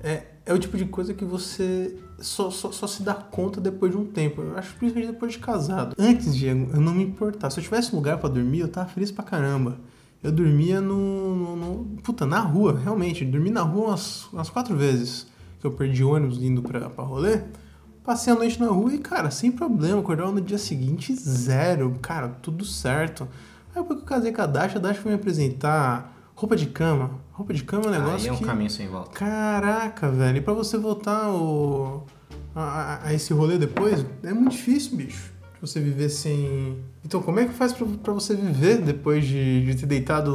é, 0.00 0.22
é 0.46 0.54
o 0.54 0.58
tipo 0.58 0.76
de 0.76 0.86
coisa 0.86 1.12
que 1.12 1.24
você 1.24 1.94
só, 2.18 2.50
só, 2.50 2.72
só 2.72 2.86
se 2.86 3.02
dá 3.02 3.14
conta 3.14 3.60
depois 3.60 3.92
de 3.92 3.98
um 3.98 4.06
tempo. 4.06 4.40
Eu 4.40 4.56
acho 4.56 4.74
principalmente 4.76 5.12
depois 5.12 5.32
de 5.32 5.38
casado. 5.38 5.94
Antes, 5.98 6.34
Diego, 6.34 6.70
eu 6.72 6.80
não 6.80 6.94
me 6.94 7.04
importava. 7.04 7.50
Se 7.52 7.60
eu 7.60 7.64
tivesse 7.64 7.94
lugar 7.94 8.18
pra 8.18 8.28
dormir, 8.28 8.60
eu 8.60 8.68
tava 8.68 8.88
feliz 8.88 9.10
pra 9.10 9.24
caramba. 9.24 9.78
Eu 10.24 10.32
dormia 10.32 10.80
no, 10.80 11.36
no- 11.36 11.56
no- 11.56 11.84
Puta, 12.02 12.24
na 12.26 12.40
rua, 12.40 12.80
realmente. 12.82 13.24
Dormi 13.24 13.50
na 13.50 13.60
rua 13.62 13.88
umas, 13.88 14.24
umas 14.32 14.48
quatro 14.50 14.74
vezes. 14.76 15.26
Que 15.60 15.66
eu 15.66 15.70
perdi 15.72 16.02
ônibus 16.02 16.42
indo 16.42 16.62
pra, 16.62 16.88
pra 16.90 17.04
rolê. 17.04 17.42
Passei 18.02 18.32
a 18.32 18.36
noite 18.36 18.58
na 18.60 18.66
rua 18.68 18.92
e, 18.94 18.98
cara, 18.98 19.30
sem 19.30 19.52
problema. 19.52 20.00
Acordava 20.00 20.32
no 20.32 20.40
dia 20.40 20.58
seguinte, 20.58 21.14
zero. 21.14 21.96
Cara, 22.02 22.28
tudo 22.28 22.64
certo. 22.64 23.28
Aí 23.74 23.80
depois 23.82 23.98
que 24.00 24.04
eu 24.04 24.08
casei 24.08 24.32
com 24.32 24.42
a 24.42 24.46
Dasha, 24.46 24.78
a 24.78 24.80
Dasha 24.80 25.00
foi 25.00 25.12
me 25.12 25.16
apresentar 25.16 26.14
roupa 26.34 26.56
de 26.56 26.66
cama. 26.66 27.10
Roupa 27.32 27.52
de 27.54 27.62
cama 27.64 27.84
é 27.84 27.88
um 27.88 27.90
negócio 27.90 28.16
Aí 28.20 28.26
é 28.28 28.32
um 28.32 28.36
que... 28.36 28.44
caminho 28.44 28.70
sem 28.70 28.88
volta. 28.88 29.10
Caraca, 29.10 30.10
velho. 30.10 30.38
E 30.38 30.40
pra 30.40 30.52
você 30.54 30.76
voltar 30.78 31.30
o, 31.32 32.04
a, 32.54 32.62
a- 32.62 33.06
a 33.08 33.14
esse 33.14 33.32
rolê 33.32 33.58
depois, 33.58 34.04
é 34.22 34.32
muito 34.32 34.52
difícil, 34.52 34.96
bicho. 34.96 35.32
Você 35.60 35.80
viver 35.80 36.08
sem. 36.10 36.78
Então, 37.04 37.20
como 37.20 37.38
é 37.38 37.46
que 37.46 37.52
faz 37.52 37.72
pra 37.72 38.12
você 38.12 38.34
viver 38.34 38.78
depois 38.78 39.26
de, 39.26 39.66
de 39.66 39.76
ter 39.76 39.86
deitado 39.86 40.34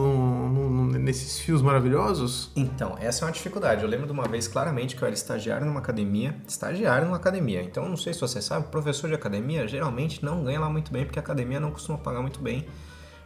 nesses 1.00 1.40
fios 1.40 1.64
maravilhosos? 1.64 2.52
Então, 2.56 2.96
essa 3.00 3.24
é 3.24 3.28
uma 3.28 3.32
dificuldade. 3.32 3.84
Eu 3.84 3.90
lembro 3.90 4.06
de 4.06 4.12
uma 4.12 4.28
vez 4.28 4.48
claramente 4.48 4.96
que 4.96 5.02
eu 5.02 5.08
era 5.08 5.16
estagiário 5.16 5.66
numa 5.66 5.80
academia. 5.80 6.36
Estagiário 6.48 7.06
numa 7.06 7.18
academia. 7.18 7.64
Então, 7.64 7.90
não 7.90 7.98
sei 7.98 8.14
se 8.14 8.22
você 8.22 8.40
sabe, 8.40 8.68
professor 8.68 9.08
de 9.08 9.16
academia 9.16 9.68
geralmente 9.68 10.24
não 10.24 10.44
ganha 10.44 10.60
lá 10.60 10.70
muito 10.70 10.92
bem, 10.92 11.06
porque 11.06 11.18
a 11.18 11.22
academia 11.22 11.60
não 11.60 11.72
costuma 11.72 11.98
pagar 11.98 12.22
muito 12.22 12.40
bem 12.40 12.68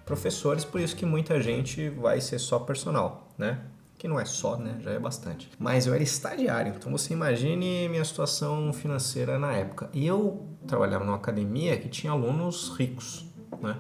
professores, 0.05 0.65
por 0.65 0.79
isso 0.81 0.95
que 0.95 1.05
muita 1.05 1.41
gente 1.41 1.89
vai 1.89 2.19
ser 2.21 2.39
só 2.39 2.59
personal, 2.59 3.29
né? 3.37 3.61
Que 3.97 4.07
não 4.07 4.19
é 4.19 4.25
só, 4.25 4.57
né? 4.57 4.77
Já 4.81 4.91
é 4.91 4.99
bastante. 4.99 5.49
Mas 5.57 5.87
eu 5.87 5.93
era 5.93 6.03
estagiário, 6.03 6.73
então 6.75 6.91
você 6.91 7.13
imagine 7.13 7.87
minha 7.87 8.03
situação 8.03 8.73
financeira 8.73 9.39
na 9.39 9.53
época. 9.53 9.89
E 9.93 10.05
eu 10.05 10.45
trabalhava 10.67 11.05
numa 11.05 11.15
academia 11.15 11.77
que 11.77 11.87
tinha 11.87 12.11
alunos 12.11 12.75
ricos, 12.77 13.32
né? 13.67 13.77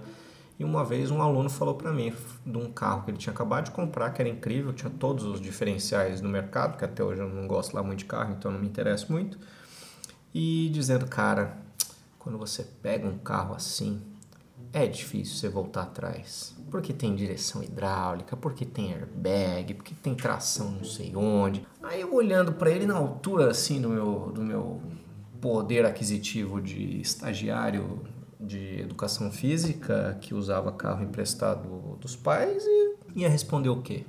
E 0.59 0.63
uma 0.63 0.85
vez 0.85 1.09
um 1.09 1.21
aluno 1.21 1.49
falou 1.49 1.75
para 1.75 1.91
mim 1.91 2.13
de 2.45 2.57
um 2.57 2.71
carro 2.71 3.03
que 3.03 3.11
ele 3.11 3.17
tinha 3.17 3.33
acabado 3.33 3.65
de 3.65 3.71
comprar, 3.71 4.11
que 4.11 4.21
era 4.21 4.29
incrível, 4.29 4.71
tinha 4.71 4.89
todos 4.89 5.25
os 5.25 5.41
diferenciais 5.41 6.21
no 6.21 6.29
mercado, 6.29 6.77
que 6.77 6.85
até 6.85 7.03
hoje 7.03 7.21
eu 7.21 7.29
não 7.29 7.47
gosto 7.47 7.73
lá 7.73 7.81
muito 7.81 7.99
de 7.99 8.05
carro, 8.05 8.35
então 8.37 8.51
não 8.51 8.59
me 8.59 8.67
interesso 8.67 9.11
muito. 9.11 9.37
E 10.33 10.69
dizendo, 10.71 11.07
cara, 11.07 11.57
quando 12.19 12.37
você 12.37 12.63
pega 12.63 13.07
um 13.07 13.17
carro 13.17 13.55
assim, 13.55 14.01
é 14.71 14.87
difícil 14.87 15.35
você 15.35 15.49
voltar 15.49 15.83
atrás. 15.83 16.55
Porque 16.71 16.93
tem 16.93 17.15
direção 17.15 17.63
hidráulica, 17.63 18.35
porque 18.35 18.65
tem 18.65 18.93
airbag, 18.93 19.75
porque 19.75 19.93
tem 19.93 20.15
tração 20.15 20.71
não 20.71 20.83
sei 20.83 21.15
onde. 21.15 21.65
Aí 21.81 22.01
eu 22.01 22.13
olhando 22.13 22.53
para 22.53 22.71
ele 22.71 22.85
na 22.85 22.95
altura 22.95 23.51
assim 23.51 23.79
do 23.79 23.89
meu, 23.89 24.31
do 24.33 24.41
meu 24.41 24.81
poder 25.39 25.85
aquisitivo 25.85 26.61
de 26.61 27.01
estagiário 27.01 28.01
de 28.45 28.81
educação 28.81 29.31
física 29.31 30.17
que 30.21 30.33
usava 30.33 30.71
carro 30.71 31.03
emprestado 31.03 31.97
dos 31.99 32.15
pais 32.15 32.63
e 32.65 32.95
ia 33.15 33.29
responder 33.29 33.69
o 33.69 33.81
quê? 33.81 34.05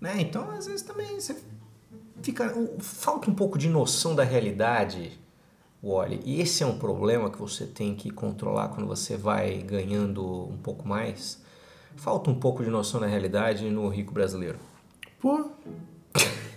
Né? 0.00 0.20
Então, 0.20 0.50
às 0.50 0.66
vezes 0.66 0.82
também 0.82 1.20
você 1.20 1.36
fica 2.22 2.52
falta 2.80 3.30
um 3.30 3.34
pouco 3.34 3.58
de 3.58 3.68
noção 3.68 4.14
da 4.14 4.24
realidade, 4.24 5.18
Wally. 5.82 6.20
E 6.24 6.40
esse 6.40 6.62
é 6.62 6.66
um 6.66 6.78
problema 6.78 7.30
que 7.30 7.38
você 7.38 7.64
tem 7.66 7.94
que 7.94 8.10
controlar 8.10 8.68
quando 8.68 8.86
você 8.86 9.16
vai 9.16 9.58
ganhando 9.58 10.48
um 10.48 10.58
pouco 10.58 10.86
mais. 10.86 11.42
Falta 11.96 12.30
um 12.30 12.34
pouco 12.34 12.62
de 12.62 12.70
noção 12.70 13.00
da 13.00 13.06
realidade 13.06 13.68
no 13.70 13.88
rico 13.88 14.12
brasileiro. 14.12 14.58
Pô. 15.20 15.50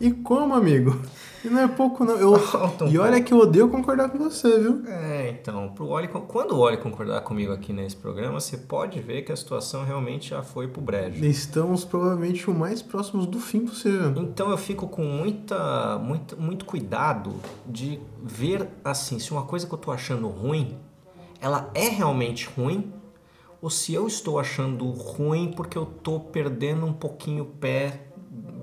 E 0.00 0.10
como, 0.10 0.54
amigo? 0.54 1.00
E 1.44 1.48
não 1.48 1.60
é 1.60 1.68
pouco, 1.68 2.04
não. 2.04 2.16
Eu, 2.16 2.32
um 2.80 2.88
e 2.88 2.98
olha 2.98 3.12
pouco. 3.12 3.24
que 3.26 3.34
eu 3.34 3.38
odeio 3.38 3.68
concordar 3.68 4.08
com 4.08 4.18
você, 4.18 4.58
viu? 4.58 4.82
É, 4.86 5.28
então, 5.28 5.68
pro 5.74 5.86
Oli, 5.88 6.08
quando 6.08 6.52
o 6.52 6.58
Oli 6.58 6.78
concordar 6.78 7.20
comigo 7.20 7.52
aqui 7.52 7.72
nesse 7.72 7.96
programa, 7.96 8.40
você 8.40 8.56
pode 8.56 9.00
ver 9.00 9.22
que 9.22 9.30
a 9.30 9.36
situação 9.36 9.84
realmente 9.84 10.30
já 10.30 10.42
foi 10.42 10.68
pro 10.68 10.80
brejo. 10.80 11.24
Estamos 11.24 11.84
provavelmente 11.84 12.48
o 12.50 12.54
mais 12.54 12.80
próximos 12.80 13.26
do 13.26 13.38
fim 13.38 13.60
possível. 13.60 14.10
Então 14.16 14.50
eu 14.50 14.56
fico 14.56 14.88
com 14.88 15.04
muita, 15.04 15.98
muito, 15.98 16.40
muito 16.40 16.64
cuidado 16.64 17.34
de 17.66 18.00
ver 18.22 18.66
assim, 18.82 19.18
se 19.18 19.30
uma 19.32 19.42
coisa 19.42 19.66
que 19.66 19.74
eu 19.74 19.78
tô 19.78 19.90
achando 19.90 20.28
ruim, 20.28 20.78
ela 21.40 21.70
é 21.74 21.88
realmente 21.88 22.48
ruim, 22.56 22.90
ou 23.60 23.68
se 23.68 23.92
eu 23.94 24.06
estou 24.06 24.38
achando 24.38 24.90
ruim 24.90 25.52
porque 25.54 25.76
eu 25.76 25.84
tô 25.84 26.20
perdendo 26.20 26.86
um 26.86 26.92
pouquinho 26.92 27.44
o 27.44 27.46
pé 27.46 28.03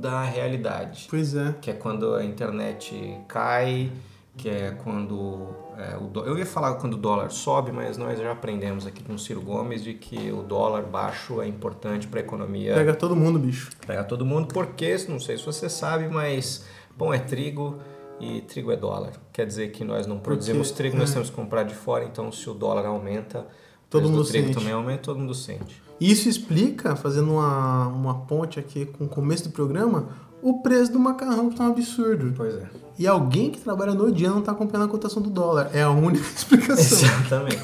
da 0.01 0.23
realidade. 0.23 1.07
Pois 1.09 1.35
é. 1.35 1.55
Que 1.61 1.71
é 1.71 1.73
quando 1.73 2.13
a 2.15 2.23
internet 2.25 3.17
cai, 3.27 3.91
que 4.35 4.49
é 4.49 4.71
quando 4.83 5.47
é, 5.77 5.95
o 5.97 6.07
dó- 6.07 6.23
eu 6.25 6.37
ia 6.37 6.45
falar 6.45 6.75
quando 6.75 6.93
o 6.95 6.97
dólar 6.97 7.29
sobe, 7.31 7.71
mas 7.71 7.97
nós 7.97 8.19
já 8.19 8.31
aprendemos 8.31 8.87
aqui 8.87 9.03
com 9.03 9.13
o 9.13 9.19
Ciro 9.19 9.41
Gomes 9.41 9.83
de 9.83 9.93
que 9.93 10.31
o 10.31 10.41
dólar 10.41 10.83
baixo 10.83 11.41
é 11.41 11.47
importante 11.47 12.07
para 12.07 12.19
a 12.19 12.23
economia 12.23 12.73
Pega 12.73 12.93
todo 12.93 13.15
mundo, 13.15 13.37
bicho. 13.39 13.69
pegar 13.85 14.03
todo 14.05 14.25
mundo, 14.25 14.47
porque 14.53 14.97
não 15.07 15.19
sei 15.19 15.37
se 15.37 15.45
você 15.45 15.69
sabe, 15.69 16.07
mas 16.07 16.65
pão 16.97 17.13
é 17.13 17.19
trigo 17.19 17.77
e 18.19 18.41
trigo 18.41 18.71
é 18.71 18.75
dólar. 18.77 19.11
Quer 19.33 19.45
dizer 19.45 19.71
que 19.71 19.83
nós 19.83 20.05
não 20.07 20.19
produzimos 20.19 20.71
trigo, 20.71 20.95
nós 20.97 21.11
temos 21.11 21.29
que 21.29 21.35
comprar 21.35 21.63
de 21.63 21.73
fora, 21.75 22.03
então 22.05 22.31
se 22.31 22.49
o 22.49 22.53
dólar 22.53 22.85
aumenta, 22.85 23.45
Todo 23.89 24.03
mundo 24.07 24.23
do 24.23 24.29
trigo 24.29 24.47
sente. 24.47 24.57
também 24.57 24.71
aumenta, 24.73 25.01
todo 25.03 25.19
mundo 25.19 25.33
sente. 25.33 25.81
Isso 26.01 26.27
explica, 26.27 26.95
fazendo 26.95 27.33
uma, 27.33 27.87
uma 27.89 28.15
ponte 28.21 28.59
aqui 28.59 28.87
com 28.87 29.05
o 29.05 29.07
começo 29.07 29.43
do 29.43 29.51
programa, 29.51 30.07
o 30.41 30.63
preço 30.63 30.91
do 30.91 30.99
macarrão 30.99 31.51
que 31.51 31.55
tá 31.55 31.63
um 31.65 31.67
absurdo. 31.67 32.33
Pois 32.35 32.55
é. 32.55 32.67
E 32.97 33.05
alguém 33.05 33.51
que 33.51 33.59
trabalha 33.59 33.93
no 33.93 34.11
dia 34.11 34.31
não 34.31 34.41
tá 34.41 34.51
acompanhando 34.51 34.87
a 34.87 34.91
cotação 34.91 35.21
do 35.21 35.29
dólar. 35.29 35.69
É 35.73 35.83
a 35.83 35.91
única 35.91 36.25
explicação. 36.35 36.97
Exatamente. 37.07 37.61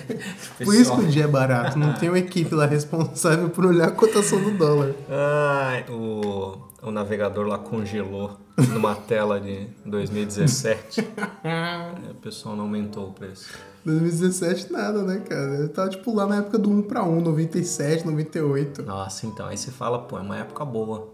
Por 0.64 0.74
isso 0.74 0.96
que 0.96 1.02
o 1.02 1.06
dia 1.08 1.24
é 1.24 1.28
barato. 1.28 1.78
Não 1.78 1.92
tem 1.92 2.08
uma 2.08 2.18
equipe 2.18 2.54
lá 2.54 2.64
responsável 2.64 3.50
por 3.50 3.66
olhar 3.66 3.88
a 3.88 3.90
cotação 3.90 4.40
do 4.40 4.52
dólar. 4.52 4.94
Ai, 5.10 5.84
o, 5.90 6.56
o 6.80 6.90
navegador 6.90 7.46
lá 7.46 7.58
congelou 7.58 8.38
numa 8.72 8.94
tela 8.94 9.38
de 9.38 9.66
2017. 9.84 11.06
É, 11.44 12.10
o 12.10 12.14
pessoal 12.14 12.56
não 12.56 12.64
aumentou 12.64 13.08
o 13.08 13.12
preço. 13.12 13.52
2017 13.84 14.72
nada, 14.72 15.02
né, 15.02 15.18
cara? 15.18 15.56
Eu 15.56 15.68
tava 15.68 15.90
tipo 15.90 16.14
lá 16.14 16.26
na 16.26 16.36
época 16.36 16.58
do 16.58 16.70
1 16.70 16.82
pra 16.82 17.04
1, 17.04 17.20
97, 17.20 18.06
98. 18.06 18.82
Nossa, 18.82 19.26
então, 19.26 19.46
aí 19.46 19.56
você 19.56 19.70
fala, 19.70 19.98
pô, 20.00 20.18
é 20.18 20.22
uma 20.22 20.38
época 20.38 20.64
boa. 20.64 21.12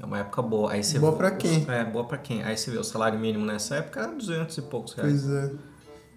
É 0.00 0.06
uma 0.06 0.18
época 0.18 0.42
boa. 0.42 0.72
Aí 0.72 0.82
você 0.82 0.98
Boa 0.98 1.12
pra 1.12 1.30
quem? 1.30 1.64
É, 1.68 1.84
boa 1.84 2.04
pra 2.04 2.18
quem? 2.18 2.42
Aí 2.42 2.56
você 2.56 2.70
vê 2.70 2.78
o 2.78 2.84
salário 2.84 3.18
mínimo 3.18 3.44
nessa 3.44 3.76
época 3.76 4.00
era 4.00 4.12
200 4.12 4.56
e 4.56 4.62
poucos 4.62 4.94
reais. 4.94 5.22
Pois 5.22 5.32
é. 5.32 5.50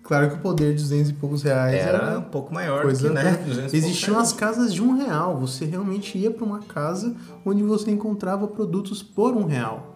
Claro 0.03 0.29
que 0.29 0.35
o 0.35 0.39
poder 0.39 0.75
de 0.75 0.83
200 0.83 1.09
e 1.09 1.13
poucos 1.13 1.41
reais 1.41 1.73
Era 1.73 2.19
um 2.19 2.23
pouco 2.23 2.53
maior 2.53 2.83
coisa, 2.83 3.07
que, 3.07 3.13
né? 3.13 3.23
200 3.23 3.55
poucos 3.55 3.73
Existiam 3.73 4.19
as 4.19 4.31
casas 4.31 4.71
de 4.71 4.81
um 4.81 4.95
real. 4.95 5.39
Você 5.39 5.65
realmente 5.65 6.15
ia 6.17 6.29
pra 6.29 6.45
uma 6.45 6.59
casa 6.59 7.15
onde 7.43 7.63
você 7.63 7.89
encontrava 7.89 8.47
produtos 8.47 9.01
por 9.01 9.35
um 9.35 9.45
real. 9.45 9.94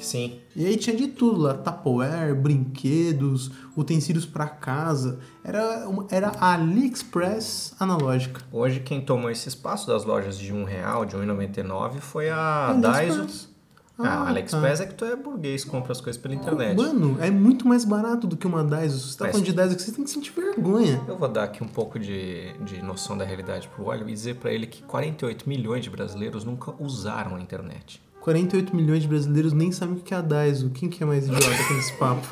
Sim. 0.00 0.38
E 0.54 0.64
aí 0.66 0.76
tinha 0.76 0.94
de 0.96 1.08
tudo 1.08 1.40
lá, 1.40 1.54
Tupperware, 1.54 2.34
brinquedos, 2.34 3.50
utensílios 3.76 4.26
pra 4.26 4.46
casa. 4.46 5.18
Era, 5.44 5.88
uma- 5.88 6.06
era 6.10 6.28
a 6.40 6.54
AliExpress 6.54 7.74
analógica. 7.80 8.40
Hoje 8.52 8.80
quem 8.80 9.00
tomou 9.00 9.30
esse 9.30 9.48
espaço 9.48 9.86
das 9.86 10.04
lojas 10.04 10.38
de 10.38 10.52
um 10.52 10.64
real, 10.64 11.04
de 11.04 11.16
1,99 11.16 12.00
foi 12.00 12.30
a. 12.30 12.72
Daiso. 12.80 13.54
Ah, 13.98 14.02
Ah, 14.08 14.08
a 14.24 14.28
AliExpress 14.28 14.80
é 14.80 14.86
que 14.86 14.92
tu 14.94 15.06
é 15.06 15.16
burguês, 15.16 15.64
compra 15.64 15.90
as 15.92 16.02
coisas 16.02 16.20
pela 16.20 16.34
internet. 16.34 16.76
Mano, 16.76 17.16
é 17.18 17.30
muito 17.30 17.66
mais 17.66 17.82
barato 17.82 18.26
do 18.26 18.36
que 18.36 18.46
uma 18.46 18.62
Daiso. 18.62 18.98
Você 18.98 19.16
tá 19.16 19.24
Mas- 19.24 19.32
falando 19.32 19.46
de 19.46 19.52
Daiso, 19.54 19.78
você 19.78 19.90
tem 19.90 20.04
que 20.04 20.10
sentir 20.10 20.32
vergonha. 20.32 21.02
Eu 21.08 21.16
vou 21.16 21.28
dar 21.28 21.44
aqui 21.44 21.64
um 21.64 21.68
pouco 21.68 21.98
de, 21.98 22.52
de 22.64 22.82
noção 22.82 23.16
da 23.16 23.24
realidade 23.24 23.68
pro 23.68 23.84
Wally 23.86 24.02
e 24.02 24.12
dizer 24.12 24.36
pra 24.36 24.52
ele 24.52 24.66
que 24.66 24.82
48 24.82 25.48
milhões 25.48 25.82
de 25.82 25.88
brasileiros 25.88 26.44
nunca 26.44 26.74
usaram 26.78 27.36
a 27.36 27.40
internet. 27.40 28.02
48 28.26 28.74
milhões 28.74 29.02
de 29.02 29.08
brasileiros 29.08 29.52
nem 29.52 29.70
sabem 29.70 29.94
o 29.94 30.00
que 30.00 30.12
é 30.12 30.16
a 30.16 30.20
Daiso. 30.20 30.70
Quem 30.70 30.88
que 30.88 31.00
é 31.00 31.06
mais 31.06 31.28
idiota 31.28 31.46
com 31.46 31.78
esse 31.78 31.92
papo? 31.92 32.26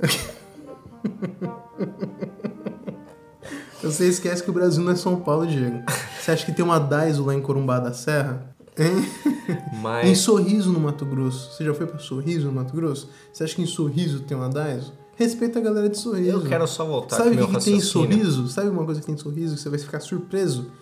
Você 3.82 4.08
esquece 4.08 4.42
que 4.42 4.48
o 4.48 4.54
Brasil 4.54 4.82
não 4.82 4.92
é 4.92 4.96
São 4.96 5.20
Paulo, 5.20 5.46
Diego. 5.46 5.82
Você 6.18 6.30
acha 6.30 6.46
que 6.46 6.52
tem 6.52 6.64
uma 6.64 6.78
Daiso 6.78 7.22
lá 7.22 7.34
em 7.34 7.42
Corumbá 7.42 7.78
da 7.78 7.92
Serra? 7.92 8.56
Hein? 8.78 9.06
Em 9.74 9.82
Mas 9.82 10.20
Sorriso, 10.20 10.72
no 10.72 10.80
Mato 10.80 11.04
Grosso. 11.04 11.52
Você 11.52 11.62
já 11.62 11.74
foi 11.74 11.86
pra 11.86 11.98
Sorriso, 11.98 12.46
no 12.46 12.52
Mato 12.54 12.74
Grosso? 12.74 13.10
Você 13.30 13.44
acha 13.44 13.54
que 13.54 13.60
em 13.60 13.66
Sorriso 13.66 14.20
tem 14.20 14.34
uma 14.34 14.48
Daiso? 14.48 14.94
Respeita 15.14 15.58
a 15.58 15.62
galera 15.62 15.90
de 15.90 15.98
Sorriso. 15.98 16.38
eu 16.38 16.40
quero 16.40 16.66
só 16.66 16.86
voltar 16.86 17.16
Sabe 17.16 17.38
o 17.38 17.48
que, 17.48 17.58
que 17.58 17.64
tem 17.66 17.76
em. 17.76 17.80
Sorriso? 17.80 18.48
Sabe 18.48 18.70
uma 18.70 18.86
coisa 18.86 18.98
que 18.98 19.06
tem 19.06 19.14
em 19.14 19.18
Sorriso 19.18 19.56
que 19.56 19.60
você 19.60 19.68
vai 19.68 19.78
ficar 19.78 20.00
surpreso? 20.00 20.72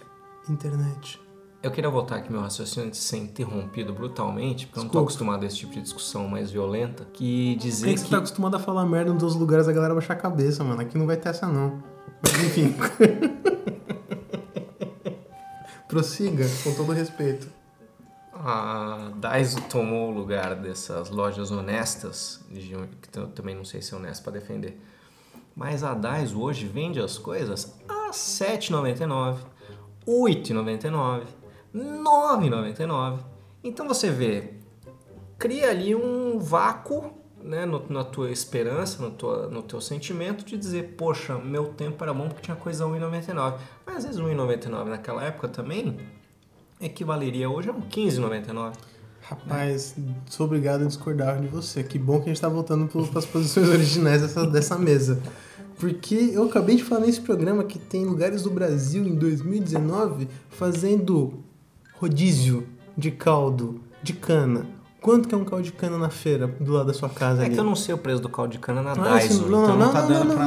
Internet. 0.48 1.20
Eu 1.62 1.70
queria 1.70 1.88
voltar 1.88 2.16
aqui 2.16 2.33
meu 2.33 2.40
raciocínio 2.40 2.88
antes 2.88 2.98
de 2.98 3.07
ser 3.07 3.18
interrompido 3.18 3.92
brutalmente, 3.92 4.66
porque 4.66 4.81
eu 4.81 4.83
não 4.83 4.90
tô 4.90 4.98
Desculpa. 4.98 5.11
acostumado 5.12 5.44
a 5.44 5.46
esse 5.46 5.59
tipo 5.59 5.72
de 5.72 5.83
discussão 5.83 6.27
mais 6.27 6.51
violenta, 6.51 7.05
que 7.12 7.55
Por 7.55 7.62
dizer 7.62 7.87
que, 7.87 7.92
que... 7.94 8.01
que 8.01 8.05
você 8.07 8.11
tá 8.11 8.18
acostumado 8.18 8.57
a 8.57 8.59
falar 8.59 8.85
merda 8.85 9.12
nos 9.12 9.37
lugares, 9.37 9.68
a 9.68 9.72
galera 9.72 9.94
baixar 9.94 10.14
a 10.14 10.16
cabeça, 10.16 10.64
mano. 10.64 10.81
Aqui 10.81 10.98
não 10.98 11.07
vai 11.07 11.16
ter 11.16 11.29
essa, 11.29 11.46
não. 11.46 11.81
Mas 12.20 12.33
enfim. 12.42 12.75
Prossiga, 15.87 16.44
com 16.64 16.75
todo 16.75 16.90
respeito. 16.92 17.46
A 18.33 19.12
Daiso 19.18 19.61
tomou 19.62 20.11
o 20.11 20.12
lugar 20.12 20.57
dessas 20.57 21.11
lojas 21.11 21.53
honestas, 21.53 22.40
que 22.51 22.75
eu 23.16 23.29
também 23.29 23.55
não 23.55 23.64
sei 23.64 23.81
se 23.81 23.94
é 23.94 23.96
honesto 23.96 24.25
para 24.25 24.33
defender. 24.33 24.81
Mas 25.55 25.85
a 25.85 25.94
Daiso 25.94 26.40
hoje 26.40 26.66
vende 26.66 26.98
as 26.98 27.18
coisas 27.18 27.72
a 27.88 28.07
R$ 28.07 28.11
7,99, 28.11 29.37
R$ 29.37 30.12
8,99, 30.12 31.20
R$ 31.20 31.41
9,99. 31.74 33.18
Então 33.64 33.87
você 33.88 34.11
vê, 34.11 34.54
cria 35.38 35.70
ali 35.70 35.94
um 35.94 36.38
vácuo 36.38 37.12
né, 37.42 37.66
no- 37.66 37.85
na 37.88 38.04
tua 38.04 38.30
esperança, 38.30 39.02
no, 39.02 39.11
tua, 39.11 39.48
no 39.48 39.62
teu 39.62 39.80
sentimento 39.80 40.44
de 40.44 40.56
dizer, 40.56 40.94
poxa, 40.96 41.37
meu 41.38 41.66
tempo 41.66 42.02
era 42.04 42.14
bom 42.14 42.28
porque 42.28 42.42
tinha 42.42 42.56
coisa 42.56 42.85
a 42.85 42.88
1,99. 42.88 43.56
Mas 43.87 43.96
às 43.96 44.04
vezes 44.04 44.20
1,99 44.20 44.85
naquela 44.85 45.24
época 45.24 45.48
também 45.48 45.98
equivaleria 46.80 47.48
hoje 47.50 47.68
a 47.68 47.72
um 47.72 47.80
15,99. 47.82 48.72
Rapaz, 49.22 49.94
sou 50.28 50.46
obrigado 50.46 50.82
a 50.82 50.87
discordar 50.87 51.40
de 51.40 51.46
você. 51.46 51.82
Que 51.82 51.98
bom 51.98 52.18
que 52.18 52.24
a 52.24 52.32
gente 52.32 52.40
tá 52.40 52.48
voltando 52.48 52.87
para 52.88 53.18
as 53.20 53.26
posições 53.26 53.68
originais 53.70 54.20
dessa, 54.22 54.46
dessa 54.46 54.76
mesa. 54.78 55.20
Porque 55.78 56.14
eu 56.32 56.44
acabei 56.44 56.76
de 56.76 56.85
falar 56.85 57.02
nesse 57.06 57.20
programa 57.20 57.64
que 57.64 57.78
tem 57.78 58.04
lugares 58.04 58.42
do 58.42 58.50
Brasil 58.50 59.04
em 59.04 59.14
2019 59.14 60.28
fazendo 60.50 61.42
rodízio 62.02 62.66
de 62.98 63.12
caldo 63.12 63.80
de 64.02 64.12
cana. 64.12 64.66
Quanto 65.00 65.28
que 65.28 65.34
é 65.34 65.38
um 65.38 65.44
caldo 65.44 65.64
de 65.64 65.72
cana 65.72 65.96
na 65.96 66.10
feira 66.10 66.48
do 66.48 66.72
lado 66.72 66.86
da 66.88 66.92
sua 66.94 67.08
casa 67.08 67.42
É 67.42 67.46
ali? 67.46 67.54
que 67.54 67.60
eu 67.60 67.64
não 67.64 67.76
sei 67.76 67.94
o 67.94 67.98
preço 67.98 68.20
do 68.20 68.28
caldo 68.28 68.50
de 68.50 68.58
cana 68.58 68.82
na 68.82 68.90
Ah, 68.92 68.94
Daiso, 68.94 69.44
sim, 69.44 69.50
não, 69.50 69.62
então 69.64 69.76
não, 69.76 69.86
não, 69.86 69.92
tá 69.92 70.02
não, 70.02 70.08
dando 70.08 70.28
não, 70.28 70.34
pra... 70.36 70.44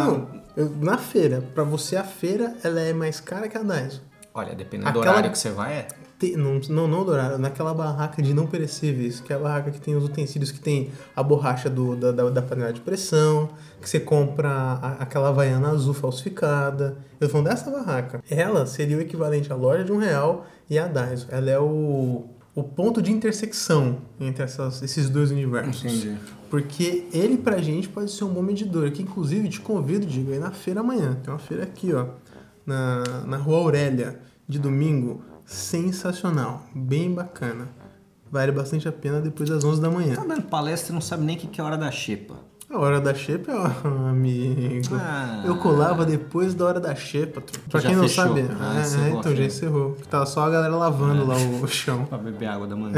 não. 0.65 0.69
Na 0.81 0.97
feira, 0.97 1.41
pra 1.53 1.63
você 1.63 1.95
a 1.95 2.03
feira, 2.03 2.55
ela 2.63 2.79
é 2.81 2.91
mais 2.93 3.19
cara 3.21 3.47
que 3.47 3.57
a 3.57 3.63
Daiso. 3.63 4.01
Olha, 4.33 4.53
dependendo 4.53 4.91
do 4.91 4.99
Aquela- 4.99 5.13
horário 5.15 5.31
que 5.31 5.37
você 5.37 5.49
vai, 5.49 5.73
é... 5.73 5.87
Tem- 6.17 6.37
não, 6.37 6.59
não, 6.69 6.87
não 6.87 7.03
Dourado, 7.03 7.37
naquela 7.37 7.73
barraca 7.73 8.21
de 8.21 8.33
não 8.33 8.47
perecíveis, 8.47 9.19
que 9.19 9.33
é 9.33 9.35
a 9.35 9.39
barraca 9.39 9.69
que 9.69 9.81
tem 9.81 9.95
os 9.95 10.03
utensílios 10.05 10.49
que 10.49 10.59
tem 10.61 10.89
a 11.13 11.21
borracha 11.21 11.69
do, 11.69 11.93
da, 11.95 12.11
da, 12.13 12.29
da 12.29 12.41
panela 12.41 12.71
de 12.71 12.79
pressão, 12.79 13.49
que 13.81 13.89
você 13.89 13.99
compra 13.99 14.49
a- 14.49 14.93
aquela 15.01 15.27
havaiana 15.29 15.69
azul 15.71 15.93
falsificada. 15.93 16.97
Eu 17.19 17.27
tô 17.27 17.31
falando 17.33 17.47
dessa 17.47 17.69
barraca. 17.69 18.23
Ela 18.29 18.65
seria 18.65 18.97
o 18.97 19.01
equivalente 19.01 19.51
à 19.51 19.55
loja 19.55 19.83
de 19.83 19.91
um 19.91 19.97
real 19.97 20.45
e 20.69 20.79
a 20.79 20.87
Daiso. 20.87 21.27
Ela 21.29 21.49
é 21.51 21.59
o, 21.59 22.23
o 22.55 22.63
ponto 22.63 23.01
de 23.01 23.11
intersecção 23.11 23.97
entre 24.19 24.43
essas- 24.43 24.81
esses 24.81 25.09
dois 25.09 25.31
universos. 25.31 25.83
Porque 26.49 27.07
ele 27.11 27.37
pra 27.37 27.57
gente 27.57 27.89
pode 27.89 28.09
ser 28.11 28.23
um 28.23 28.29
bom 28.29 28.41
medidor. 28.41 28.89
Que 28.91 29.01
inclusive 29.01 29.49
te 29.49 29.59
convido, 29.59 30.05
Diego, 30.05 30.31
aí 30.31 30.39
na 30.39 30.51
feira 30.51 30.79
amanhã. 30.79 31.17
Tem 31.21 31.33
uma 31.33 31.39
feira 31.39 31.63
aqui, 31.63 31.91
ó. 31.93 32.05
Na, 32.65 33.03
na 33.27 33.37
rua 33.37 33.57
Aurélia, 33.57 34.19
de 34.47 34.57
domingo. 34.59 35.21
Sensacional. 35.45 36.63
Bem 36.73 37.13
bacana. 37.13 37.67
Vale 38.31 38.51
bastante 38.51 38.87
a 38.87 38.91
pena 38.91 39.21
depois 39.21 39.49
das 39.49 39.63
11 39.63 39.79
da 39.81 39.89
manhã. 39.89 40.15
Tá 40.15 40.25
dando 40.25 40.43
palestra 40.43 40.91
e 40.91 40.93
não 40.93 41.01
sabe 41.01 41.23
nem 41.23 41.35
o 41.37 41.39
que 41.39 41.47
que 41.47 41.61
é 41.61 41.63
a 41.63 41.67
hora 41.67 41.77
da 41.77 41.91
xepa. 41.91 42.35
A 42.69 42.79
hora 42.79 42.99
da 42.99 43.13
xepa, 43.13 43.51
ó, 43.85 44.09
amigo. 44.09 44.95
Ah. 44.95 45.43
Eu 45.45 45.55
colava 45.57 46.03
depois 46.03 46.55
da 46.55 46.65
hora 46.65 46.79
da 46.79 46.95
xepa. 46.95 47.41
Pra 47.69 47.79
Já 47.79 47.89
quem 47.89 47.95
não 47.97 48.03
fechou. 48.07 48.25
sabe, 48.25 48.41
Ah, 48.59 48.73
é, 48.75 49.05
a 49.05 49.09
então 49.11 49.21
já 49.23 49.29
fila. 49.35 49.45
encerrou. 49.45 49.97
Tava 50.09 50.25
só 50.25 50.41
a 50.45 50.49
galera 50.49 50.75
lavando 50.75 51.25
lá 51.27 51.35
o, 51.37 51.67
chão. 51.67 52.05
Pra 52.09 52.17
beber 52.17 52.47
água 52.47 52.65
da 52.67 52.75
manhã. 52.75 52.93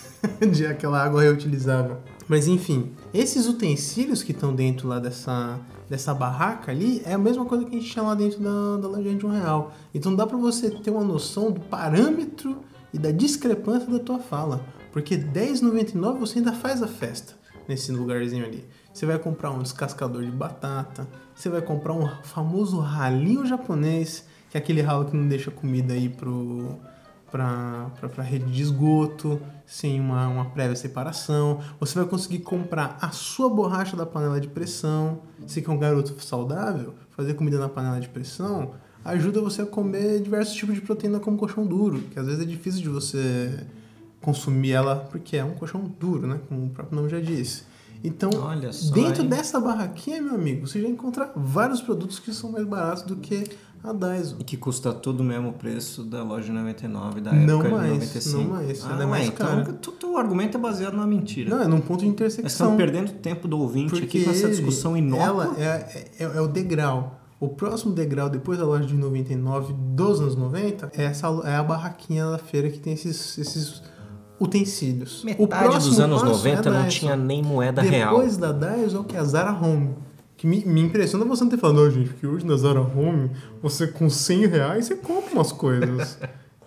de 0.50 0.66
aquela 0.66 1.02
água 1.04 1.22
reutilizável. 1.22 1.98
Mas 2.26 2.46
enfim, 2.48 2.90
esses 3.12 3.46
utensílios 3.46 4.22
que 4.22 4.32
estão 4.32 4.54
dentro 4.54 4.86
lá 4.86 4.98
dessa, 4.98 5.58
dessa 5.88 6.14
barraca 6.14 6.70
ali 6.70 7.02
é 7.04 7.14
a 7.14 7.18
mesma 7.18 7.44
coisa 7.44 7.64
que 7.64 7.74
a 7.74 7.78
gente 7.78 7.90
tinha 7.90 8.04
lá 8.04 8.14
dentro 8.14 8.40
da, 8.40 8.76
da 8.76 8.88
lojinha 8.88 9.16
de 9.16 9.26
um 9.26 9.30
real. 9.30 9.72
Então 9.92 10.14
dá 10.14 10.26
pra 10.26 10.36
você 10.36 10.70
ter 10.70 10.90
uma 10.90 11.04
noção 11.04 11.50
do 11.50 11.60
parâmetro 11.60 12.60
e 12.92 12.98
da 12.98 13.10
discrepância 13.10 13.90
da 13.90 13.98
tua 13.98 14.18
fala. 14.18 14.64
Porque 14.92 15.16
R$10,99 15.16 16.18
você 16.18 16.38
ainda 16.38 16.52
faz 16.52 16.82
a 16.82 16.88
festa 16.88 17.34
nesse 17.68 17.92
lugarzinho 17.92 18.44
ali. 18.44 18.64
Você 18.92 19.06
vai 19.06 19.18
comprar 19.18 19.50
um 19.50 19.62
descascador 19.62 20.24
de 20.24 20.30
batata, 20.30 21.06
você 21.34 21.48
vai 21.48 21.62
comprar 21.62 21.92
um 21.92 22.08
famoso 22.24 22.78
ralinho 22.78 23.46
japonês, 23.46 24.24
que 24.50 24.56
é 24.56 24.60
aquele 24.60 24.82
ralo 24.82 25.04
que 25.04 25.16
não 25.16 25.28
deixa 25.28 25.50
comida 25.50 25.94
aí 25.94 26.08
pro, 26.08 26.78
para 27.30 27.90
a 28.18 28.22
rede 28.22 28.46
de 28.46 28.62
esgoto, 28.62 29.40
sem 29.64 30.00
uma, 30.00 30.28
uma 30.28 30.46
prévia 30.46 30.76
separação. 30.76 31.60
Você 31.78 31.98
vai 31.98 32.08
conseguir 32.08 32.40
comprar 32.40 32.98
a 33.00 33.10
sua 33.10 33.48
borracha 33.48 33.96
da 33.96 34.04
panela 34.04 34.40
de 34.40 34.48
pressão. 34.48 35.20
Você 35.46 35.62
que 35.62 35.70
é 35.70 35.72
um 35.72 35.78
garoto 35.78 36.20
saudável, 36.22 36.94
fazer 37.10 37.34
comida 37.34 37.58
na 37.58 37.68
panela 37.68 38.00
de 38.00 38.08
pressão 38.08 38.72
ajuda 39.04 39.40
você 39.40 39.62
a 39.62 39.66
comer 39.66 40.20
diversos 40.20 40.54
tipos 40.54 40.74
de 40.74 40.80
proteína 40.80 41.18
como 41.20 41.36
colchão 41.36 41.66
duro, 41.66 42.00
que 42.10 42.18
às 42.18 42.26
vezes 42.26 42.42
é 42.42 42.44
difícil 42.44 42.82
de 42.82 42.88
você 42.88 43.66
consumir 44.20 44.72
ela 44.72 44.96
porque 44.96 45.36
é 45.36 45.44
um 45.44 45.54
colchão 45.54 45.82
duro, 45.98 46.26
né? 46.26 46.40
Como 46.48 46.66
o 46.66 46.70
próprio 46.70 46.96
nome 46.96 47.08
já 47.08 47.20
disse. 47.20 47.64
Então, 48.02 48.30
Olha 48.34 48.72
só, 48.72 48.94
dentro 48.94 49.22
hein? 49.22 49.28
dessa 49.28 49.60
barraquinha, 49.60 50.22
meu 50.22 50.34
amigo, 50.34 50.66
você 50.66 50.80
já 50.80 50.88
encontra 50.88 51.30
vários 51.36 51.82
produtos 51.82 52.18
que 52.18 52.32
são 52.32 52.50
mais 52.50 52.66
baratos 52.66 53.02
do 53.02 53.16
que 53.16 53.44
a 53.82 53.92
Daiso. 53.92 54.36
E 54.38 54.44
que 54.44 54.56
custa 54.56 54.92
tudo 54.92 55.20
o 55.20 55.24
mesmo 55.24 55.52
preço 55.52 56.02
da 56.04 56.22
loja 56.22 56.46
de 56.46 56.52
99 56.52 57.20
da 57.20 57.32
Não 57.32 57.60
época 57.60 57.76
mais, 57.76 57.92
de 57.92 57.98
95. 57.98 58.38
não 58.38 58.48
mais, 58.50 58.84
Ah, 58.84 58.92
ela 58.92 59.02
é 59.02 59.06
mais 59.06 59.28
ué, 59.28 59.34
cara. 59.34 59.60
então 59.62 59.74
tu, 59.74 59.92
teu 59.92 60.16
argumento 60.18 60.56
é 60.56 60.60
baseado 60.60 60.94
numa 60.94 61.06
mentira. 61.06 61.50
Não, 61.50 61.62
é 61.62 61.66
num 61.66 61.80
ponto 61.80 62.00
de 62.00 62.06
intersecção. 62.08 62.46
estamos 62.46 62.76
perdendo 62.76 63.12
tempo 63.12 63.48
do 63.48 63.58
ouvinte 63.58 64.02
aqui 64.02 64.24
com 64.24 64.30
essa 64.30 64.48
discussão 64.48 64.96
inócua. 64.96 65.54
Ela 65.56 65.56
é, 65.58 66.08
é, 66.18 66.24
é 66.24 66.40
o 66.40 66.46
degrau. 66.46 67.18
O 67.40 67.48
próximo 67.48 67.94
degrau, 67.94 68.28
depois 68.28 68.58
da 68.58 68.66
loja 68.66 68.84
de 68.84 68.94
99 68.94 69.72
dos 69.72 70.20
anos 70.20 70.36
90, 70.36 70.92
é, 70.94 71.04
essa, 71.04 71.26
é 71.44 71.56
a 71.56 71.62
barraquinha 71.62 72.26
da 72.26 72.36
feira 72.38 72.68
que 72.68 72.78
tem 72.78 72.92
esses, 72.92 73.38
esses 73.38 73.82
utensílios. 74.38 75.22
O 75.22 75.26
Metade 75.26 75.64
próximo 75.64 75.90
dos 75.90 76.00
anos 76.00 76.20
passo 76.20 76.32
90 76.32 76.68
é 76.68 76.72
não 76.72 76.88
tinha 76.88 77.16
nem 77.16 77.42
moeda 77.42 77.80
real. 77.82 78.14
Depois 78.14 78.36
da 78.36 78.52
Daiso 78.52 78.96
é 78.96 79.00
o 79.00 79.04
que? 79.04 79.16
A 79.16 79.24
Zara 79.24 79.52
Home. 79.52 79.94
Que 80.40 80.46
me, 80.46 80.64
me 80.64 80.80
impressiona 80.80 81.22
você 81.26 81.44
não 81.44 81.50
ter 81.50 81.58
falado, 81.58 81.76
não, 81.76 81.90
gente, 81.90 82.14
que 82.14 82.26
hoje 82.26 82.46
na 82.46 82.56
Zara 82.56 82.80
Home, 82.80 83.30
você 83.60 83.86
com 83.86 84.08
100 84.08 84.46
reais, 84.46 84.86
você 84.86 84.96
compra 84.96 85.34
umas 85.34 85.52
coisas. 85.52 86.18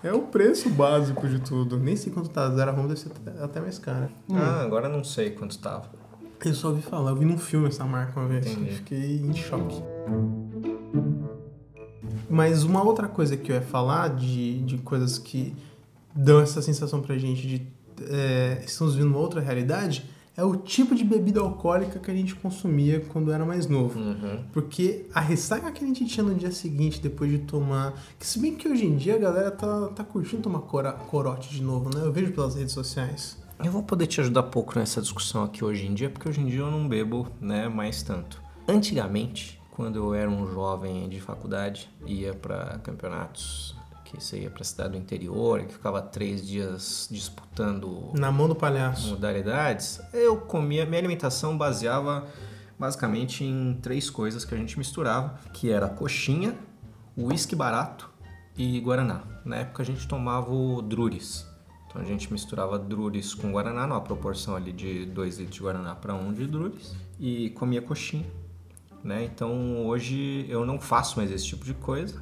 é 0.03 0.13
o 0.13 0.21
preço 0.21 0.69
básico 0.69 1.27
de 1.27 1.39
tudo. 1.39 1.79
Nem 1.79 1.95
sei 1.95 2.13
quanto 2.13 2.29
tá 2.29 2.45
a 2.45 2.51
Zara 2.51 2.71
Home, 2.71 2.87
deve 2.87 2.99
ser 2.99 3.11
até, 3.41 3.59
mais 3.59 3.79
cara. 3.79 4.11
Ah, 4.31 4.61
agora 4.61 4.87
não 4.87 5.03
sei 5.03 5.31
quanto 5.31 5.53
estava. 5.53 5.89
Eu 6.45 6.53
só 6.53 6.67
ouvi 6.67 6.83
falar, 6.83 7.09
eu 7.09 7.15
vi 7.15 7.25
num 7.25 7.39
filme 7.39 7.67
essa 7.67 7.83
marca 7.83 8.19
uma 8.19 8.29
vez. 8.29 8.45
Entendi. 8.45 8.75
Fiquei 8.75 9.17
em 9.17 9.33
choque. 9.33 9.81
Mas 12.29 12.61
uma 12.61 12.83
outra 12.83 13.07
coisa 13.07 13.35
que 13.35 13.51
eu 13.51 13.55
ia 13.55 13.61
falar 13.63 14.09
de, 14.09 14.61
de 14.61 14.77
coisas 14.77 15.17
que 15.17 15.55
dão 16.13 16.39
essa 16.39 16.61
sensação 16.61 17.01
pra 17.01 17.17
gente 17.17 17.47
de 17.47 17.67
é, 18.07 18.61
estamos 18.63 18.93
vivendo 18.93 19.09
uma 19.09 19.19
outra 19.19 19.41
realidade 19.41 20.07
é 20.35 20.43
o 20.43 20.55
tipo 20.55 20.95
de 20.95 21.03
bebida 21.03 21.39
alcoólica 21.39 21.99
que 21.99 22.09
a 22.09 22.13
gente 22.13 22.33
consumia 22.35 22.99
quando 23.09 23.31
era 23.31 23.45
mais 23.45 23.67
novo. 23.67 23.99
Uhum. 23.99 24.43
Porque 24.51 25.05
a 25.13 25.19
ressaca 25.19 25.71
que 25.71 25.83
a 25.83 25.87
gente 25.87 26.05
tinha 26.05 26.23
no 26.23 26.33
dia 26.33 26.51
seguinte, 26.51 26.99
depois 26.99 27.29
de 27.29 27.39
tomar. 27.39 27.93
Que 28.17 28.25
se 28.25 28.39
bem 28.39 28.55
que 28.55 28.67
hoje 28.67 28.85
em 28.85 28.95
dia 28.95 29.15
a 29.15 29.19
galera 29.19 29.51
tá, 29.51 29.89
tá 29.89 30.03
curtindo 30.03 30.41
tomar 30.41 30.61
cora, 30.61 30.91
corote 30.91 31.49
de 31.49 31.61
novo, 31.61 31.95
né? 31.95 32.03
Eu 32.03 32.11
vejo 32.11 32.31
pelas 32.31 32.55
redes 32.55 32.73
sociais. 32.73 33.37
Eu 33.63 33.71
vou 33.71 33.83
poder 33.83 34.07
te 34.07 34.19
ajudar 34.19 34.43
pouco 34.43 34.77
nessa 34.77 35.01
discussão 35.01 35.43
aqui 35.43 35.63
hoje 35.63 35.85
em 35.85 35.93
dia, 35.93 36.09
porque 36.09 36.27
hoje 36.27 36.41
em 36.41 36.47
dia 36.47 36.59
eu 36.59 36.71
não 36.71 36.87
bebo, 36.87 37.27
né, 37.39 37.69
mais 37.69 38.01
tanto. 38.01 38.41
Antigamente, 38.67 39.61
quando 39.71 39.97
eu 39.97 40.13
era 40.13 40.29
um 40.29 40.51
jovem 40.51 41.07
de 41.07 41.21
faculdade, 41.21 41.89
ia 42.05 42.33
para 42.33 42.79
campeonatos 42.79 43.75
que 44.17 44.23
você 44.23 44.39
ia 44.41 44.49
para 44.49 44.63
cidade 44.63 44.91
do 44.91 44.97
interior, 44.97 45.63
que 45.63 45.73
ficava 45.73 46.01
três 46.01 46.45
dias 46.45 47.07
disputando 47.09 48.11
Na 48.13 48.31
mão 48.31 48.47
do 48.47 48.55
palhaço. 48.55 49.09
modalidades, 49.09 49.99
eu 50.13 50.37
comia, 50.37 50.85
minha 50.85 50.99
alimentação 50.99 51.57
baseava 51.57 52.27
basicamente 52.77 53.43
em 53.43 53.77
três 53.81 54.09
coisas 54.09 54.45
que 54.45 54.53
a 54.53 54.57
gente 54.57 54.77
misturava, 54.77 55.39
que 55.53 55.71
era 55.71 55.87
coxinha, 55.87 56.55
uísque 57.17 57.55
barato 57.55 58.09
e 58.57 58.79
guaraná. 58.79 59.23
Na 59.45 59.57
época 59.57 59.81
a 59.83 59.85
gente 59.85 60.07
tomava 60.07 60.51
o 60.51 60.81
Druris. 60.81 61.45
Então 61.87 62.01
a 62.01 62.05
gente 62.05 62.31
misturava 62.31 62.77
Druris 62.79 63.33
com 63.33 63.51
guaraná, 63.51 63.85
numa 63.85 64.01
proporção 64.01 64.55
ali 64.55 64.71
de 64.71 65.05
2 65.05 65.37
litros 65.37 65.55
de 65.55 65.61
guaraná 65.61 65.95
para 65.95 66.13
1 66.13 66.27
um 66.27 66.33
de 66.33 66.47
Druris 66.47 66.95
e 67.19 67.51
comia 67.51 67.81
coxinha. 67.81 68.25
Né? 69.03 69.25
Então 69.25 69.85
hoje 69.85 70.45
eu 70.49 70.65
não 70.65 70.79
faço 70.79 71.17
mais 71.17 71.29
esse 71.31 71.45
tipo 71.45 71.65
de 71.65 71.73
coisa, 71.73 72.21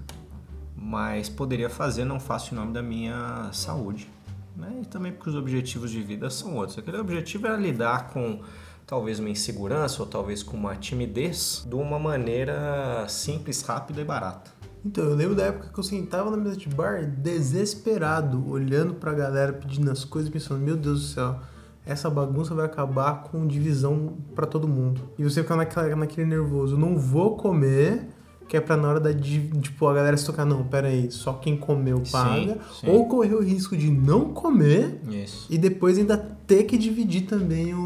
mas 0.82 1.30
poderia 1.30 1.70
fazer, 1.70 2.04
não 2.04 2.20
faço 2.20 2.54
em 2.54 2.58
nome 2.58 2.74
da 2.74 2.82
minha 2.82 3.50
saúde. 3.54 4.10
Né? 4.56 4.80
E 4.82 4.86
também 4.86 5.12
porque 5.12 5.30
os 5.30 5.36
objetivos 5.36 5.92
de 5.92 6.02
vida 6.02 6.30
são 6.30 6.56
outros. 6.56 6.78
Aquele 6.80 6.98
objetivo 6.98 7.46
era 7.46 7.56
lidar 7.56 8.10
com 8.10 8.42
talvez 8.88 9.20
uma 9.20 9.30
insegurança 9.30 10.02
ou 10.02 10.08
talvez 10.10 10.42
com 10.42 10.58
uma 10.58 10.76
timidez 10.76 11.66
de 11.70 11.76
uma 11.76 12.00
maneira 12.00 13.06
simples, 13.08 13.62
rápida 13.62 14.02
e 14.02 14.04
barata. 14.04 14.52
Então, 14.84 15.04
eu 15.04 15.16
lembro 15.16 15.36
da 15.36 15.44
época 15.44 15.70
que 15.72 15.80
eu 15.80 15.84
sentava 15.84 16.32
na 16.32 16.38
mesa 16.38 16.58
de 16.58 16.68
bar 16.68 17.06
desesperado, 17.06 18.50
olhando 18.50 18.96
pra 18.96 19.14
galera 19.14 19.54
pedindo 19.54 19.92
as 19.92 20.04
coisas, 20.04 20.32
pensando, 20.32 20.60
meu 20.60 20.76
Deus 20.76 21.02
do 21.02 21.08
céu, 21.08 21.40
essa 21.86 22.10
bagunça 22.10 22.56
vai 22.56 22.66
acabar 22.66 23.24
com 23.24 23.46
divisão 23.46 24.18
pra 24.34 24.48
todo 24.48 24.68
mundo. 24.68 25.02
E 25.20 25.24
você 25.24 25.44
fica 25.44 25.56
naquela, 25.56 25.96
naquele 25.96 26.28
nervoso, 26.28 26.76
não 26.76 26.98
vou 26.98 27.38
comer, 27.38 28.08
que 28.52 28.58
é 28.58 28.60
pra 28.60 28.76
na 28.76 28.90
hora 28.90 29.00
da, 29.00 29.14
tipo, 29.14 29.88
a 29.88 29.94
galera 29.94 30.18
se 30.18 30.26
tocar, 30.26 30.44
não, 30.44 30.62
pera 30.66 30.90
aí, 30.90 31.10
só 31.10 31.32
quem 31.32 31.56
comeu 31.56 32.04
Sim, 32.06 32.12
paga. 32.12 32.58
sim. 32.82 32.90
Ou 32.90 33.08
correr 33.08 33.34
o 33.34 33.42
risco 33.42 33.78
de 33.78 33.90
não 33.90 34.34
comer 34.34 35.00
Isso. 35.10 35.48
e 35.50 35.58
depois 35.58 35.98
ainda 35.98 36.18
ter 36.18 36.66
que 36.66 36.78
dividir 36.78 37.22
também 37.28 37.74
o, 37.74 37.80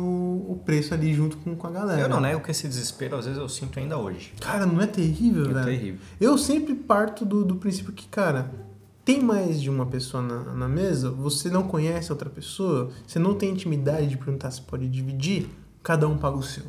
o 0.50 0.60
preço 0.66 0.92
ali 0.96 1.14
junto 1.14 1.38
com, 1.38 1.56
com 1.56 1.68
a 1.68 1.70
galera. 1.70 2.02
Eu 2.02 2.10
não 2.10 2.20
nego 2.20 2.42
que 2.42 2.50
esse 2.50 2.68
desespero 2.68 3.16
às 3.16 3.26
vezes 3.26 3.40
eu 3.40 3.48
sinto 3.48 3.78
ainda 3.78 3.96
hoje. 4.00 4.34
Cara, 4.42 4.66
não 4.66 4.82
é 4.82 4.88
terrível, 4.88 5.44
É 5.52 5.54
velho? 5.54 5.66
terrível. 5.66 6.00
Eu 6.20 6.36
sempre 6.36 6.74
parto 6.74 7.24
do, 7.24 7.46
do 7.46 7.58
princípio 7.58 7.94
que, 7.94 8.08
cara, 8.08 8.50
tem 9.06 9.22
mais 9.22 9.62
de 9.62 9.70
uma 9.70 9.86
pessoa 9.86 10.24
na, 10.24 10.52
na 10.56 10.68
mesa, 10.68 11.12
você 11.12 11.48
não 11.48 11.62
conhece 11.62 12.12
outra 12.12 12.28
pessoa, 12.28 12.90
você 13.06 13.20
não 13.20 13.36
tem 13.36 13.52
intimidade 13.52 14.08
de 14.08 14.18
perguntar 14.18 14.50
se 14.50 14.62
pode 14.64 14.88
dividir, 14.90 15.48
cada 15.84 16.08
um 16.08 16.18
paga 16.18 16.38
o 16.38 16.42
seu. 16.42 16.64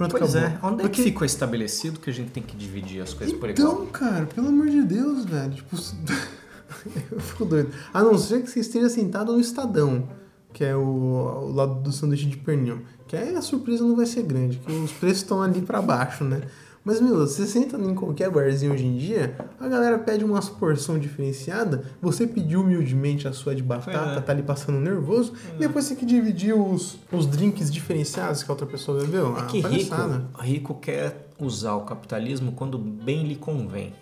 Pronto, 0.00 0.12
Pois 0.18 0.34
acabou. 0.34 0.48
é, 0.48 0.58
onde 0.72 0.80
é 0.80 0.82
Porque- 0.84 1.02
que 1.02 1.10
ficou 1.10 1.26
estabelecido 1.26 2.00
que 2.00 2.08
a 2.08 2.12
gente 2.12 2.30
tem 2.30 2.42
que 2.42 2.56
dividir 2.56 3.02
as 3.02 3.12
coisas 3.12 3.36
por 3.36 3.50
igual? 3.50 3.72
Então, 3.74 3.86
cara, 3.88 4.24
pelo 4.26 4.48
amor 4.48 4.68
de 4.70 4.82
Deus, 4.82 5.26
velho. 5.26 5.52
Tipo, 5.52 5.76
eu 7.12 7.20
fico 7.20 7.44
doido. 7.44 7.70
A 7.92 8.02
não 8.02 8.16
ser 8.16 8.42
que 8.42 8.48
você 8.50 8.60
esteja 8.60 8.88
sentado 8.88 9.32
no 9.32 9.38
Estadão, 9.40 10.08
que 10.52 10.64
é 10.64 10.74
o, 10.74 10.80
o 10.80 11.52
lado 11.52 11.74
do 11.82 11.92
sanduíche 11.92 12.26
de 12.26 12.38
pernil. 12.38 12.80
Que 13.06 13.14
aí 13.16 13.34
a 13.36 13.42
surpresa 13.42 13.84
não 13.84 13.94
vai 13.94 14.06
ser 14.06 14.22
grande, 14.22 14.56
que 14.58 14.72
os 14.72 14.92
preços 14.92 15.18
estão 15.18 15.42
ali 15.42 15.60
pra 15.60 15.82
baixo, 15.82 16.24
né? 16.24 16.40
Mas, 16.82 17.00
meu, 17.00 17.18
você 17.18 17.46
senta 17.46 17.76
em 17.76 17.94
qualquer 17.94 18.30
barzinho 18.30 18.72
hoje 18.72 18.86
em 18.86 18.96
dia, 18.96 19.36
a 19.58 19.68
galera 19.68 19.98
pede 19.98 20.24
umas 20.24 20.48
porção 20.48 20.98
diferenciada, 20.98 21.84
você 22.00 22.26
pediu 22.26 22.62
humildemente 22.62 23.28
a 23.28 23.32
sua 23.32 23.54
de 23.54 23.62
batata, 23.62 24.18
é. 24.18 24.20
tá 24.20 24.32
ali 24.32 24.42
passando 24.42 24.80
nervoso, 24.80 25.34
e 25.56 25.58
depois 25.58 25.84
você 25.84 25.94
que 25.94 26.06
dividiu 26.06 26.66
os, 26.66 26.98
os 27.12 27.26
drinks 27.26 27.70
diferenciados 27.70 28.42
que 28.42 28.50
a 28.50 28.54
outra 28.54 28.66
pessoa 28.66 29.00
bebeu. 29.00 29.36
É 29.36 29.40
Ah, 29.40 29.44
que 29.44 29.60
rico, 29.60 29.94
rico 30.40 30.74
quer 30.74 31.28
usar 31.38 31.74
o 31.74 31.82
capitalismo 31.82 32.52
quando 32.52 32.78
bem 32.78 33.26
lhe 33.26 33.36
convém. 33.36 33.92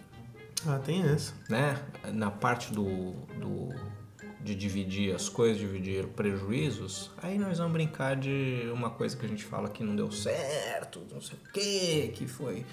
Ah, 0.66 0.78
tem 0.78 1.02
essa. 1.02 1.32
né, 1.48 1.78
na 2.12 2.30
parte 2.30 2.72
do, 2.72 3.12
do 3.40 3.68
de 4.48 4.54
dividir 4.54 5.14
as 5.14 5.28
coisas, 5.28 5.58
dividir 5.58 6.06
prejuízos, 6.08 7.10
aí 7.22 7.38
nós 7.38 7.58
vamos 7.58 7.72
brincar 7.74 8.16
de 8.16 8.62
uma 8.72 8.88
coisa 8.90 9.16
que 9.16 9.26
a 9.26 9.28
gente 9.28 9.44
fala 9.44 9.68
que 9.68 9.84
não 9.84 9.94
deu 9.94 10.10
certo, 10.10 11.00
não 11.12 11.20
sei 11.20 11.36
o 11.38 11.52
que, 11.52 12.08
que 12.14 12.26
foi 12.26 12.64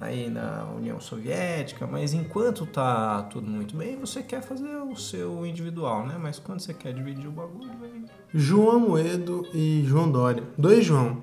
aí 0.00 0.28
na 0.30 0.64
União 0.76 1.00
Soviética, 1.00 1.86
mas 1.86 2.12
enquanto 2.12 2.66
tá 2.66 3.22
tudo 3.24 3.48
muito 3.50 3.74
bem, 3.76 3.98
você 3.98 4.22
quer 4.22 4.42
fazer 4.42 4.76
o 4.76 4.94
seu 4.96 5.44
individual, 5.44 6.06
né? 6.06 6.16
Mas 6.20 6.38
quando 6.38 6.60
você 6.60 6.72
quer 6.74 6.92
dividir 6.92 7.26
o 7.26 7.32
bagulho, 7.32 7.72
aí- 7.82 8.04
João 8.32 8.76
Amoedo 8.76 9.48
e 9.54 9.82
João 9.86 10.10
Dória. 10.10 10.44
Dois 10.56 10.84
João. 10.84 11.22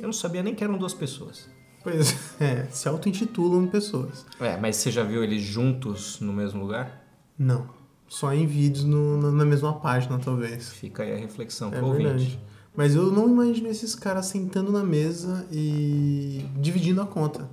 eu 0.00 0.06
não 0.06 0.12
sabia 0.12 0.42
nem 0.42 0.54
que 0.54 0.64
eram 0.64 0.76
duas 0.78 0.92
pessoas. 0.94 1.48
Pois 1.84 2.16
é, 2.40 2.64
se 2.70 2.88
auto-intitulam 2.88 3.68
pessoas. 3.68 4.26
É, 4.40 4.56
mas 4.56 4.76
você 4.76 4.90
já 4.90 5.04
viu 5.04 5.22
eles 5.22 5.42
juntos 5.42 6.18
no 6.20 6.32
mesmo 6.32 6.60
lugar? 6.62 7.04
Não. 7.38 7.75
Só 8.08 8.32
em 8.32 8.46
vídeos 8.46 8.84
no- 8.84 9.32
na- 9.32 9.44
mesma 9.44 9.72
página, 9.80 10.18
talvez. 10.18 10.70
Fica 10.70 11.02
aí 11.02 11.12
a 11.12 11.16
reflexão 11.16 11.68
É 11.68 11.76
pro 11.76 11.86
ouvinte. 11.86 12.04
verdade. 12.04 12.40
Mas 12.76 12.94
eu 12.94 13.10
não 13.10 13.26
imagino 13.28 13.68
esses 13.68 13.94
caras 13.94 14.26
sentando 14.26 14.70
na 14.70 14.84
mesa 14.84 15.46
e 15.50 16.44
dividindo 16.56 17.00
a 17.00 17.06
conta. 17.06 17.48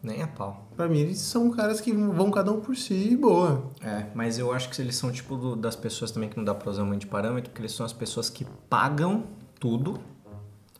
Nem 0.00 0.22
a 0.22 0.28
pau. 0.28 0.68
Pra 0.76 0.88
mim, 0.88 0.98
eles 1.00 1.18
são 1.18 1.50
caras 1.50 1.80
que 1.80 1.92
vão 1.92 2.30
cada 2.30 2.52
um 2.52 2.60
por 2.60 2.76
si 2.76 2.94
e 3.10 3.16
boa. 3.16 3.64
É, 3.82 4.06
mas 4.14 4.38
eu 4.38 4.52
acho 4.52 4.70
que 4.70 4.80
eles 4.80 4.94
são 4.94 5.10
tipo 5.10 5.36
do- 5.36 5.56
das 5.56 5.74
pessoas 5.74 6.12
também 6.12 6.28
que 6.28 6.36
não 6.36 6.44
dá 6.44 6.54
pra 6.54 6.70
usar 6.70 6.84
muito 6.84 7.00
de 7.00 7.08
parâmetro, 7.08 7.50
porque 7.50 7.60
eles 7.62 7.72
são 7.72 7.84
as 7.84 7.92
pessoas 7.92 8.30
que 8.30 8.46
pagam 8.70 9.24
tudo 9.58 9.98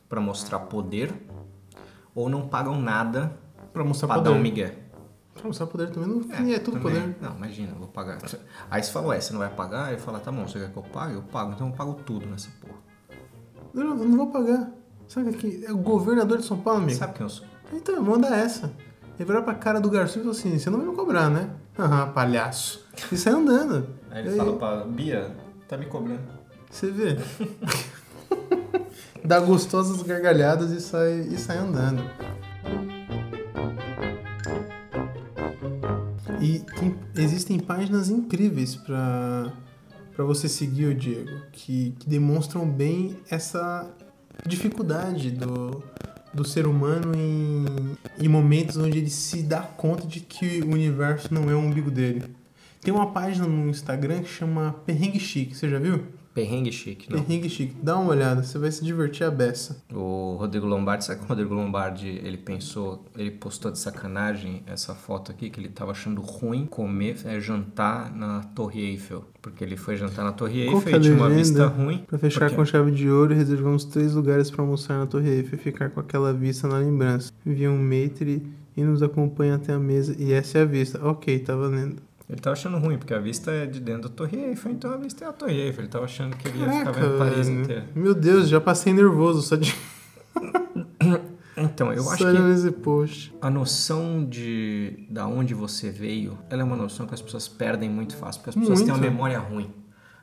pra 0.07 0.21
mostrar 0.21 0.59
poder 0.61 1.13
ou 2.15 2.29
não 2.29 2.47
pagam 2.47 2.79
nada 2.81 3.37
Pra 3.73 3.83
mostrar 3.83 4.07
pra 4.07 4.17
poder. 4.17 4.29
dar 4.29 4.35
um 4.37 4.41
migué. 4.41 4.77
Pra 5.39 5.47
mostrar 5.47 5.67
poder 5.67 5.89
também 5.89 6.09
no 6.09 6.21
fim 6.21 6.53
é, 6.53 6.59
tudo 6.59 6.79
também. 6.79 7.01
poder. 7.01 7.15
Não, 7.21 7.35
imagina, 7.35 7.71
eu 7.71 7.79
vou 7.79 7.87
pagar. 7.87 8.17
Aí 8.69 8.83
você 8.83 8.91
fala, 8.91 9.07
ué, 9.07 9.21
você 9.21 9.31
não 9.31 9.39
vai 9.39 9.49
pagar? 9.49 9.93
Eu 9.93 9.99
falo, 9.99 10.19
tá 10.19 10.31
bom, 10.31 10.45
você 10.45 10.59
quer 10.59 10.71
que 10.71 10.77
eu 10.77 10.83
pague? 10.83 11.13
Eu 11.13 11.21
pago, 11.21 11.53
então 11.53 11.67
eu 11.67 11.73
pago 11.73 11.93
tudo 11.93 12.25
nessa 12.25 12.49
porra. 12.59 12.79
Não, 13.73 13.83
eu 13.83 13.95
não 13.95 14.17
vou 14.17 14.27
pagar. 14.27 14.71
Sabe 15.07 15.33
que 15.33 15.65
é 15.65 15.71
o 15.71 15.77
governador 15.77 16.37
de 16.37 16.45
São 16.45 16.59
Paulo, 16.59 16.83
amigo? 16.83 16.97
Sabe 16.97 17.13
quem 17.13 17.23
eu 17.25 17.29
sou? 17.29 17.45
Então, 17.71 18.01
manda 18.01 18.27
essa. 18.27 18.71
Ele 19.17 19.25
virar 19.25 19.41
pra 19.41 19.53
cara 19.53 19.81
do 19.81 19.89
garçom 19.89 20.19
e 20.19 20.21
falou 20.21 20.37
assim: 20.37 20.57
você 20.57 20.69
não 20.69 20.79
vai 20.79 20.87
me 20.87 20.95
cobrar, 20.95 21.29
né? 21.29 21.49
Aham, 21.77 22.11
palhaço. 22.11 22.85
E 23.11 23.17
sai 23.17 23.33
andando. 23.33 23.87
Aí 24.11 24.25
ele 24.25 24.37
fala 24.37 24.57
pra 24.57 24.85
Bia, 24.85 25.35
tá 25.67 25.77
me 25.77 25.85
cobrando. 25.85 26.21
Você 26.69 26.91
vê. 26.91 27.17
Dá 29.23 29.39
gostosas 29.39 30.01
gargalhadas 30.03 30.71
e 30.71 30.79
sai, 30.79 31.19
e 31.21 31.37
sai 31.37 31.57
andando. 31.57 32.03
E 36.41 36.59
tem- 36.59 36.95
existem 37.15 37.59
páginas 37.59 38.09
incríveis 38.09 38.75
para 38.75 39.51
para 40.15 40.25
você 40.25 40.49
seguir 40.49 40.87
o 40.87 40.93
Diego, 40.93 41.29
que, 41.53 41.95
que 41.97 42.09
demonstram 42.09 42.69
bem 42.69 43.15
essa 43.29 43.89
dificuldade 44.45 45.31
do, 45.31 45.81
do 46.33 46.43
ser 46.43 46.67
humano 46.67 47.13
em, 47.15 47.95
em 48.21 48.27
momentos 48.27 48.75
onde 48.75 48.97
ele 48.97 49.09
se 49.09 49.41
dá 49.41 49.61
conta 49.61 50.05
de 50.05 50.19
que 50.19 50.59
o 50.61 50.71
universo 50.73 51.33
não 51.33 51.49
é 51.49 51.55
o 51.55 51.59
umbigo 51.59 51.89
dele. 51.89 52.35
Tem 52.81 52.93
uma 52.93 53.11
página 53.13 53.47
no 53.47 53.69
Instagram 53.69 54.21
que 54.23 54.29
chama 54.29 54.75
Perrengue 54.85 55.21
Chique, 55.21 55.55
você 55.55 55.69
já 55.69 55.79
viu? 55.79 56.03
Perrengue 56.33 56.71
chique, 56.71 57.11
não. 57.11 57.19
Perrengue 57.21 57.49
Chique, 57.49 57.75
dá 57.81 57.97
uma 57.97 58.11
olhada, 58.11 58.43
você 58.43 58.57
vai 58.57 58.71
se 58.71 58.83
divertir 58.83 59.25
a 59.25 59.31
beça. 59.31 59.83
O 59.93 60.35
Rodrigo 60.39 60.65
Lombardi, 60.65 61.03
sabe 61.05 61.19
que 61.19 61.25
o 61.25 61.27
Rodrigo 61.27 61.53
Lombardi, 61.53 62.07
ele 62.23 62.37
pensou, 62.37 63.03
ele 63.17 63.31
postou 63.31 63.71
de 63.71 63.79
sacanagem 63.79 64.63
essa 64.65 64.93
foto 64.93 65.31
aqui, 65.31 65.49
que 65.49 65.59
ele 65.59 65.69
tava 65.69 65.91
achando 65.91 66.21
ruim 66.21 66.65
comer, 66.65 67.17
é, 67.25 67.39
jantar 67.39 68.15
na 68.15 68.41
Torre 68.55 68.79
Eiffel. 68.81 69.25
Porque 69.41 69.63
ele 69.63 69.75
foi 69.75 69.95
jantar 69.97 70.23
na 70.23 70.31
Torre 70.31 70.61
é 70.61 70.71
Eiffel 70.71 70.97
e 70.97 70.99
tinha 71.01 71.15
uma 71.15 71.29
vista 71.29 71.65
ruim. 71.65 72.03
Pra 72.07 72.17
fechar 72.17 72.41
Porque- 72.41 72.55
com 72.55 72.65
chave 72.65 72.91
de 72.91 73.09
ouro, 73.09 73.33
reservamos 73.33 73.83
três 73.85 74.13
lugares 74.13 74.49
para 74.51 74.61
almoçar 74.61 74.97
na 74.99 75.07
Torre 75.07 75.29
Eiffel 75.29 75.57
e 75.59 75.61
ficar 75.61 75.89
com 75.89 75.99
aquela 75.99 76.31
vista 76.31 76.67
na 76.67 76.77
lembrança. 76.77 77.31
Envia 77.45 77.71
um 77.71 77.81
maitre 77.81 78.43
e 78.77 78.83
nos 78.83 79.01
acompanha 79.03 79.55
até 79.55 79.73
a 79.73 79.79
mesa 79.79 80.15
e 80.17 80.31
essa 80.31 80.59
é 80.59 80.61
a 80.61 80.65
vista. 80.65 81.05
Ok, 81.05 81.39
tá 81.39 81.55
valendo. 81.55 82.01
Ele 82.29 82.39
tava 82.39 82.53
achando 82.53 82.77
ruim, 82.77 82.97
porque 82.97 83.13
a 83.13 83.19
vista 83.19 83.49
é 83.51 83.65
de 83.65 83.79
dentro 83.79 84.03
da 84.03 84.09
Torre 84.09 84.37
Eiffel, 84.37 84.71
então 84.71 84.93
a 84.93 84.97
vista 84.97 85.25
é 85.25 85.27
a 85.27 85.33
Torre 85.33 85.59
Eiffel. 85.59 85.81
Ele 85.83 85.91
tava 85.91 86.05
achando 86.05 86.37
que 86.37 86.47
ele 86.47 86.59
ia 86.59 86.65
ficar 86.65 86.83
Caraca, 86.85 87.01
vendo 87.01 87.17
Paris 87.17 87.47
velho. 87.47 87.61
inteira. 87.61 87.87
Meu 87.95 88.13
Deus, 88.13 88.47
já 88.47 88.61
passei 88.61 88.93
nervoso 88.93 89.41
só 89.41 89.55
de, 89.55 89.73
Então, 91.57 91.91
eu 91.91 92.03
só 92.03 92.11
acho 92.13 92.23
que 92.23 92.51
esse 92.53 92.71
post. 92.71 93.35
a 93.41 93.49
noção 93.49 94.23
de 94.25 95.05
da 95.09 95.27
onde 95.27 95.53
você 95.53 95.89
veio, 95.89 96.37
ela 96.49 96.61
é 96.61 96.63
uma 96.63 96.75
noção 96.75 97.05
que 97.05 97.13
as 97.13 97.21
pessoas 97.21 97.47
perdem 97.47 97.89
muito 97.89 98.15
fácil, 98.15 98.41
porque 98.41 98.51
as 98.51 98.55
pessoas 98.55 98.79
têm 98.79 98.89
uma 98.91 98.97
Muito. 98.97 99.11
memória 99.11 99.39
ruim. 99.39 99.73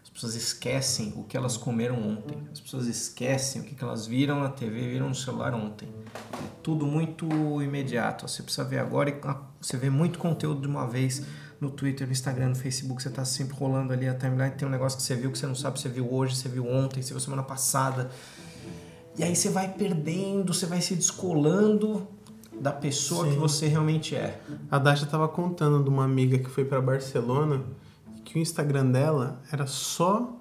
As 0.02 0.08
pessoas 0.08 0.34
esquecem 0.34 1.12
o 1.16 1.24
que 1.24 1.36
elas 1.36 1.58
comeram 1.58 1.96
ontem. 1.96 2.38
As 2.50 2.60
pessoas 2.60 2.86
esquecem 2.86 3.60
o 3.60 3.64
que 3.64 3.74
que 3.74 3.84
elas 3.84 4.06
viram 4.06 4.40
na 4.40 4.48
TV, 4.48 4.88
viram 4.88 5.08
no 5.08 5.14
celular 5.14 5.52
ontem. 5.52 5.88
É 6.32 6.48
tudo 6.62 6.86
muito 6.86 7.26
imediato. 7.60 8.26
Você 8.26 8.42
precisa 8.42 8.64
ver 8.64 8.78
agora 8.78 9.10
e 9.10 9.16
ah, 9.24 9.42
você 9.60 9.76
vê 9.76 9.90
muito 9.90 10.18
conteúdo 10.18 10.62
de 10.62 10.68
uma 10.68 10.86
vez 10.86 11.22
no 11.60 11.70
Twitter, 11.70 12.06
no 12.06 12.12
Instagram, 12.12 12.50
no 12.50 12.54
Facebook. 12.54 13.02
Você 13.02 13.10
tá 13.10 13.24
sempre 13.24 13.56
rolando 13.56 13.92
ali 13.92 14.08
a 14.08 14.14
timeline. 14.14 14.52
Tem 14.52 14.66
um 14.66 14.70
negócio 14.70 14.96
que 14.96 15.02
você 15.02 15.14
viu 15.14 15.30
que 15.30 15.38
você 15.38 15.46
não 15.46 15.54
sabe, 15.54 15.80
você 15.80 15.88
viu 15.88 16.12
hoje, 16.12 16.36
você 16.36 16.48
viu 16.48 16.66
ontem, 16.66 17.02
você 17.02 17.10
viu 17.10 17.20
semana 17.20 17.42
passada. 17.42 18.10
E 19.18 19.22
aí 19.22 19.34
você 19.34 19.48
vai 19.48 19.72
perdendo, 19.72 20.52
você 20.52 20.66
vai 20.66 20.80
se 20.80 20.94
descolando 20.94 22.06
da 22.60 22.72
pessoa 22.72 23.24
Sim. 23.24 23.32
que 23.32 23.38
você 23.38 23.66
realmente 23.66 24.14
é. 24.14 24.40
A 24.70 24.78
Dasha 24.78 25.06
tava 25.06 25.28
contando 25.28 25.82
de 25.82 25.88
uma 25.88 26.04
amiga 26.04 26.38
que 26.38 26.48
foi 26.50 26.64
pra 26.64 26.80
Barcelona 26.80 27.64
que 28.24 28.38
o 28.38 28.42
Instagram 28.42 28.90
dela 28.90 29.40
era 29.52 29.66
só 29.66 30.36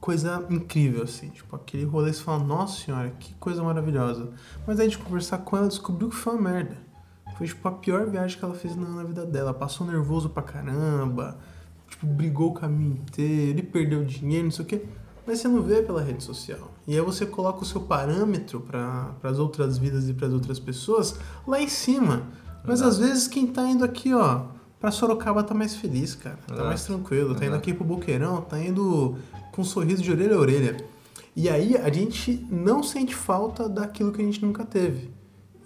coisa 0.00 0.44
incrível, 0.50 1.04
assim. 1.04 1.28
Tipo, 1.28 1.54
aquele 1.54 1.84
rolê, 1.84 2.12
você 2.12 2.22
fala, 2.22 2.42
nossa 2.42 2.84
senhora, 2.84 3.10
que 3.20 3.32
coisa 3.34 3.62
maravilhosa. 3.62 4.30
Mas 4.66 4.80
aí 4.80 4.88
de 4.88 4.98
conversar 4.98 5.38
com 5.38 5.56
ela, 5.56 5.68
descobriu 5.68 6.10
que 6.10 6.16
foi 6.16 6.34
uma 6.34 6.50
merda. 6.50 6.76
Foi, 7.42 7.48
tipo, 7.48 7.66
a 7.66 7.72
pior 7.72 8.06
viagem 8.06 8.38
que 8.38 8.44
ela 8.44 8.54
fez 8.54 8.76
na, 8.76 8.88
na 8.88 9.02
vida 9.02 9.26
dela. 9.26 9.52
Passou 9.52 9.84
nervoso 9.84 10.28
pra 10.28 10.44
caramba, 10.44 11.36
tipo, 11.88 12.06
brigou 12.06 12.50
o 12.50 12.54
caminho 12.54 12.92
inteiro, 12.92 13.58
e 13.58 13.62
perdeu 13.62 14.04
dinheiro, 14.04 14.44
não 14.44 14.52
sei 14.52 14.64
o 14.64 14.68
quê. 14.68 14.84
Mas 15.26 15.40
você 15.40 15.48
não 15.48 15.60
vê 15.60 15.82
pela 15.82 16.00
rede 16.00 16.22
social. 16.22 16.70
E 16.86 16.94
aí 16.94 17.00
você 17.00 17.26
coloca 17.26 17.62
o 17.62 17.64
seu 17.64 17.80
parâmetro 17.80 18.60
para 18.60 19.12
as 19.24 19.40
outras 19.40 19.76
vidas 19.76 20.08
e 20.08 20.14
para 20.14 20.28
as 20.28 20.32
outras 20.32 20.60
pessoas 20.60 21.18
lá 21.44 21.60
em 21.60 21.66
cima. 21.66 22.28
Mas 22.64 22.80
Exato. 22.80 22.90
às 22.90 22.98
vezes 22.98 23.26
quem 23.26 23.48
tá 23.48 23.68
indo 23.68 23.84
aqui, 23.84 24.14
ó, 24.14 24.42
pra 24.78 24.92
Sorocaba 24.92 25.42
tá 25.42 25.52
mais 25.52 25.74
feliz, 25.74 26.14
cara. 26.14 26.38
Tá 26.46 26.54
Exato. 26.54 26.68
mais 26.68 26.84
tranquilo. 26.84 27.34
Tá 27.34 27.38
indo 27.38 27.54
Exato. 27.54 27.56
aqui 27.56 27.74
pro 27.74 27.84
Boqueirão, 27.84 28.40
tá 28.42 28.56
indo 28.60 29.16
com 29.50 29.62
um 29.62 29.64
sorriso 29.64 30.00
de 30.00 30.12
orelha 30.12 30.36
a 30.36 30.38
orelha. 30.38 30.76
E 31.34 31.48
aí 31.48 31.76
a 31.76 31.92
gente 31.92 32.46
não 32.48 32.84
sente 32.84 33.16
falta 33.16 33.68
daquilo 33.68 34.12
que 34.12 34.22
a 34.22 34.24
gente 34.24 34.44
nunca 34.44 34.64
teve. 34.64 35.10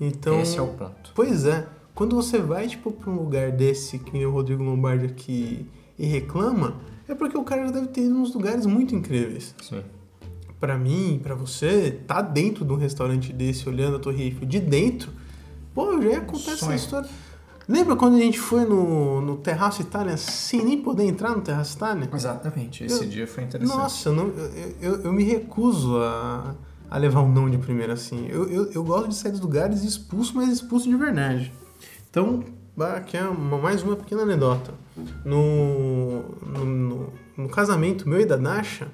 Então, 0.00 0.40
Esse 0.40 0.58
é 0.58 0.62
o 0.62 0.68
ponto. 0.68 1.12
Pois 1.14 1.44
é. 1.46 1.66
Quando 1.94 2.14
você 2.14 2.38
vai, 2.38 2.66
tipo, 2.68 2.92
pra 2.92 3.10
um 3.10 3.16
lugar 3.16 3.50
desse, 3.52 3.98
que 3.98 4.12
nem 4.12 4.26
o 4.26 4.30
Rodrigo 4.30 4.62
Lombardi 4.62 5.06
aqui, 5.06 5.66
e 5.98 6.04
reclama, 6.06 6.76
é 7.08 7.14
porque 7.14 7.38
o 7.38 7.42
cara 7.44 7.64
já 7.66 7.72
deve 7.72 7.86
ter 7.88 8.02
ido 8.02 8.14
uns 8.14 8.34
lugares 8.34 8.66
muito 8.66 8.94
incríveis. 8.94 9.54
Sim. 9.62 9.82
Pra 10.60 10.76
mim, 10.76 11.18
pra 11.22 11.34
você, 11.34 12.00
tá 12.06 12.20
dentro 12.20 12.64
de 12.64 12.72
um 12.72 12.76
restaurante 12.76 13.32
desse, 13.32 13.66
olhando 13.68 13.96
a 13.96 13.98
Torre 13.98 14.24
Eiffel 14.24 14.46
de 14.46 14.60
dentro, 14.60 15.10
pô, 15.74 16.00
já 16.02 16.08
ia 16.10 16.20
contar 16.20 16.52
essa 16.52 16.74
história. 16.74 17.08
Lembra 17.68 17.96
quando 17.96 18.16
a 18.16 18.20
gente 18.20 18.38
foi 18.38 18.64
no, 18.64 19.20
no 19.20 19.36
Terraço 19.38 19.82
Itália 19.82 20.16
sem 20.16 20.64
nem 20.64 20.80
poder 20.80 21.04
entrar 21.04 21.30
no 21.34 21.42
Terraço 21.42 21.76
Itália? 21.76 22.08
Exatamente. 22.12 22.84
Esse 22.84 23.04
Eu- 23.04 23.08
dia 23.08 23.26
foi 23.26 23.42
interessante. 23.44 23.76
Nossa, 23.76 24.12
não- 24.12 24.28
eu, 24.28 24.74
eu, 24.80 25.02
eu 25.02 25.12
me 25.12 25.24
recuso 25.24 25.96
a, 25.98 26.54
a 26.90 26.98
levar 26.98 27.22
um 27.22 27.32
não 27.32 27.48
de 27.50 27.58
primeira 27.58 27.92
assim. 27.94 28.26
Eu, 28.28 28.48
eu, 28.48 28.72
eu 28.72 28.84
gosto 28.84 29.08
de 29.08 29.14
sair 29.14 29.32
dos 29.32 29.40
lugares 29.40 29.82
expulso, 29.82 30.32
mas 30.34 30.48
expulso 30.48 30.88
de 30.88 30.96
verdade. 30.96 31.52
Então, 32.10 32.42
aqui 32.94 33.16
é 33.16 33.24
uma, 33.24 33.58
mais 33.58 33.82
uma 33.82 33.96
pequena 33.96 34.22
anedota. 34.22 34.72
No, 35.24 36.22
no, 36.46 36.64
no- 36.64 37.12
no 37.36 37.48
casamento 37.50 38.08
meu 38.08 38.20
e 38.20 38.24
da 38.24 38.36
Nasha, 38.38 38.88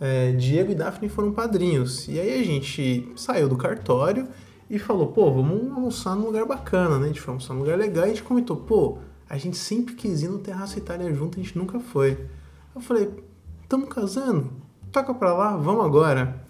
é, 0.00 0.32
Diego 0.32 0.70
e 0.70 0.74
Daphne 0.74 1.08
foram 1.08 1.32
padrinhos. 1.32 2.06
E 2.08 2.18
aí 2.20 2.40
a 2.40 2.44
gente 2.44 3.12
saiu 3.16 3.48
do 3.48 3.56
cartório 3.56 4.28
e 4.70 4.78
falou, 4.78 5.08
pô, 5.08 5.30
vamos 5.32 5.72
almoçar 5.72 6.14
num 6.14 6.26
lugar 6.26 6.44
bacana, 6.46 6.98
né? 6.98 7.04
A 7.04 7.08
gente 7.08 7.20
foi 7.20 7.32
almoçar 7.32 7.54
num 7.54 7.60
lugar 7.60 7.76
legal 7.76 8.04
e 8.04 8.06
a 8.06 8.10
gente 8.10 8.22
comentou, 8.22 8.56
pô, 8.56 8.98
a 9.28 9.36
gente 9.36 9.56
sempre 9.56 9.94
quis 9.94 10.22
ir 10.22 10.28
no 10.28 10.38
Terraço 10.38 10.78
Itália 10.78 11.12
junto, 11.12 11.40
a 11.40 11.42
gente 11.42 11.58
nunca 11.58 11.80
foi. 11.80 12.18
Eu 12.74 12.80
falei, 12.80 13.10
tamo 13.68 13.86
casando? 13.86 14.50
Toca 14.92 15.12
pra 15.14 15.32
lá, 15.34 15.56
vamos 15.56 15.84
agora. 15.84 16.41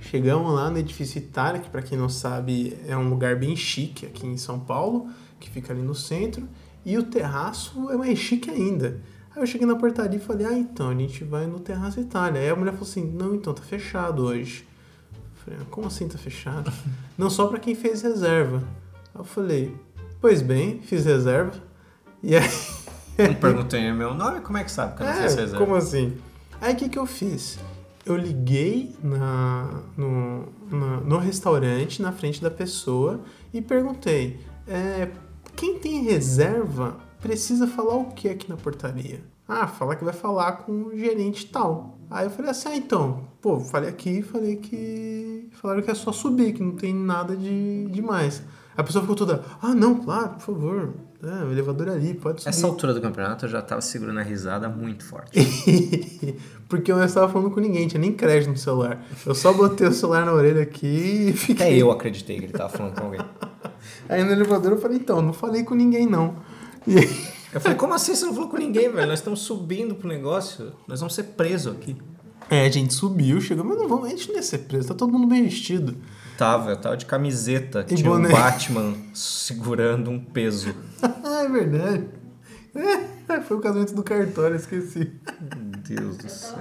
Chegamos 0.00 0.52
lá 0.52 0.70
no 0.70 0.78
Edifício 0.78 1.18
Itália, 1.18 1.60
que 1.60 1.68
pra 1.68 1.82
quem 1.82 1.98
não 1.98 2.08
sabe 2.08 2.78
é 2.86 2.96
um 2.96 3.08
lugar 3.08 3.36
bem 3.36 3.56
chique 3.56 4.06
aqui 4.06 4.26
em 4.26 4.36
São 4.36 4.60
Paulo, 4.60 5.08
que 5.40 5.50
fica 5.50 5.72
ali 5.72 5.82
no 5.82 5.94
centro, 5.94 6.48
e 6.84 6.96
o 6.96 7.02
terraço 7.02 7.90
é 7.90 7.96
mais 7.96 8.18
chique 8.18 8.50
ainda. 8.50 9.00
Aí 9.34 9.42
eu 9.42 9.46
cheguei 9.46 9.66
na 9.66 9.76
portaria 9.76 10.18
e 10.18 10.22
falei, 10.22 10.46
ah, 10.46 10.52
então, 10.52 10.88
a 10.90 10.94
gente 10.94 11.22
vai 11.24 11.46
no 11.46 11.60
Terraço 11.60 12.00
Itália. 12.00 12.40
Aí 12.40 12.48
a 12.48 12.56
mulher 12.56 12.72
falou 12.72 12.88
assim, 12.88 13.04
não, 13.04 13.34
então, 13.34 13.52
tá 13.52 13.62
fechado 13.62 14.24
hoje. 14.24 14.66
Eu 15.12 15.44
falei, 15.44 15.60
ah, 15.62 15.66
como 15.70 15.86
assim 15.86 16.08
tá 16.08 16.18
fechado? 16.18 16.72
não, 17.16 17.28
só 17.28 17.46
pra 17.46 17.58
quem 17.58 17.74
fez 17.74 18.02
reserva. 18.02 18.64
Aí 19.14 19.20
eu 19.20 19.24
falei, 19.24 19.76
pois 20.20 20.42
bem, 20.42 20.80
fiz 20.80 21.04
reserva. 21.04 21.52
E 22.22 22.36
aí... 22.36 22.48
Não 23.18 23.34
perguntei 23.34 23.92
meu 23.92 24.14
nome, 24.14 24.40
como 24.40 24.58
é 24.58 24.64
que 24.64 24.70
sabe 24.70 24.96
que 24.96 25.02
eu 25.02 25.06
não 25.06 25.12
É, 25.14 25.18
é 25.18 25.22
reserva? 25.22 25.58
como 25.58 25.74
assim? 25.74 26.16
Aí 26.60 26.72
o 26.72 26.76
que, 26.76 26.88
que 26.88 26.98
eu 26.98 27.06
fiz? 27.06 27.58
Eu 28.08 28.16
liguei 28.16 28.96
na, 29.04 29.82
no, 29.96 30.46
na- 30.70 31.00
no 31.02 31.18
restaurante, 31.18 32.00
na 32.00 32.10
frente 32.10 32.40
da 32.40 32.50
pessoa, 32.50 33.20
e 33.52 33.60
perguntei: 33.60 34.40
é, 34.66 35.10
quem 35.54 35.78
tem 35.78 36.02
reserva 36.04 36.96
precisa 37.20 37.66
falar 37.66 37.96
o 37.96 38.06
que 38.06 38.28
aqui 38.28 38.48
na 38.48 38.56
portaria? 38.56 39.20
Ah, 39.46 39.66
falar 39.66 39.96
que 39.96 40.04
vai 40.04 40.14
falar 40.14 40.52
com 40.64 40.84
o 40.84 40.96
gerente 40.98 41.46
tal. 41.46 41.97
Aí 42.10 42.26
eu 42.26 42.30
falei 42.30 42.50
assim: 42.50 42.68
ah, 42.68 42.76
então, 42.76 43.24
pô, 43.40 43.60
falei 43.60 43.88
aqui, 43.88 44.22
falei 44.22 44.56
que. 44.56 45.48
Falaram 45.52 45.82
que 45.82 45.90
é 45.90 45.94
só 45.94 46.12
subir, 46.12 46.52
que 46.52 46.62
não 46.62 46.72
tem 46.72 46.94
nada 46.94 47.36
de 47.36 47.86
demais. 47.90 48.42
A 48.76 48.84
pessoa 48.84 49.02
ficou 49.02 49.16
toda, 49.16 49.42
ah, 49.60 49.74
não, 49.74 49.96
claro, 49.96 50.34
por 50.34 50.40
favor. 50.40 50.94
É, 51.20 51.44
o 51.44 51.50
elevador 51.50 51.88
é 51.88 51.90
ali, 51.90 52.14
pode 52.14 52.42
subir. 52.42 52.50
Essa 52.50 52.64
altura 52.64 52.94
do 52.94 53.00
campeonato 53.00 53.44
eu 53.44 53.48
já 53.48 53.60
tava 53.60 53.80
segurando 53.80 54.20
a 54.20 54.22
risada 54.22 54.68
muito 54.68 55.02
forte. 55.04 55.36
Porque 56.68 56.92
eu 56.92 56.96
não 56.96 57.04
estava 57.04 57.28
falando 57.28 57.50
com 57.50 57.58
ninguém, 57.58 57.88
tinha 57.88 58.00
nem 58.00 58.12
crédito 58.12 58.50
no 58.50 58.56
celular. 58.56 59.04
Eu 59.26 59.34
só 59.34 59.52
botei 59.52 59.88
o 59.88 59.92
celular 59.92 60.24
na 60.24 60.32
orelha 60.32 60.62
aqui 60.62 61.30
e 61.30 61.32
fiquei. 61.32 61.66
Até 61.66 61.76
eu 61.76 61.90
acreditei 61.90 62.38
que 62.38 62.44
ele 62.44 62.52
tava 62.52 62.68
falando 62.68 62.94
com 62.94 63.06
alguém. 63.06 63.20
Aí 64.08 64.22
no 64.22 64.30
elevador 64.30 64.70
eu 64.70 64.78
falei, 64.78 64.98
então, 64.98 65.20
não 65.20 65.32
falei 65.32 65.64
com 65.64 65.74
ninguém 65.74 66.06
não. 66.06 66.36
E 66.86 66.98
aí, 66.98 67.28
Eu 67.52 67.60
falei, 67.60 67.76
como 67.78 67.94
assim 67.94 68.14
você 68.14 68.26
não 68.26 68.34
falou 68.34 68.48
com 68.48 68.56
ninguém, 68.58 68.90
velho? 68.90 69.06
Nós 69.08 69.20
estamos 69.20 69.40
subindo 69.40 69.94
pro 69.94 70.08
negócio, 70.08 70.72
nós 70.86 71.00
vamos 71.00 71.14
ser 71.14 71.24
presos 71.24 71.74
aqui. 71.74 71.96
é, 72.50 72.66
a 72.66 72.70
gente 72.70 72.92
subiu, 72.94 73.40
chegou, 73.40 73.64
mas 73.64 73.78
não 73.78 73.88
vamos, 73.88 74.06
a 74.06 74.10
gente 74.10 74.28
não 74.28 74.36
ia 74.36 74.42
ser 74.42 74.58
preso, 74.58 74.88
tá 74.88 74.94
todo 74.94 75.12
mundo 75.12 75.26
bem 75.26 75.44
vestido. 75.44 75.96
Tava, 76.36 76.70
eu 76.70 76.76
tava 76.76 76.96
de 76.96 77.04
camiseta, 77.06 77.84
E 77.90 77.94
tinha 77.96 78.10
um 78.10 78.14
boné. 78.14 78.28
Batman 78.28 78.94
segurando 79.14 80.10
um 80.10 80.20
peso. 80.22 80.74
ah, 81.02 81.42
é 81.44 81.48
verdade. 81.48 82.04
É, 83.28 83.40
foi 83.40 83.56
o 83.56 83.60
casamento 83.60 83.94
do 83.94 84.02
cartório, 84.04 84.54
esqueci. 84.56 85.10
Meu 85.40 85.98
Deus 86.00 86.16
do 86.18 86.28
céu. 86.28 86.58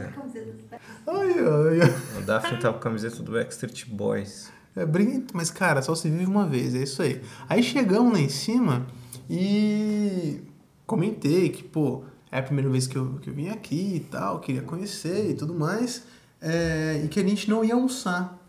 Ai, 1.06 1.36
ai, 1.40 1.82
ai. 1.82 1.94
O 2.18 2.22
Daphne 2.26 2.60
tava 2.60 2.74
com 2.74 2.80
a 2.80 2.84
camiseta 2.84 3.22
do 3.22 3.32
Backstreet 3.34 3.86
Boys. 3.90 4.50
É, 4.76 4.86
briga, 4.86 5.22
mas 5.34 5.52
cara, 5.52 5.82
só 5.82 5.94
se 5.96 6.10
vive 6.10 6.26
uma 6.26 6.48
vez, 6.48 6.74
é 6.74 6.80
isso 6.80 7.02
aí. 7.02 7.22
Aí 7.48 7.62
chegamos 7.62 8.14
lá 8.14 8.20
em 8.20 8.30
cima 8.30 8.88
e 9.30 10.42
comentei 10.88 11.50
que, 11.50 11.64
pô, 11.64 12.06
é 12.32 12.40
a 12.40 12.44
primeira 12.44 12.70
vez 12.70 12.88
que 12.88 12.96
eu, 12.96 13.20
que 13.22 13.30
eu 13.30 13.34
vim 13.34 13.50
aqui 13.50 13.98
e 13.98 14.00
tal, 14.00 14.40
queria 14.40 14.62
conhecer 14.62 15.30
e 15.30 15.34
tudo 15.34 15.54
mais, 15.54 16.04
é, 16.42 17.02
e 17.04 17.08
que 17.10 17.20
a 17.20 17.24
gente 17.24 17.50
não 17.50 17.64
ia 17.64 17.76
almoçar, 17.76 18.40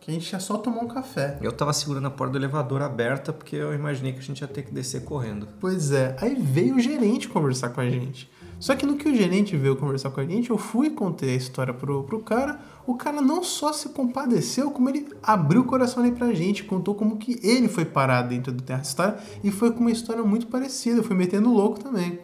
que 0.00 0.10
a 0.10 0.14
gente 0.14 0.32
ia 0.32 0.40
só 0.40 0.56
tomar 0.56 0.80
um 0.80 0.88
café. 0.88 1.38
Eu 1.40 1.52
tava 1.52 1.72
segurando 1.72 2.06
a 2.06 2.10
porta 2.10 2.32
do 2.32 2.38
elevador 2.38 2.82
aberta 2.82 3.32
porque 3.32 3.54
eu 3.54 3.74
imaginei 3.74 4.12
que 4.12 4.18
a 4.18 4.22
gente 4.22 4.40
ia 4.40 4.48
ter 4.48 4.62
que 4.62 4.72
descer 4.72 5.04
correndo. 5.04 5.46
Pois 5.60 5.92
é, 5.92 6.16
aí 6.20 6.34
veio 6.34 6.76
o 6.76 6.80
gerente 6.80 7.28
conversar 7.28 7.68
com 7.68 7.80
a 7.80 7.88
gente. 7.88 8.28
Só 8.62 8.76
que 8.76 8.86
no 8.86 8.94
que 8.94 9.08
o 9.08 9.14
gerente 9.16 9.56
veio 9.56 9.74
conversar 9.74 10.10
com 10.10 10.20
a 10.20 10.24
gente, 10.24 10.50
eu 10.50 10.56
fui 10.56 10.88
contei 10.88 11.30
a 11.30 11.34
história 11.34 11.74
pro, 11.74 12.04
pro 12.04 12.20
cara. 12.20 12.60
O 12.86 12.94
cara 12.94 13.20
não 13.20 13.42
só 13.42 13.72
se 13.72 13.88
compadeceu, 13.88 14.70
como 14.70 14.88
ele 14.88 15.08
abriu 15.20 15.62
o 15.62 15.64
coração 15.64 16.00
ali 16.00 16.12
pra 16.12 16.32
gente, 16.32 16.62
contou 16.62 16.94
como 16.94 17.16
que 17.16 17.40
ele 17.42 17.66
foi 17.66 17.84
parar 17.84 18.22
dentro 18.22 18.52
do 18.52 18.62
Terra 18.62 18.84
Star 18.84 19.20
e 19.42 19.50
foi 19.50 19.72
com 19.72 19.80
uma 19.80 19.90
história 19.90 20.22
muito 20.22 20.46
parecida, 20.46 21.02
foi 21.02 21.16
metendo 21.16 21.52
louco 21.52 21.80
também. 21.80 22.20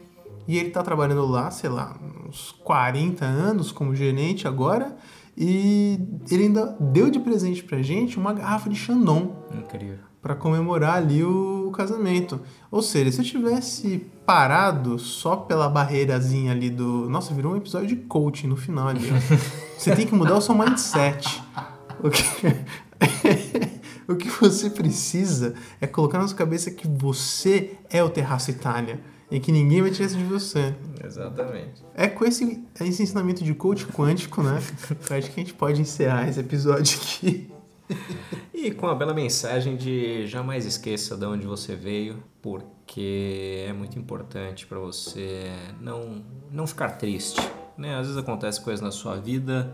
E 0.47 0.57
ele 0.57 0.71
tá 0.71 0.81
trabalhando 0.81 1.27
lá, 1.27 1.51
sei 1.51 1.71
lá, 1.71 1.99
uns 2.29 2.53
40 2.63 3.25
anos 3.25 3.73
como 3.73 3.93
gerente 3.93 4.47
agora, 4.47 4.97
e 5.37 5.99
ele 6.31 6.45
ainda 6.45 6.77
deu 6.79 7.11
de 7.11 7.19
presente 7.19 7.65
pra 7.65 7.83
gente 7.83 8.17
uma 8.17 8.33
garrafa 8.33 8.71
de 8.71 8.77
Chandon 8.77 9.35
Incrível. 9.53 10.08
Para 10.21 10.35
comemorar 10.35 10.97
ali 10.97 11.23
o 11.23 11.71
casamento. 11.75 12.41
Ou 12.71 12.83
seja, 12.83 13.13
se 13.13 13.21
eu 13.21 13.25
tivesse 13.25 14.07
parado 14.27 14.99
só 14.99 15.37
pela 15.37 15.69
barreirazinha 15.69 16.53
ali 16.53 16.69
do. 16.71 17.09
Nossa, 17.09 17.33
virou 17.33 17.55
um 17.55 17.57
episódio 17.57 17.89
de 17.89 17.97
coaching 17.97 18.49
no 18.49 18.57
final 18.57 18.89
ali. 18.89 19.09
ó. 19.11 19.15
Você 19.79 19.95
tem 19.95 20.07
que 20.07 20.15
mudar 20.15 20.37
o 20.37 20.41
seu 20.41 20.55
mindset. 20.55 21.43
O 22.03 22.11
que... 22.11 22.23
o 24.09 24.17
que 24.17 24.29
você 24.29 24.71
precisa 24.71 25.55
é 25.81 25.87
colocar 25.87 26.19
na 26.19 26.27
sua 26.27 26.37
cabeça 26.37 26.71
que 26.71 26.89
você 26.89 27.77
é 27.91 28.03
o 28.03 28.09
Terraço 28.09 28.51
Itália 28.51 29.01
e 29.31 29.39
que 29.39 29.53
ninguém 29.53 29.83
vai 29.83 29.91
tirar 29.91 30.07
isso 30.07 30.17
de 30.17 30.25
você. 30.25 30.75
Exatamente. 31.05 31.85
É 31.95 32.09
com 32.09 32.25
esse, 32.25 32.65
esse 32.81 33.03
ensinamento 33.03 33.45
de 33.45 33.55
coach 33.55 33.87
quântico, 33.87 34.43
né? 34.43 34.61
eu 35.11 35.17
acho 35.17 35.31
que 35.31 35.41
a 35.41 35.45
gente 35.45 35.55
pode 35.55 35.81
encerrar 35.81 36.29
esse 36.29 36.41
episódio 36.41 36.99
aqui. 36.99 37.51
E 38.61 38.73
com 38.73 38.89
a 38.89 38.95
bela 38.95 39.15
mensagem 39.15 39.77
de 39.77 40.27
jamais 40.27 40.67
esqueça 40.67 41.17
de 41.17 41.25
onde 41.25 41.47
você 41.47 41.77
veio, 41.77 42.21
porque 42.43 43.65
é 43.69 43.73
muito 43.73 43.97
importante 43.97 44.67
para 44.67 44.81
você 44.81 45.49
não, 45.81 46.25
não 46.51 46.67
ficar 46.67 46.99
triste. 46.99 47.41
Né? 47.77 47.95
Às 47.95 48.09
vezes 48.09 48.17
acontece 48.17 48.61
coisas 48.61 48.81
na 48.81 48.91
sua 48.91 49.15
vida, 49.15 49.73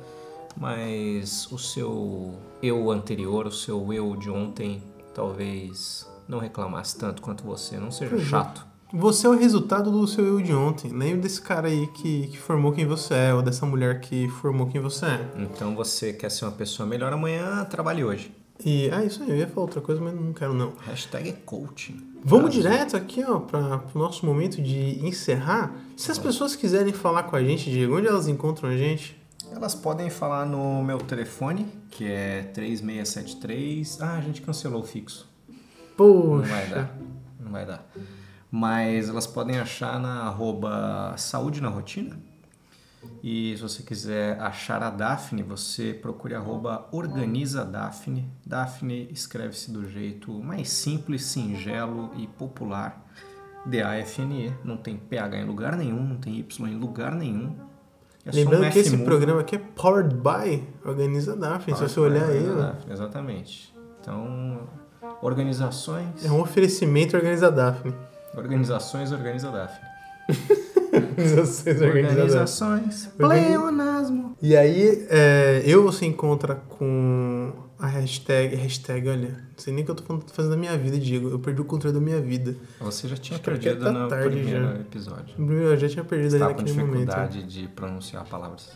mas 0.55 1.51
o 1.51 1.57
seu 1.59 2.39
eu 2.63 2.91
anterior, 2.91 3.47
o 3.47 3.51
seu 3.51 3.91
eu 3.91 4.15
de 4.17 4.29
ontem, 4.29 4.83
talvez 5.15 6.07
não 6.29 6.39
reclamasse 6.39 6.99
tanto 6.99 7.23
quanto 7.23 7.43
você. 7.43 7.79
Não 7.79 7.91
seja 7.91 8.19
chato. 8.19 8.67
Você 8.93 9.27
é 9.27 9.31
o 9.31 9.35
resultado 9.35 9.91
do 9.91 10.07
seu 10.07 10.27
eu 10.27 10.43
de 10.43 10.53
ontem. 10.53 10.93
Lembra 10.93 11.23
desse 11.23 11.41
cara 11.41 11.69
aí 11.69 11.87
que, 11.87 12.27
que 12.27 12.39
formou 12.39 12.71
quem 12.71 12.85
você 12.85 13.15
é, 13.15 13.35
ou 13.35 13.41
dessa 13.41 13.65
mulher 13.65 14.03
que 14.03 14.29
formou 14.29 14.67
quem 14.67 14.79
você 14.79 15.07
é. 15.07 15.29
Então 15.39 15.75
você 15.75 16.13
quer 16.13 16.31
ser 16.31 16.45
uma 16.45 16.53
pessoa 16.53 16.87
melhor 16.87 17.15
amanhã, 17.15 17.65
trabalhe 17.65 18.05
hoje. 18.05 18.44
E, 18.65 18.91
ah, 18.91 19.05
isso 19.05 19.23
aí, 19.23 19.31
eu 19.31 19.37
ia 19.37 19.47
falar 19.47 19.63
outra 19.63 19.81
coisa, 19.81 20.01
mas 20.01 20.15
não 20.15 20.33
quero 20.33 20.55
não. 20.55 20.73
Hashtag 20.87 21.29
é 21.29 21.33
coaching. 21.33 21.97
Vamos 22.25 22.55
Brasil. 22.55 22.63
direto 22.63 22.97
aqui, 22.97 23.25
ó, 23.25 23.39
para 23.41 23.83
o 23.95 23.99
nosso 23.99 24.25
momento 24.25 24.63
de 24.63 25.05
encerrar. 25.05 25.75
Se 25.97 26.11
as 26.11 26.19
pessoas 26.19 26.55
quiserem 26.55 26.93
falar 26.93 27.25
com 27.25 27.37
a 27.37 27.43
gente, 27.43 27.71
Diego, 27.71 27.97
onde 27.97 28.07
elas 28.07 28.29
encontram 28.29 28.71
a 28.71 28.77
gente? 28.77 29.21
Elas 29.53 29.75
podem 29.75 30.09
falar 30.09 30.47
no 30.47 30.83
meu 30.83 30.99
telefone, 30.99 31.67
que 31.91 32.07
é 32.07 32.45
3673. 32.55 34.01
Ah, 34.01 34.17
a 34.17 34.21
gente 34.21 34.41
cancelou 34.41 34.81
o 34.81 34.85
fixo. 34.85 35.29
Não 35.99 36.39
vai 36.43 36.63
Poxa. 36.63 36.75
dar. 36.75 36.99
Não 37.39 37.53
vai 37.53 37.67
dar. 37.67 37.87
Mas 38.51 39.09
elas 39.09 39.27
podem 39.27 39.59
achar 39.59 40.01
na 40.01 40.23
arroba 40.23 41.15
saúde 41.17 41.61
na 41.61 41.69
rotina. 41.69 42.17
E 43.23 43.55
se 43.57 43.63
você 43.63 43.83
quiser 43.83 44.41
achar 44.41 44.83
a 44.83 44.91
Daphne, 44.91 45.43
você 45.43 45.95
procure 45.95 46.35
arroba 46.35 46.87
organiza 46.93 47.65
Daphne. 47.65 48.31
Daphne 48.45 49.09
escreve-se 49.11 49.71
do 49.71 49.89
jeito 49.89 50.33
mais 50.43 50.69
simples, 50.69 51.25
singelo 51.25 52.11
e 52.17 52.27
popular. 52.27 53.05
D-A-F-N-E. 53.67 54.53
Não 54.63 54.77
tem 54.77 54.97
PH 54.97 55.39
em 55.39 55.45
lugar 55.47 55.77
nenhum, 55.77 56.03
não 56.03 56.17
tem 56.17 56.39
Y 56.39 56.69
em 56.69 56.77
lugar 56.77 57.15
nenhum. 57.15 57.57
É 58.27 58.31
Lembrando 58.31 58.67
um 58.67 58.71
que 58.71 58.79
esse 58.79 58.97
programa 58.99 59.41
aqui 59.41 59.57
é 59.57 59.59
powered 59.59 60.15
by 60.15 60.67
Organiza 60.85 61.37
Daphne. 61.37 61.77
Se 61.77 61.83
você 61.83 62.01
olhar 62.01 62.29
aí, 62.29 62.43
Daphne, 62.43 62.93
Exatamente. 62.93 63.75
Então, 64.01 64.61
organizações. 65.23 66.25
é 66.25 66.31
um 66.31 66.41
oferecimento 66.41 67.17
Organiza 67.17 67.51
Daphne. 67.51 67.95
Organizações 68.37 69.13
organiza 69.13 69.51
Daphne. 69.51 69.89
Organizações. 70.95 71.81
Organizações. 71.83 73.11
Organi- 73.19 73.47
Pleonasmo. 73.47 74.37
E 74.43 74.57
aí, 74.57 75.07
é, 75.11 75.63
eu 75.65 75.83
você 75.83 76.07
encontra 76.07 76.55
com 76.55 77.53
a 77.79 77.87
hashtag, 77.87 78.55
hashtag, 78.57 79.09
olha, 79.09 79.29
não 79.29 79.37
sei 79.59 79.73
nem 79.75 79.83
o 79.83 79.85
que 79.85 79.91
eu 79.91 79.95
tô 79.95 80.21
fazendo 80.33 80.53
da 80.53 80.57
minha 80.57 80.77
vida, 80.77 80.99
Diego. 80.99 81.29
Eu 81.29 81.39
perdi 81.39 81.61
o 81.61 81.65
controle 81.65 81.95
da 81.95 82.01
minha 82.01 82.21
vida. 82.21 82.55
Você 82.81 83.09
já 83.09 83.17
tinha 83.17 83.37
aqui 83.37 83.45
perdido 83.45 83.91
no 83.93 84.09
tarde 84.09 84.29
primeiro 84.37 84.65
já. 84.67 84.75
episódio. 84.75 85.53
Eu 85.53 85.77
já 85.77 85.89
tinha 85.89 86.05
perdido 86.05 86.31
Você 86.31 86.37
ali 86.43 86.53
naquele 86.55 86.73
momento. 86.73 86.91
dificuldade 87.07 87.43
de 87.43 87.69
pronunciar 87.69 88.25
palavras. 88.25 88.71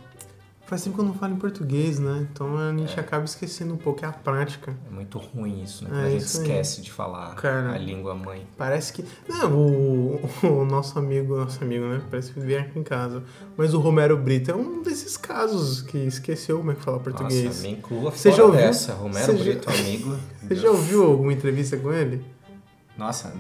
Faz 0.68 0.82
tempo 0.84 0.96
que 0.96 1.00
eu 1.00 1.06
não 1.06 1.14
falo 1.14 1.32
em 1.32 1.38
português, 1.38 1.98
né? 1.98 2.28
Então 2.30 2.58
a 2.58 2.70
gente 2.76 3.00
acaba 3.00 3.24
esquecendo 3.24 3.72
um 3.72 3.78
pouco, 3.78 4.04
é 4.04 4.08
a 4.08 4.12
prática. 4.12 4.76
É 4.86 4.94
muito 4.94 5.16
ruim 5.16 5.62
isso, 5.62 5.88
né? 5.88 6.02
É 6.02 6.06
a 6.06 6.10
gente 6.10 6.24
isso 6.24 6.36
aí. 6.36 6.42
esquece 6.46 6.82
de 6.82 6.92
falar 6.92 7.34
Cara. 7.36 7.72
a 7.72 7.78
língua 7.78 8.14
mãe. 8.14 8.46
Parece 8.54 8.92
que. 8.92 9.02
Não, 9.26 9.50
o, 9.56 10.20
o 10.44 10.64
nosso 10.66 10.98
amigo, 10.98 11.34
nosso 11.38 11.64
amigo, 11.64 11.86
né? 11.86 12.02
Parece 12.10 12.32
que 12.32 12.40
vem 12.40 12.58
aqui 12.58 12.78
em 12.78 12.82
casa. 12.82 13.22
Mas 13.56 13.72
o 13.72 13.78
Romero 13.80 14.14
Brito 14.18 14.50
é 14.50 14.54
um 14.54 14.82
desses 14.82 15.16
casos 15.16 15.80
que 15.80 15.96
esqueceu 15.96 16.58
como 16.58 16.72
é 16.72 16.74
que 16.74 16.82
fala 16.82 17.00
português. 17.00 17.44
Nossa, 17.46 17.62
me 17.62 17.70
inclua 17.70 18.10
Você 18.10 18.30
já 18.30 18.44
ouviu? 18.44 18.60
dessa. 18.60 18.92
Romero 18.92 19.24
Você 19.24 19.36
já- 19.38 19.44
Brito, 19.44 19.70
amigo. 19.70 20.16
Você 20.46 20.54
já 20.54 20.70
ouviu 20.70 21.02
alguma 21.04 21.32
entrevista 21.32 21.78
com 21.78 21.90
ele? 21.90 22.22
Nossa, 22.94 23.32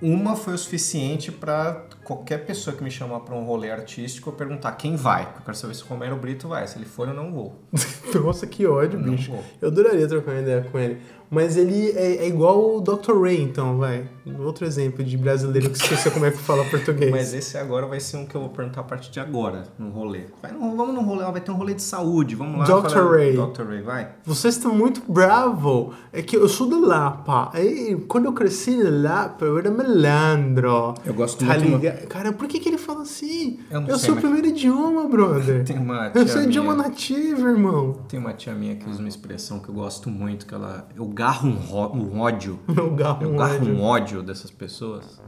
uma 0.00 0.36
foi 0.36 0.54
o 0.54 0.58
suficiente 0.58 1.32
pra 1.32 1.86
qualquer 2.04 2.44
pessoa 2.46 2.74
que 2.76 2.82
me 2.82 2.90
chamar 2.90 3.20
pra 3.20 3.34
um 3.34 3.44
rolê 3.44 3.70
artístico 3.70 4.30
eu 4.30 4.34
perguntar 4.34 4.72
quem 4.72 4.96
vai. 4.96 5.22
Eu 5.22 5.42
quero 5.44 5.56
saber 5.56 5.74
se 5.74 5.82
o 5.82 5.86
Romero 5.86 6.16
Brito 6.16 6.48
vai. 6.48 6.66
Se 6.66 6.78
ele 6.78 6.84
for, 6.86 7.08
eu 7.08 7.14
não 7.14 7.32
vou. 7.32 7.60
Nossa, 8.24 8.46
que 8.46 8.66
ódio, 8.66 8.98
Não 8.98 9.14
bicho. 9.14 9.32
Eu 9.60 9.68
adoraria 9.68 10.06
trocar 10.08 10.32
uma 10.32 10.40
ideia 10.40 10.66
com 10.70 10.78
ele. 10.78 10.98
Mas 11.30 11.56
ele 11.56 11.88
é, 11.92 12.16
é 12.16 12.28
igual 12.28 12.76
o 12.76 12.80
Dr. 12.82 13.18
Ray, 13.18 13.40
então, 13.40 13.78
vai. 13.78 14.06
Outro 14.38 14.66
exemplo 14.66 15.02
de 15.02 15.16
brasileiro 15.16 15.70
que 15.70 15.78
esqueceu 15.78 16.12
como 16.12 16.26
é 16.26 16.30
que 16.30 16.36
fala 16.36 16.62
português. 16.66 17.10
Mas 17.10 17.32
esse 17.32 17.56
agora 17.56 17.86
vai 17.86 18.00
ser 18.00 18.18
um 18.18 18.26
que 18.26 18.34
eu 18.34 18.42
vou 18.42 18.50
perguntar 18.50 18.82
a 18.82 18.84
partir 18.84 19.10
de 19.10 19.18
agora, 19.18 19.62
no 19.78 19.88
rolê. 19.88 20.24
Vai 20.42 20.52
no- 20.52 20.76
vamos 20.76 20.94
no 20.94 21.00
rolê, 21.00 21.24
vai 21.24 21.40
ter 21.40 21.50
um 21.50 21.54
rolê 21.54 21.72
de 21.72 21.80
saúde, 21.80 22.34
vamos 22.34 22.58
lá. 22.58 22.64
Dr. 22.66 22.90
falar- 22.90 23.10
Ray. 23.12 23.32
Dr. 23.34 23.62
Ray, 23.62 23.80
vai. 23.80 24.08
Vocês 24.26 24.56
estão 24.56 24.74
muito 24.74 25.00
bravo. 25.10 25.94
É 26.12 26.20
que 26.20 26.36
eu 26.36 26.46
sou 26.50 26.68
do 26.68 26.84
Lapa. 26.84 27.48
Aí, 27.54 27.96
quando 28.08 28.26
eu 28.26 28.34
cresci 28.34 28.72
no 28.76 29.02
Lapa, 29.02 29.46
eu 29.46 29.56
era 29.56 29.70
malandro. 29.70 30.92
Eu 31.06 31.14
gosto 31.14 31.38
Tá 31.46 31.54
muito... 31.58 31.64
ligado? 31.78 31.91
Cara, 32.08 32.32
por 32.32 32.46
que, 32.48 32.58
que 32.60 32.68
ele 32.68 32.78
fala 32.78 33.02
assim? 33.02 33.60
Eu 33.70 33.80
não 33.80 33.88
sei, 33.90 33.98
sou 33.98 34.10
o 34.10 34.14
mas- 34.14 34.24
primeiro 34.24 34.46
idioma, 34.48 35.08
brother. 35.08 35.64
Tem 35.66 35.78
uma 35.78 36.06
Eu 36.06 36.24
tia 36.24 36.28
sou 36.28 36.42
idioma 36.42 36.74
minha, 36.74 36.88
nativo, 36.88 37.48
irmão. 37.48 37.92
tem 38.08 38.18
uma 38.20 38.32
tia 38.32 38.54
minha 38.54 38.76
que 38.76 38.88
usa 38.88 38.98
uma 39.00 39.08
expressão 39.08 39.58
que 39.60 39.68
eu 39.68 39.74
gosto 39.74 40.08
muito, 40.10 40.46
que 40.46 40.54
ela... 40.54 40.88
Eu 40.96 41.06
garro 41.06 41.48
um, 41.48 41.54
ro- 41.54 41.92
um 41.96 42.20
ódio. 42.20 42.58
Eu 42.76 42.90
garro 42.94 43.22
Eu 43.24 43.32
um 43.32 43.36
garro 43.36 43.54
ódio. 43.56 43.74
um 43.74 43.82
ódio 43.82 44.22
dessas 44.22 44.50
pessoas. 44.50 45.20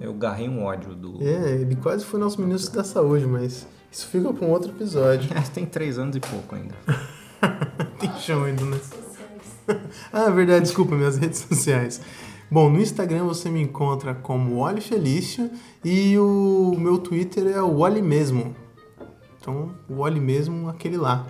Eu 0.00 0.12
garrei 0.14 0.48
um 0.48 0.62
ódio 0.64 0.94
do... 0.94 1.22
É, 1.22 1.52
ele 1.56 1.74
quase 1.76 2.04
foi 2.04 2.20
nosso 2.20 2.40
ministro 2.40 2.74
da 2.76 2.84
saúde, 2.84 3.26
mas 3.26 3.66
isso 3.90 4.06
fica 4.06 4.32
pra 4.32 4.46
um 4.46 4.50
outro 4.50 4.70
episódio. 4.70 5.28
Tem 5.52 5.66
três 5.66 5.98
anos 5.98 6.14
e 6.16 6.20
pouco 6.20 6.54
ainda. 6.54 6.74
Tem 7.98 8.10
chão 8.18 8.44
ainda, 8.44 8.64
né? 8.64 8.78
Ah, 10.12 10.30
verdade, 10.30 10.62
desculpa, 10.62 10.94
minhas 10.94 11.18
redes 11.18 11.40
sociais. 11.40 12.00
Bom, 12.50 12.70
no 12.70 12.80
Instagram 12.80 13.24
você 13.24 13.50
me 13.50 13.60
encontra 13.60 14.14
como 14.14 14.60
Wally 14.60 14.80
Felício 14.80 15.50
e 15.84 16.16
o 16.18 16.74
meu 16.78 16.98
Twitter 16.98 17.46
é 17.46 17.60
o 17.60 17.78
Wally 17.78 18.00
mesmo. 18.00 18.56
Então, 19.38 19.74
o 19.88 19.96
Wally 19.96 20.20
mesmo, 20.20 20.68
aquele 20.68 20.96
lá. 20.96 21.26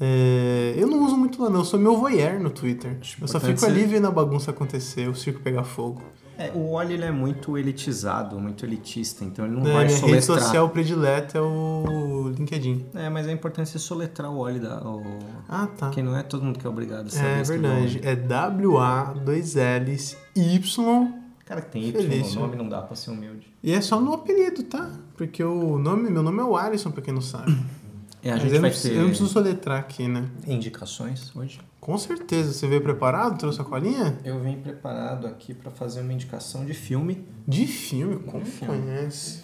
É, 0.00 0.74
eu 0.76 0.86
não 0.86 1.04
uso 1.04 1.16
muito 1.16 1.42
lá 1.42 1.50
não, 1.50 1.60
eu 1.60 1.64
sou 1.64 1.78
meu 1.78 1.96
voyeur 1.96 2.40
no 2.40 2.50
Twitter. 2.50 2.98
Eu 3.20 3.26
só 3.26 3.40
fico 3.40 3.64
ali 3.66 3.84
vendo 3.84 4.06
a 4.06 4.10
bagunça 4.12 4.52
acontecer, 4.52 5.08
o 5.08 5.14
circo 5.14 5.40
pegar 5.40 5.64
fogo. 5.64 6.02
É, 6.38 6.52
o 6.54 6.72
Wally 6.74 6.94
ele 6.94 7.04
é 7.04 7.10
muito 7.10 7.58
elitizado, 7.58 8.38
muito 8.38 8.64
elitista, 8.64 9.24
então 9.24 9.44
ele 9.44 9.56
não 9.56 9.66
É, 9.66 9.72
vai 9.72 9.86
minha 9.86 9.98
rede 9.98 10.22
soletrar. 10.22 10.40
social 10.40 10.68
predileta 10.70 11.38
é 11.38 11.40
o 11.40 12.32
LinkedIn. 12.38 12.86
É, 12.94 13.08
mas 13.10 13.26
é 13.26 13.32
importante 13.32 13.68
você 13.70 13.78
soletrar 13.80 14.30
o 14.30 14.42
Wally 14.42 14.60
da. 14.60 14.80
O... 14.86 15.02
Ah, 15.48 15.66
tá. 15.66 15.90
Que 15.90 16.00
não 16.00 16.16
é 16.16 16.22
todo 16.22 16.44
mundo 16.44 16.58
que 16.58 16.66
é 16.66 16.70
obrigado 16.70 17.08
a 17.08 17.10
saber 17.10 17.26
É 17.28 17.40
escrever 17.42 17.66
o 17.66 17.70
verdade. 17.72 18.00
É 18.04 18.14
W-A, 18.14 19.04
dois 19.24 19.54
L's, 19.56 20.16
Y. 20.36 21.12
Cara 21.44 21.60
que 21.62 21.70
tem 21.72 21.82
Y 21.88 21.92
Felício. 21.92 22.34
no 22.36 22.42
nome 22.46 22.56
não 22.56 22.68
dá 22.68 22.82
pra 22.82 22.94
ser 22.94 23.10
humilde. 23.10 23.52
E 23.62 23.72
é 23.72 23.80
só 23.80 23.98
no 24.00 24.12
apelido, 24.12 24.62
tá? 24.62 24.90
Porque 25.16 25.42
o 25.42 25.78
nome, 25.78 26.08
meu 26.08 26.22
nome 26.22 26.38
é 26.40 26.44
o 26.44 26.56
Alisson, 26.56 26.90
pra 26.92 27.02
quem 27.02 27.12
não 27.12 27.20
sabe. 27.22 27.56
É, 28.22 28.30
a 28.30 28.32
Mas 28.34 28.42
gente 28.42 28.54
eu, 28.54 28.60
vai 28.60 28.70
não, 28.70 28.78
ter 28.80 28.92
eu 28.92 29.00
não 29.00 29.08
preciso 29.08 29.28
soletrar 29.30 29.78
aqui, 29.80 30.08
né? 30.08 30.28
indicações 30.46 31.34
hoje. 31.36 31.60
Com 31.80 31.96
certeza. 31.96 32.52
Você 32.52 32.66
veio 32.66 32.82
preparado? 32.82 33.38
Trouxe 33.38 33.60
a 33.60 33.64
colinha? 33.64 34.18
Eu 34.24 34.40
vim 34.40 34.56
preparado 34.60 35.26
aqui 35.26 35.54
pra 35.54 35.70
fazer 35.70 36.00
uma 36.00 36.12
indicação 36.12 36.64
de 36.66 36.74
filme. 36.74 37.24
De 37.46 37.66
filme, 37.66 38.16
como 38.18 38.44
De 38.44 38.50
filme. 38.50 38.80
conhece? 38.82 39.42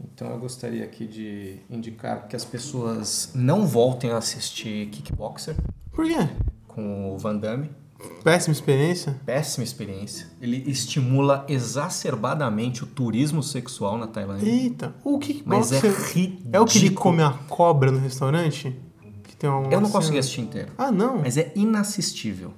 Então 0.00 0.28
eu 0.28 0.38
gostaria 0.38 0.84
aqui 0.84 1.06
de 1.06 1.56
indicar 1.70 2.26
que 2.28 2.36
as 2.36 2.44
pessoas 2.44 3.30
não 3.34 3.66
voltem 3.66 4.10
a 4.10 4.18
assistir 4.18 4.88
Kickboxer 4.88 5.56
Por 5.92 6.04
quê? 6.06 6.28
com 6.68 7.14
o 7.14 7.18
Van 7.18 7.36
Damme. 7.36 7.70
Péssima 8.22 8.52
experiência? 8.52 9.16
Péssima 9.24 9.64
experiência. 9.64 10.26
Ele 10.40 10.62
estimula 10.70 11.44
exacerbadamente 11.48 12.84
o 12.84 12.86
turismo 12.86 13.42
sexual 13.42 13.96
na 13.96 14.06
Tailândia. 14.06 14.48
Eita. 14.48 14.94
O 15.04 15.18
Mas 15.44 15.72
é 15.72 15.78
ridículo. 15.78 16.50
é 16.52 16.60
o 16.60 16.66
que 16.66 16.78
ele 16.78 16.90
come 16.90 17.22
a 17.22 17.30
cobra 17.48 17.90
no 17.90 17.98
restaurante? 17.98 18.74
Que 19.24 19.36
tem 19.36 19.48
uma 19.48 19.70
Eu 19.72 19.80
não 19.80 19.90
consegui 19.90 20.18
assistir 20.18 20.42
inteiro. 20.42 20.68
Ah, 20.76 20.90
não? 20.90 21.18
Mas 21.18 21.36
é 21.36 21.52
inassistível. 21.56 22.52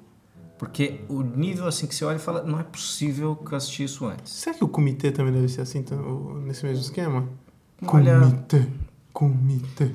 Porque 0.58 1.02
o 1.08 1.22
nível 1.22 1.66
assim 1.68 1.86
que 1.86 1.94
você 1.94 2.04
olha 2.04 2.16
e 2.16 2.18
fala, 2.18 2.42
não 2.42 2.58
é 2.58 2.64
possível 2.64 3.36
que 3.36 3.52
eu 3.52 3.56
assisti 3.56 3.84
isso 3.84 4.04
antes. 4.06 4.32
Será 4.32 4.56
que 4.56 4.64
o 4.64 4.68
comitê 4.68 5.12
também 5.12 5.32
deve 5.32 5.48
ser 5.48 5.60
assim, 5.60 5.84
nesse 6.44 6.66
mesmo 6.66 6.82
esquema? 6.82 7.28
Olha- 7.86 8.18
Comitê. 8.20 8.66
Comitê. 9.12 9.90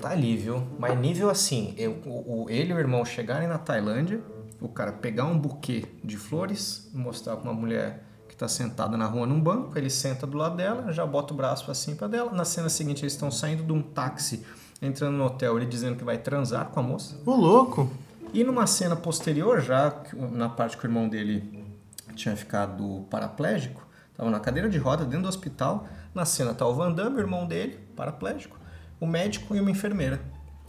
Tá 0.00 0.10
ali, 0.10 0.36
viu? 0.36 0.62
Mas 0.78 0.98
nível 1.00 1.30
assim, 1.30 1.74
eu, 1.78 1.92
o, 2.04 2.42
o- 2.44 2.50
ele 2.50 2.72
e 2.72 2.74
o 2.74 2.78
irmão 2.78 3.04
chegarem 3.04 3.48
na 3.48 3.56
Tailândia, 3.56 4.20
o 4.62 4.68
cara 4.68 4.92
pegar 4.92 5.24
um 5.24 5.38
buquê 5.38 5.84
de 6.04 6.16
flores, 6.16 6.88
mostrar 6.94 7.36
pra 7.36 7.50
uma 7.50 7.58
mulher 7.58 8.04
que 8.28 8.36
tá 8.36 8.46
sentada 8.46 8.96
na 8.96 9.06
rua 9.06 9.26
num 9.26 9.40
banco, 9.40 9.76
ele 9.76 9.90
senta 9.90 10.26
do 10.26 10.38
lado 10.38 10.56
dela, 10.56 10.92
já 10.92 11.04
bota 11.04 11.34
o 11.34 11.36
braço 11.36 11.64
pra 11.64 11.74
cima 11.74 12.08
dela. 12.08 12.32
Na 12.32 12.44
cena 12.44 12.68
seguinte, 12.68 13.02
eles 13.02 13.12
estão 13.12 13.30
saindo 13.30 13.62
de 13.62 13.72
um 13.72 13.82
táxi, 13.82 14.46
entrando 14.80 15.16
no 15.16 15.24
hotel, 15.24 15.56
ele 15.56 15.66
dizendo 15.66 15.96
que 15.96 16.04
vai 16.04 16.16
transar 16.16 16.66
com 16.68 16.80
a 16.80 16.82
moça. 16.82 17.18
Ô, 17.26 17.34
louco. 17.34 17.90
E 18.32 18.42
numa 18.44 18.66
cena 18.66 18.96
posterior, 18.96 19.60
já 19.60 19.92
na 20.32 20.48
parte 20.48 20.78
que 20.78 20.84
o 20.84 20.88
irmão 20.88 21.08
dele 21.08 21.62
tinha 22.14 22.34
ficado 22.36 23.04
paraplégico, 23.10 23.86
estava 24.10 24.30
na 24.30 24.40
cadeira 24.40 24.68
de 24.70 24.78
roda 24.78 25.04
dentro 25.04 25.22
do 25.22 25.28
hospital. 25.28 25.86
Na 26.14 26.24
cena 26.24 26.54
tá 26.54 26.66
o 26.66 26.74
Van 26.74 26.92
Damme, 26.92 27.16
o 27.16 27.20
irmão 27.20 27.46
dele, 27.46 27.78
paraplégico, 27.94 28.58
o 29.00 29.06
médico 29.06 29.54
e 29.54 29.60
uma 29.60 29.70
enfermeira. 29.70 30.20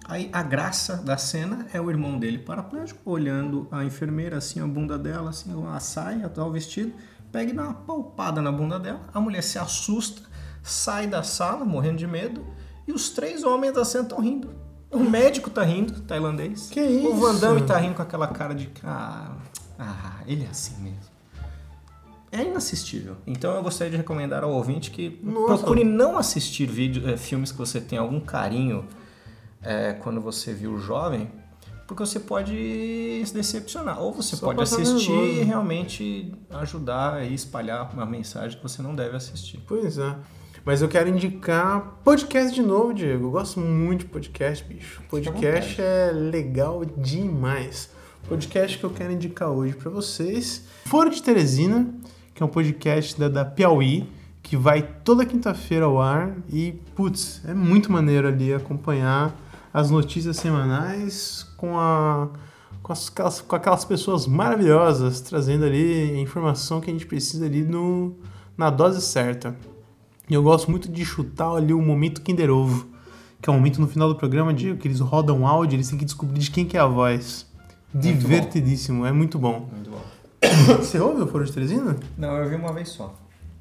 Aí 0.06 0.30
a 0.34 0.43
graça 0.43 0.97
da 0.97 1.18
cena 1.18 1.66
é 1.74 1.80
o 1.80 1.89
irmão 1.89 2.20
dele 2.20 2.38
paraplégico, 2.38 2.99
olhando 3.10 3.68
a 3.72 3.84
enfermeira, 3.86 4.38
assim, 4.38 4.60
a 4.60 4.68
bunda 4.68 4.97
dela, 4.97 5.30
assim, 5.30 5.51
a 5.68 5.80
saia, 5.80 6.28
tal, 6.30 6.49
o 6.49 6.51
vestido, 6.51 6.93
pega 7.32 7.51
e 7.51 7.56
dá 7.56 7.64
uma 7.64 7.74
palpada 7.74 8.41
na 8.41 8.51
bunda 8.51 8.80
dela. 8.80 9.01
A 9.14 9.20
mulher 9.22 9.41
se 9.41 9.58
assusta, 9.58 10.22
sai 10.62 11.08
da 11.08 11.24
sala, 11.24 11.64
morrendo 11.64 11.97
de 11.97 12.08
medo, 12.08 12.45
e 12.88 12.91
os 12.91 13.10
três 13.10 13.43
homens 13.43 13.74
da 13.74 13.86
cena 13.86 14.04
estão 14.04 14.20
rindo. 14.20 14.49
O 14.91 14.99
médico 14.99 15.49
tá 15.49 15.64
rindo, 15.64 16.01
tailandês. 16.01 16.70
Que 16.70 16.82
O 17.08 17.16
Van 17.16 17.36
Damme 17.36 17.58
isso? 17.58 17.68
tá 17.68 17.78
rindo 17.78 17.95
com 17.95 18.01
aquela 18.01 18.28
cara 18.28 18.54
de. 18.54 18.70
Ah, 18.84 19.32
ah, 19.80 20.20
ele 20.28 20.43
é 20.43 20.49
assim 20.49 20.76
mesmo. 20.84 21.14
É 22.32 22.43
inassistível. 22.43 23.16
Então 23.26 23.56
eu 23.56 23.64
gostaria 23.64 23.91
de 23.91 23.97
recomendar 23.97 24.43
ao 24.43 24.51
ouvinte 24.51 24.91
que 24.91 25.20
Nossa. 25.24 25.58
procure 25.58 25.84
não 25.84 26.18
assistir 26.18 26.66
vídeo, 26.68 27.08
eh, 27.08 27.18
filmes 27.18 27.51
que 27.51 27.58
você 27.58 27.80
tem 27.80 27.97
algum 27.97 28.20
carinho 28.20 28.86
eh, 29.64 29.93
quando 30.01 30.20
você 30.22 30.53
viu 30.53 30.78
jovem, 30.80 31.30
porque 31.88 32.05
você 32.05 32.20
pode 32.20 33.24
se 33.26 33.34
decepcionar. 33.34 34.01
Ou 34.01 34.14
você 34.14 34.36
Só 34.36 34.47
pode 34.47 34.61
assistir 34.61 35.11
nervoso. 35.11 35.39
e 35.39 35.43
realmente 35.43 36.34
ajudar 36.51 37.26
e 37.26 37.34
espalhar 37.34 37.91
uma 37.93 38.05
mensagem 38.05 38.57
que 38.57 38.64
você 38.64 38.82
não 38.82 38.95
deve 38.95 39.16
assistir. 39.16 39.59
Pois 39.68 39.97
é. 39.97 40.16
Mas 40.66 40.82
eu 40.82 40.88
quero 40.88 41.09
indicar 41.09 41.99
podcast 42.05 42.55
de 42.55 42.61
novo, 42.61 42.93
Diego. 42.93 43.26
Eu 43.26 43.32
gosto 43.32 43.59
muito 43.59 44.01
de 44.01 44.05
podcast, 44.05 44.64
bicho. 44.64 45.01
Podcast 45.09 45.82
é 45.82 46.11
legal 46.14 46.86
demais. 46.86 47.89
Podcast 48.30 48.78
que 48.78 48.84
eu 48.86 48.89
quero 48.89 49.11
indicar 49.11 49.49
hoje 49.49 49.76
pra 49.76 49.91
vocês. 49.91 50.64
Foro 50.86 51.09
de 51.09 51.22
Teresina, 51.22 51.93
que 52.34 52.41
é 52.41 52.45
um 52.45 52.49
podcast 52.49 53.20
da, 53.20 53.28
da 53.28 53.43
Piauí, 53.43 54.09
que 54.41 54.55
vai 54.55 54.82
toda 55.03 55.26
quinta-feira 55.26 55.84
ao 55.84 56.01
ar. 56.01 56.34
E, 56.49 56.72
putz, 56.95 57.41
é 57.45 57.53
muito 57.53 57.91
maneiro 57.91 58.30
ali 58.30 58.53
acompanhar 58.53 59.36
as 59.74 59.90
notícias 59.90 60.38
semanais 60.38 61.46
com 61.58 61.78
a. 61.80 62.30
Com, 62.82 62.92
as- 62.92 63.08
aquelas, 63.10 63.42
com 63.42 63.56
aquelas 63.56 63.86
pessoas 63.86 64.28
maravilhosas, 64.28 65.22
trazendo 65.22 65.64
ali 65.66 66.12
a 66.12 66.20
informação 66.20 66.82
que 66.82 66.90
a 66.90 66.94
gente 66.94 67.06
precisa 67.06 67.46
ali 67.46 67.64
no, 67.64 68.14
na 68.58 68.70
dose 68.70 69.02
certa. 69.02 69.56
E 70.30 70.34
eu 70.34 70.44
gosto 70.44 70.70
muito 70.70 70.90
de 70.92 71.04
chutar 71.06 71.56
ali 71.56 71.74
o 71.74 71.82
momento 71.82 72.22
Kinder 72.22 72.50
Ovo, 72.50 72.86
que 73.42 73.50
é 73.50 73.52
o 73.52 73.56
momento 73.56 73.80
no 73.80 73.88
final 73.88 74.10
do 74.10 74.16
programa, 74.16 74.54
Diego, 74.54 74.78
que 74.80 74.88
eles 74.88 75.00
rodam 75.00 75.48
áudio, 75.48 75.78
eles 75.78 75.88
têm 75.90 75.98
que 75.98 76.04
descobrir 76.06 76.40
de 76.40 76.52
quem 76.52 76.66
que 76.66 76.76
é 76.76 76.80
a 76.82 76.86
voz. 76.86 77.46
Divertidíssimo, 77.94 79.06
é 79.06 79.12
muito 79.12 79.38
bom. 79.40 79.70
Muito 79.72 79.90
bom. 79.90 80.02
Você 80.78 81.00
ouve 81.00 81.22
o 81.22 81.28
Foro 81.28 81.46
de 81.46 81.52
Teresina? 81.54 81.96
Não, 82.18 82.36
eu 82.38 82.50
vi 82.50 82.56
uma 82.56 82.74
vez 82.74 82.90
só. 82.90 83.14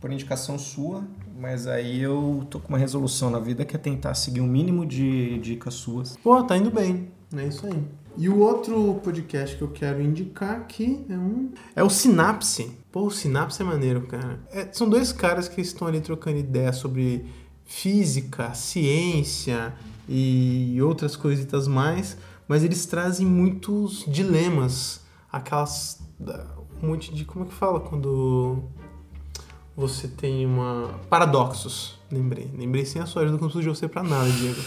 Por 0.03 0.12
indicação 0.12 0.59
sua, 0.59 1.05
mas 1.38 1.68
aí 1.68 2.03
eu 2.03 2.44
tô 2.50 2.59
com 2.59 2.70
uma 2.70 2.78
resolução 2.78 3.30
na 3.30 3.38
vida 3.38 3.64
que 3.64 3.76
é 3.76 3.78
tentar 3.78 4.14
seguir 4.14 4.40
o 4.40 4.46
mínimo 4.46 4.84
de 4.84 5.38
dicas 5.38 5.74
suas. 5.74 6.16
Pô, 6.16 6.42
tá 6.42 6.57
indo 6.57 6.72
bem. 6.72 7.09
É 7.32 7.46
isso 7.46 7.64
aí. 7.64 7.84
E 8.18 8.28
o 8.28 8.40
outro 8.40 8.94
podcast 8.96 9.57
que 9.57 9.62
eu 9.62 9.70
quero 9.70 10.03
indicar 10.03 10.57
aqui 10.57 11.07
é 11.09 11.16
um. 11.16 11.53
É 11.76 11.84
o 11.84 11.88
Sinapse. 11.88 12.76
Pô, 12.90 13.07
o 13.07 13.11
Sinapse 13.12 13.62
é 13.62 13.64
maneiro, 13.64 14.03
cara. 14.09 14.40
É, 14.50 14.68
são 14.72 14.90
dois 14.90 15.12
caras 15.12 15.46
que 15.46 15.61
estão 15.61 15.86
ali 15.86 16.00
trocando 16.00 16.36
ideia 16.36 16.72
sobre 16.72 17.24
física, 17.64 18.53
ciência 18.55 19.72
e 20.09 20.82
outras 20.82 21.14
coisitas 21.14 21.68
mais, 21.68 22.18
mas 22.48 22.64
eles 22.64 22.84
trazem 22.86 23.24
muitos 23.24 24.05
dilemas. 24.09 25.00
Aquelas. 25.30 26.03
Um 26.82 26.88
monte 26.88 27.14
de. 27.14 27.24
Como 27.24 27.44
é 27.44 27.48
que 27.48 27.55
fala 27.55 27.78
quando 27.78 28.64
você 29.77 30.09
tem 30.09 30.45
uma. 30.47 31.01
Paradoxos. 31.09 31.99
Lembrei. 32.11 32.51
Lembrei 32.57 32.85
sem 32.85 33.01
a 33.01 33.07
sua 33.07 33.23
ajuda, 33.23 33.39
não 33.39 33.49
preciso 33.49 33.62
de 33.62 33.68
você 33.68 33.89
pra 33.89 34.03
nada, 34.03 34.29
Diego. 34.31 34.61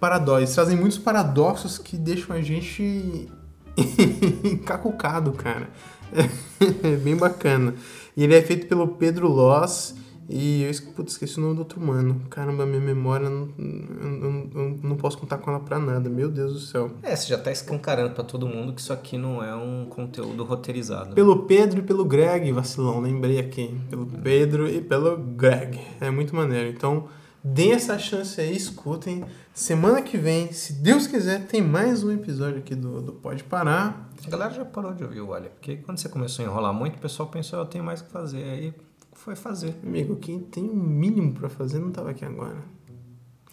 Paradoxos. 0.00 0.54
Trazem 0.54 0.76
muitos 0.76 0.98
paradoxos 0.98 1.78
que 1.78 1.96
deixam 1.96 2.34
a 2.34 2.40
gente 2.40 3.28
encacucado, 4.44 5.32
cara. 5.32 5.70
É 6.82 6.96
bem 6.96 7.14
bacana. 7.14 7.74
E 8.16 8.24
ele 8.24 8.34
é 8.34 8.40
feito 8.40 8.66
pelo 8.66 8.88
Pedro 8.88 9.28
Loss. 9.28 9.94
E 10.28 10.62
eu 10.62 10.72
putz, 10.94 11.12
esqueci 11.12 11.38
o 11.38 11.40
nome 11.42 11.54
do 11.54 11.60
outro 11.60 11.80
mano. 11.80 12.20
Caramba, 12.28 12.66
minha 12.66 12.80
memória, 12.80 13.30
não, 13.30 13.48
eu, 13.58 14.22
eu- 14.22 14.50
eu 14.54 14.78
não 14.82 14.96
posso 14.96 15.16
contar 15.18 15.38
com 15.38 15.50
ela 15.50 15.60
pra 15.60 15.78
nada. 15.78 16.08
Meu 16.10 16.28
Deus 16.28 16.52
do 16.52 16.58
céu. 16.60 16.90
É, 17.02 17.14
você 17.14 17.28
já 17.28 17.38
tá 17.38 17.52
escancarando 17.52 18.12
pra 18.14 18.24
todo 18.24 18.46
mundo 18.46 18.72
que 18.72 18.80
isso 18.80 18.92
aqui 18.92 19.16
não 19.16 19.42
é 19.42 19.54
um 19.54 19.86
conteúdo 19.88 20.42
roteirizado. 20.42 21.14
Pelo 21.14 21.44
Pedro 21.44 21.78
e 21.80 21.82
pelo 21.82 22.04
Greg, 22.04 22.50
vacilão, 22.52 23.00
lembrei 23.00 23.38
aqui. 23.38 23.78
Pelo 23.88 24.04
Pedro 24.06 24.68
e 24.68 24.80
pelo 24.80 25.16
Greg. 25.16 25.78
É 26.00 26.10
muito 26.10 26.34
maneiro. 26.34 26.70
Então, 26.70 27.06
deem 27.44 27.72
essa 27.72 27.96
chance 27.98 28.40
aí, 28.40 28.56
escutem. 28.56 29.24
Semana 29.54 30.02
que 30.02 30.18
vem, 30.18 30.52
se 30.52 30.74
Deus 30.74 31.06
quiser, 31.06 31.46
tem 31.46 31.62
mais 31.62 32.02
um 32.04 32.10
episódio 32.12 32.58
aqui 32.58 32.74
do, 32.74 33.00
do 33.00 33.12
Pode 33.12 33.42
Parar. 33.44 34.10
A 34.26 34.28
galera 34.28 34.52
já 34.52 34.64
parou 34.64 34.92
de 34.92 35.02
ouvir 35.04 35.20
o 35.20 35.28
Olha, 35.28 35.48
porque 35.50 35.76
quando 35.76 35.98
você 35.98 36.08
começou 36.08 36.44
a 36.44 36.48
enrolar 36.48 36.74
muito, 36.74 36.96
o 36.96 37.00
pessoal 37.00 37.28
pensou, 37.28 37.58
eu 37.60 37.64
tenho 37.64 37.82
mais 37.84 38.00
o 38.00 38.04
que 38.04 38.10
fazer. 38.10 38.42
Aí 38.42 38.74
foi 39.26 39.34
fazer. 39.34 39.74
Amigo, 39.82 40.14
quem 40.14 40.38
tem 40.38 40.70
o 40.70 40.74
mínimo 40.74 41.32
pra 41.32 41.48
fazer 41.48 41.80
não 41.80 41.90
tava 41.90 42.10
aqui 42.10 42.24
agora. 42.24 42.62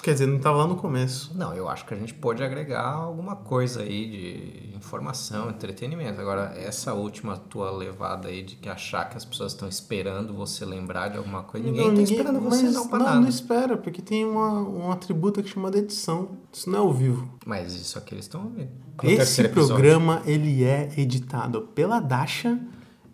Quer 0.04 0.12
dizer, 0.14 0.28
não 0.28 0.38
tava 0.38 0.58
lá 0.58 0.68
no 0.68 0.76
começo. 0.76 1.32
Não, 1.34 1.52
eu 1.56 1.68
acho 1.68 1.84
que 1.86 1.96
a 1.96 1.98
gente 1.98 2.14
pode 2.14 2.44
agregar 2.44 2.86
alguma 2.90 3.38
coisa 3.38 3.82
aí 3.82 4.08
de 4.08 4.76
informação, 4.78 5.50
entretenimento. 5.50 6.22
Agora, 6.22 6.54
essa 6.56 6.94
última 6.94 7.38
tua 7.38 7.72
levada 7.72 8.28
aí 8.28 8.44
de 8.44 8.56
que 8.58 8.70
achar 8.70 9.10
que 9.10 9.18
as 9.18 9.26
pessoas 9.26 9.54
estão 9.54 9.68
esperando 9.68 10.32
você 10.34 10.64
lembrar 10.64 11.08
de 11.08 11.18
alguma 11.18 11.42
coisa, 11.42 11.66
ninguém 11.66 11.88
Não, 11.88 11.96
tá 11.96 12.02
esperando 12.04 12.40
você 12.42 12.64
não 12.64 12.86
não, 12.86 13.00
nada. 13.00 13.20
não 13.22 13.28
espera, 13.28 13.76
porque 13.76 14.02
tem 14.02 14.26
uma, 14.26 14.62
um 14.62 14.92
atributo 14.92 15.42
que 15.42 15.50
chama 15.50 15.72
de 15.72 15.80
edição. 15.80 16.38
Isso 16.52 16.70
não 16.70 16.78
é 16.78 16.82
ao 16.82 16.94
vivo. 16.94 17.28
Mas 17.48 17.74
isso 17.74 17.98
aqui 17.98 18.14
eles 18.14 18.26
estão 18.26 18.44
ouvindo. 18.44 18.70
Esse 19.04 19.48
programa, 19.50 20.22
ele 20.26 20.64
é 20.64 20.92
editado 20.98 21.62
pela 21.74 22.00
Dasha 22.00 22.60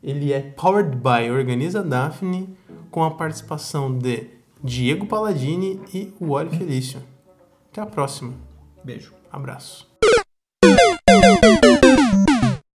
Ele 0.01 0.31
é 0.31 0.41
powered 0.41 0.95
by 0.95 1.29
Organiza 1.29 1.83
Daphne, 1.83 2.55
com 2.89 3.03
a 3.03 3.11
participação 3.11 3.97
de 3.97 4.27
Diego 4.63 5.05
Palladini 5.05 5.79
e 5.93 6.13
Wally 6.19 6.57
Felício. 6.57 7.01
Até 7.71 7.81
a 7.81 7.85
próxima. 7.85 8.33
Beijo. 8.83 9.13
Abraço. 9.31 9.87